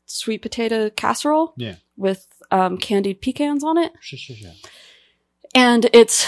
sweet 0.05 0.41
potato 0.41 0.89
casserole 0.89 1.53
Yeah. 1.57 1.75
with, 1.97 2.27
um, 2.51 2.77
candied 2.77 3.21
pecans 3.21 3.63
on 3.63 3.77
it 3.77 3.91
Sure, 4.01 4.17
sure, 4.19 4.35
sure. 4.35 4.53
and 5.55 5.89
it's 5.93 6.25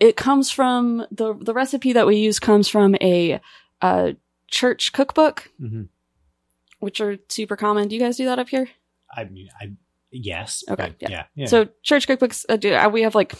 it 0.00 0.16
comes 0.16 0.50
from 0.50 1.04
the 1.10 1.34
the 1.34 1.52
recipe 1.52 1.92
that 1.92 2.06
we 2.06 2.16
use 2.16 2.38
comes 2.38 2.68
from 2.68 2.94
a 3.00 3.40
uh 3.82 4.12
church 4.48 4.92
cookbook 4.92 5.50
hmm 5.58 5.82
which 6.78 7.00
are 7.00 7.18
super 7.28 7.56
common 7.56 7.88
do 7.88 7.96
you 7.96 8.00
guys 8.00 8.16
do 8.16 8.24
that 8.24 8.38
up 8.38 8.48
here 8.48 8.68
I 9.14 9.24
mean, 9.24 9.48
I 9.60 9.72
yes. 10.10 10.64
Okay, 10.70 10.94
yeah. 11.00 11.08
yeah. 11.10 11.24
yeah. 11.34 11.46
so 11.46 11.68
church 11.82 12.06
cookbooks 12.08 12.44
uh, 12.48 12.56
do, 12.56 12.72
uh, 12.74 12.88
we 12.88 13.02
have 13.02 13.14
like 13.14 13.34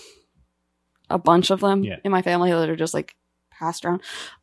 a 1.10 1.18
bunch 1.18 1.50
of 1.50 1.60
them 1.60 1.82
Yeah. 1.84 1.96
in 2.04 2.12
my 2.12 2.22
family 2.22 2.50
that 2.50 2.68
are 2.68 2.76
just 2.76 2.94
like 2.94 3.14
passed 3.50 3.84
around 3.84 4.02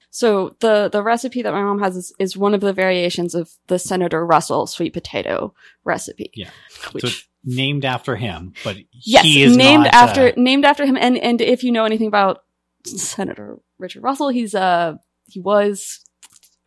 so 0.09 0.55
the 0.59 0.89
the 0.91 1.03
recipe 1.03 1.41
that 1.41 1.53
my 1.53 1.61
mom 1.61 1.79
has 1.79 1.95
is, 1.95 2.13
is 2.19 2.35
one 2.35 2.53
of 2.53 2.61
the 2.61 2.73
variations 2.73 3.35
of 3.35 3.49
the 3.67 3.77
senator 3.79 4.25
russell 4.25 4.65
sweet 4.67 4.91
potato 4.93 5.53
recipe 5.83 6.31
Yeah. 6.33 6.49
which 6.91 7.03
so 7.03 7.23
named 7.45 7.85
after 7.85 8.15
him, 8.15 8.53
but 8.63 8.75
Yes, 8.91 9.23
he 9.23 9.43
is 9.43 9.55
named 9.55 9.83
not, 9.83 9.93
after 9.93 10.29
uh, 10.29 10.31
named 10.35 10.65
after 10.65 10.83
him. 10.83 10.97
And 10.97 11.15
and 11.17 11.39
if 11.41 11.63
you 11.63 11.71
know 11.71 11.85
anything 11.85 12.07
about 12.07 12.39
Senator 12.85 13.59
Richard 13.77 14.01
Russell, 14.03 14.29
he's 14.29 14.55
uh 14.55 14.95
he 15.27 15.39
was 15.39 15.99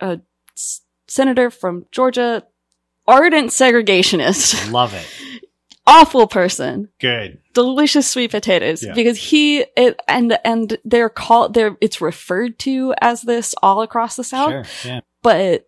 a 0.00 0.20
senator 1.08 1.50
from 1.50 1.86
Georgia, 1.90 2.44
ardent 3.06 3.50
segregationist, 3.50 4.70
love 4.70 4.94
it. 4.94 5.06
awful 5.88 6.26
person, 6.26 6.88
Good. 7.00 7.38
delicious 7.54 8.08
sweet 8.08 8.30
potatoes 8.30 8.82
Yeah. 8.84 8.92
because 8.94 9.16
he 9.18 9.64
it, 9.76 9.98
and 10.06 10.38
and 10.44 10.76
they're 10.84 11.08
called 11.08 11.54
they're 11.54 11.76
it's 11.80 12.00
referred 12.00 12.58
to 12.60 12.94
as 13.00 13.22
this 13.22 13.54
all 13.62 13.80
across 13.82 14.14
the 14.16 14.22
South, 14.24 14.68
Sure. 14.70 14.92
Yeah. 14.92 15.00
but 15.22 15.66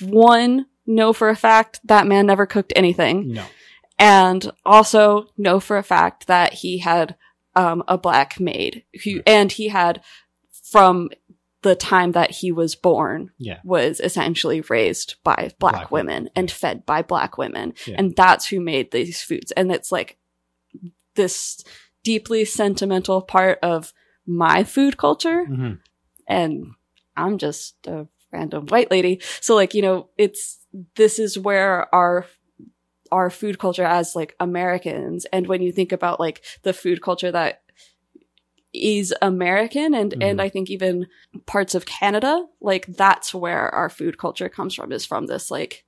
one 0.00 0.66
know 0.86 1.12
for 1.12 1.28
a 1.28 1.36
fact 1.36 1.80
that 1.84 2.06
man 2.06 2.26
never 2.26 2.46
cooked 2.46 2.72
anything 2.74 3.32
No. 3.34 3.44
and 3.98 4.50
also 4.66 5.26
know 5.38 5.60
for 5.60 5.76
a 5.78 5.82
fact 5.84 6.26
that 6.26 6.52
he 6.54 6.78
had 6.78 7.14
um, 7.54 7.84
a 7.86 7.96
black 7.98 8.40
maid 8.40 8.84
who, 9.04 9.22
and 9.26 9.52
he 9.52 9.68
had 9.68 10.02
from 10.70 11.10
the 11.62 11.74
time 11.76 12.12
that 12.12 12.30
he 12.30 12.52
was 12.52 12.74
born 12.74 13.30
Yeah. 13.38 13.60
was 13.64 14.00
essentially 14.00 14.60
raised 14.62 15.16
by 15.24 15.52
black, 15.58 15.74
Black 15.74 15.90
women 15.90 16.14
women, 16.14 16.30
and 16.36 16.48
yeah. 16.50 16.54
fed 16.54 16.86
by 16.86 17.02
black 17.02 17.38
women. 17.38 17.74
Yeah. 17.86 17.96
And 17.98 18.14
that's 18.16 18.46
who 18.46 18.60
made 18.60 18.90
these 18.90 19.22
foods. 19.22 19.52
And 19.52 19.70
it's 19.72 19.90
like 19.92 20.18
this 21.14 21.62
deeply 22.02 22.44
sentimental 22.44 23.22
part 23.22 23.58
of 23.62 23.92
my 24.26 24.64
food 24.64 24.96
culture 24.96 25.44
hmm 25.46 25.72
and 26.28 26.66
I'm 27.16 27.36
just 27.36 27.74
a 27.86 28.06
random 28.32 28.66
white 28.68 28.90
lady. 28.90 29.20
So 29.40 29.54
like, 29.54 29.74
you 29.74 29.82
know, 29.82 30.08
it's, 30.16 30.64
this 30.94 31.18
is 31.18 31.38
where 31.38 31.92
our, 31.94 32.26
our 33.10 33.28
food 33.28 33.58
culture 33.58 33.84
as 33.84 34.14
like 34.16 34.34
Americans. 34.40 35.26
And 35.32 35.46
when 35.46 35.60
you 35.60 35.72
think 35.72 35.92
about 35.92 36.20
like 36.20 36.42
the 36.62 36.72
food 36.72 37.02
culture 37.02 37.30
that 37.32 37.62
is 38.72 39.14
American 39.20 39.94
and, 39.94 40.12
and 40.22 40.38
Mhm. 40.38 40.42
I 40.42 40.48
think 40.48 40.70
even 40.70 41.06
parts 41.46 41.74
of 41.74 41.84
Canada, 41.86 42.46
like 42.60 42.86
that's 42.86 43.34
where 43.34 43.68
our 43.74 43.90
food 43.90 44.16
culture 44.18 44.48
comes 44.48 44.74
from 44.74 44.92
is 44.92 45.04
from 45.04 45.26
this 45.26 45.50
like 45.50 45.84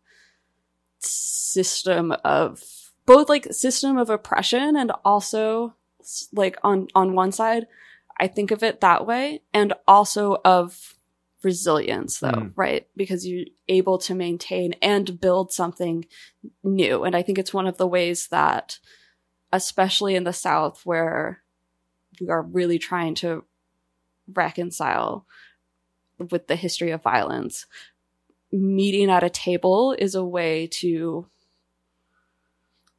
system 0.99 2.13
of 2.25 2.63
both 3.07 3.29
like 3.29 3.53
system 3.53 3.99
of 3.99 4.11
oppression 4.11 4.77
and 4.77 4.93
also 5.05 5.75
like 6.33 6.57
on, 6.63 6.89
on 6.95 7.15
one 7.15 7.33
side, 7.33 7.67
I 8.19 8.27
think 8.29 8.51
of 8.51 8.63
it 8.63 8.81
that 8.81 9.07
way 9.07 9.43
and 9.53 9.73
also 9.87 10.39
of 10.45 10.95
resilience 11.43 12.21
though, 12.21 12.29
Mm. 12.29 12.53
right? 12.57 12.87
Because 12.97 13.27
you're 13.27 13.47
able 13.69 13.99
to 13.99 14.15
maintain 14.15 14.75
and 14.81 15.21
build 15.21 15.53
something 15.53 16.07
new. 16.63 17.05
And 17.05 17.15
I 17.15 17.23
think 17.23 17.39
it's 17.39 17.53
one 17.53 17.67
of 17.67 17.77
the 17.77 17.87
ways 17.87 18.29
that, 18.29 18.79
especially 19.53 20.15
in 20.15 20.25
the 20.25 20.33
South 20.33 20.81
where 20.87 21.43
we 22.21 22.29
are 22.29 22.43
really 22.43 22.79
trying 22.79 23.15
to 23.17 23.45
reconcile 24.33 25.27
with 26.31 26.47
the 26.47 26.57
history 26.57 26.91
of 26.91 27.03
violence, 27.03 27.67
meeting 28.53 29.11
at 29.11 29.25
a 29.25 29.31
table 29.31 29.95
is 29.99 30.15
a 30.15 30.25
way 30.25 30.67
to, 30.69 31.27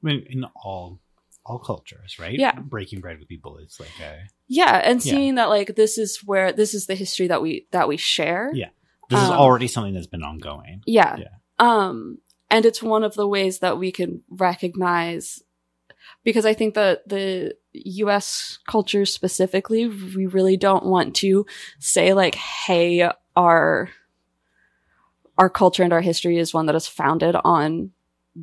I 0.03 0.07
mean, 0.07 0.25
in 0.29 0.45
all 0.63 0.99
all 1.47 1.59
cultures, 1.59 2.17
right? 2.17 2.37
Yeah. 2.39 2.59
Breaking 2.59 3.01
bread 3.01 3.19
with 3.19 3.27
people 3.27 3.57
is 3.57 3.79
like 3.79 3.91
a 4.01 4.27
yeah, 4.47 4.81
and 4.83 5.03
Yeah. 5.05 5.11
seeing 5.11 5.35
that 5.35 5.45
like 5.49 5.75
this 5.75 5.97
is 5.97 6.19
where 6.25 6.51
this 6.51 6.73
is 6.73 6.87
the 6.87 6.95
history 6.95 7.27
that 7.27 7.41
we 7.41 7.67
that 7.71 7.87
we 7.87 7.97
share. 7.97 8.51
Yeah. 8.53 8.69
this 9.09 9.19
is 9.21 9.29
Um, 9.29 9.37
already 9.37 9.67
something 9.67 9.93
that's 9.93 10.07
been 10.07 10.23
ongoing. 10.23 10.81
Yeah. 10.87 11.17
Yeah. 11.17 11.27
Um, 11.59 12.17
and 12.49 12.65
it's 12.65 12.81
one 12.81 13.03
of 13.03 13.13
the 13.13 13.27
ways 13.27 13.59
that 13.59 13.77
we 13.77 13.91
can 13.91 14.23
recognize 14.29 15.43
because 16.25 16.45
I 16.45 16.53
think 16.53 16.73
that 16.73 17.07
the 17.07 17.53
US 17.73 18.59
culture 18.67 19.05
specifically, 19.05 19.87
we 19.87 20.25
really 20.25 20.57
don't 20.57 20.85
want 20.85 21.15
to 21.17 21.45
say 21.79 22.13
like, 22.13 22.35
hey, 22.35 23.09
our, 23.37 23.89
our 25.37 25.49
culture 25.49 25.83
and 25.83 25.93
our 25.93 26.01
history 26.01 26.37
is 26.37 26.53
one 26.53 26.65
that 26.65 26.75
is 26.75 26.87
founded 26.87 27.35
on 27.45 27.91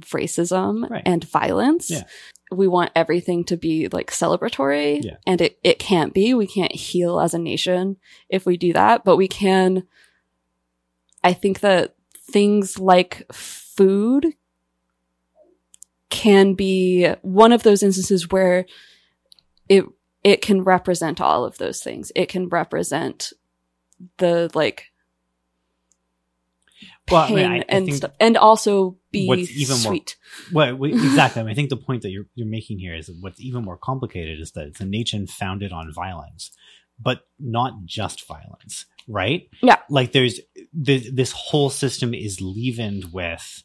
racism 0.06 0.88
Right. 0.88 1.02
and 1.04 1.22
violence. 1.24 1.90
Yeah. 1.90 2.04
We 2.50 2.68
want 2.68 2.92
everything 2.94 3.44
to 3.44 3.56
be 3.56 3.88
like 3.88 4.10
celebratory 4.10 5.02
Yeah. 5.04 5.16
and 5.26 5.40
it, 5.40 5.58
it 5.62 5.78
can't 5.78 6.14
be. 6.14 6.34
We 6.34 6.46
can't 6.46 6.72
heal 6.74 7.18
as 7.20 7.34
a 7.34 7.38
nation 7.38 7.96
if 8.28 8.46
we 8.46 8.56
do 8.56 8.72
that, 8.74 9.04
but 9.04 9.16
we 9.16 9.28
can, 9.28 9.84
I 11.24 11.32
think 11.32 11.60
that 11.60 11.94
things 12.30 12.78
like 12.78 13.26
food 13.32 14.34
can 16.12 16.52
be 16.54 17.08
one 17.22 17.52
of 17.52 17.62
those 17.64 17.82
instances 17.82 18.30
where 18.30 18.66
it 19.68 19.84
it 20.22 20.42
can 20.42 20.62
represent 20.62 21.20
all 21.20 21.44
of 21.44 21.56
those 21.58 21.80
things. 21.82 22.12
It 22.14 22.28
can 22.28 22.48
represent 22.48 23.32
the 24.18 24.50
like 24.54 24.92
Well, 27.10 27.22
I 27.22 27.26
pain 27.28 27.36
mean, 27.36 27.46
I- 27.46 27.58
I 27.58 27.64
and 27.68 27.94
stuff, 27.94 28.12
and 28.20 28.36
also 28.36 28.98
be 29.10 29.26
what's 29.26 29.50
even 29.50 29.76
more- 29.82 29.92
sweet. 29.92 30.16
Well, 30.52 30.84
exactly. 30.84 31.40
I, 31.40 31.44
mean, 31.44 31.52
I 31.52 31.54
think 31.54 31.70
the 31.70 31.76
point 31.76 32.02
that 32.02 32.10
you're 32.10 32.26
you're 32.34 32.46
making 32.46 32.78
here 32.78 32.94
is 32.94 33.06
that 33.06 33.16
what's 33.20 33.40
even 33.40 33.64
more 33.64 33.78
complicated 33.78 34.38
is 34.38 34.52
that 34.52 34.66
it's 34.66 34.80
a 34.80 34.84
nation 34.84 35.26
founded 35.26 35.72
on 35.72 35.92
violence, 35.94 36.50
but 37.00 37.26
not 37.40 37.84
just 37.86 38.26
violence, 38.26 38.84
right? 39.08 39.48
Yeah. 39.62 39.78
Like 39.88 40.12
there's 40.12 40.40
th- 40.84 41.08
this 41.12 41.32
whole 41.32 41.70
system 41.70 42.12
is 42.14 42.40
leavened 42.40 43.12
with 43.12 43.62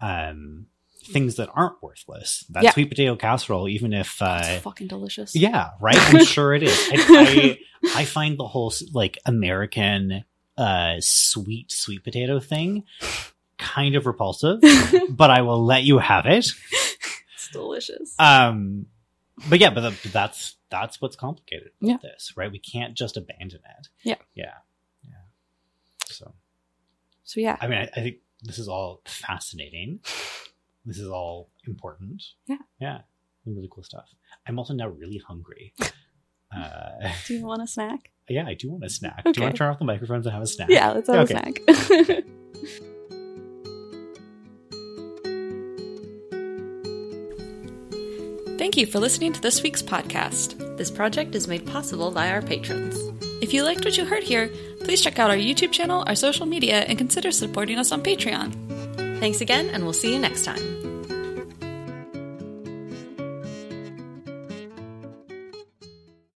um 0.00 0.66
things 1.08 1.36
that 1.36 1.48
aren't 1.54 1.82
worthless. 1.82 2.44
That 2.50 2.62
Yeah. 2.62 2.72
sweet 2.72 2.88
potato 2.88 3.16
casserole, 3.16 3.68
even 3.68 3.92
if 3.92 4.20
uh, 4.22 4.40
it's 4.44 4.62
fucking 4.62 4.86
delicious. 4.88 5.34
yeah, 5.34 5.70
right. 5.80 5.96
I'm 5.98 6.24
sure 6.36 6.54
it 6.54 6.62
is. 6.62 6.76
I, 6.92 7.58
I 7.94 8.00
I 8.00 8.04
find 8.04 8.38
the 8.38 8.46
whole 8.46 8.72
like 8.92 9.18
American 9.26 10.24
uh 10.56 10.96
sweet 11.00 11.70
sweet 11.70 12.02
potato 12.04 12.40
thing 12.40 12.84
kind 13.58 13.94
of 13.96 14.06
repulsive, 14.06 14.60
but 15.10 15.30
I 15.30 15.42
will 15.42 15.64
let 15.64 15.82
you 15.84 15.98
have 15.98 16.26
it. 16.26 16.46
it's 17.34 17.48
delicious. 17.52 18.14
Um, 18.18 18.86
but 19.48 19.58
yeah, 19.60 19.70
but, 19.70 19.80
the, 19.80 20.08
that's 20.10 20.56
that's 20.70 21.00
what's 21.00 21.16
complicated 21.16 21.70
with 21.80 21.90
Yeah. 21.90 21.96
this, 22.02 22.32
right? 22.36 22.50
We 22.52 22.58
can't 22.58 22.94
just 22.94 23.16
abandon 23.16 23.60
it. 23.78 23.88
Yeah. 24.02 24.16
yeah, 24.34 24.52
yeah. 25.04 25.14
So 26.06 26.34
so 27.24 27.40
yeah, 27.40 27.56
I 27.60 27.66
mean, 27.68 27.78
I, 27.78 27.82
I 27.96 28.02
think 28.02 28.16
this 28.42 28.58
is 28.58 28.68
all 28.68 29.02
fascinating. 29.06 30.00
This 30.88 30.98
is 30.98 31.08
all 31.08 31.50
important. 31.66 32.22
Yeah. 32.46 32.56
yeah, 32.80 32.98
really 33.44 33.68
cool 33.70 33.84
stuff. 33.84 34.06
I'm 34.46 34.58
also 34.58 34.72
now 34.74 34.88
really 34.88 35.20
hungry. 35.28 35.74
Uh, 36.50 37.12
do 37.26 37.34
you 37.34 37.44
want 37.44 37.60
a 37.62 37.66
snack? 37.66 38.10
yeah, 38.26 38.46
I 38.46 38.54
do 38.54 38.70
want 38.70 38.82
a 38.82 38.88
snack. 38.88 39.22
Do 39.22 39.32
you 39.36 39.42
want 39.42 39.54
to 39.54 39.58
turn 39.58 39.68
off 39.70 39.78
the 39.78 39.84
microphones 39.84 40.24
and 40.24 40.32
have 40.32 40.42
a 40.42 40.46
snack? 40.46 40.70
Yeah, 40.70 40.92
let's 40.92 41.06
have 41.10 41.30
Okay. 41.30 41.62
a 41.68 41.74
snack. 41.82 42.24
Thank 48.58 48.76
you 48.76 48.86
for 48.86 48.98
listening 48.98 49.32
to 49.34 49.40
this 49.40 49.62
week's 49.62 49.82
podcast. 49.82 50.76
This 50.76 50.90
project 50.90 51.34
is 51.34 51.46
made 51.46 51.66
possible 51.66 52.10
by 52.10 52.30
our 52.30 52.42
patrons. 52.42 52.96
If 53.42 53.54
you 53.54 53.62
liked 53.62 53.84
what 53.84 53.96
you 53.96 54.04
heard 54.04 54.24
here, 54.24 54.48
please 54.80 55.00
check 55.00 55.18
out 55.18 55.30
our 55.30 55.36
YouTube 55.36 55.70
channel, 55.70 56.02
our 56.06 56.16
social 56.16 56.46
media, 56.46 56.80
and 56.80 56.98
consider 56.98 57.30
supporting 57.30 57.78
us 57.78 57.92
on 57.92 58.02
Patreon. 58.02 59.20
Thanks 59.20 59.40
again, 59.40 59.68
and 59.68 59.84
we'll 59.84 59.92
see 59.92 60.12
you 60.12 60.18
next 60.18 60.44
time. 60.44 60.77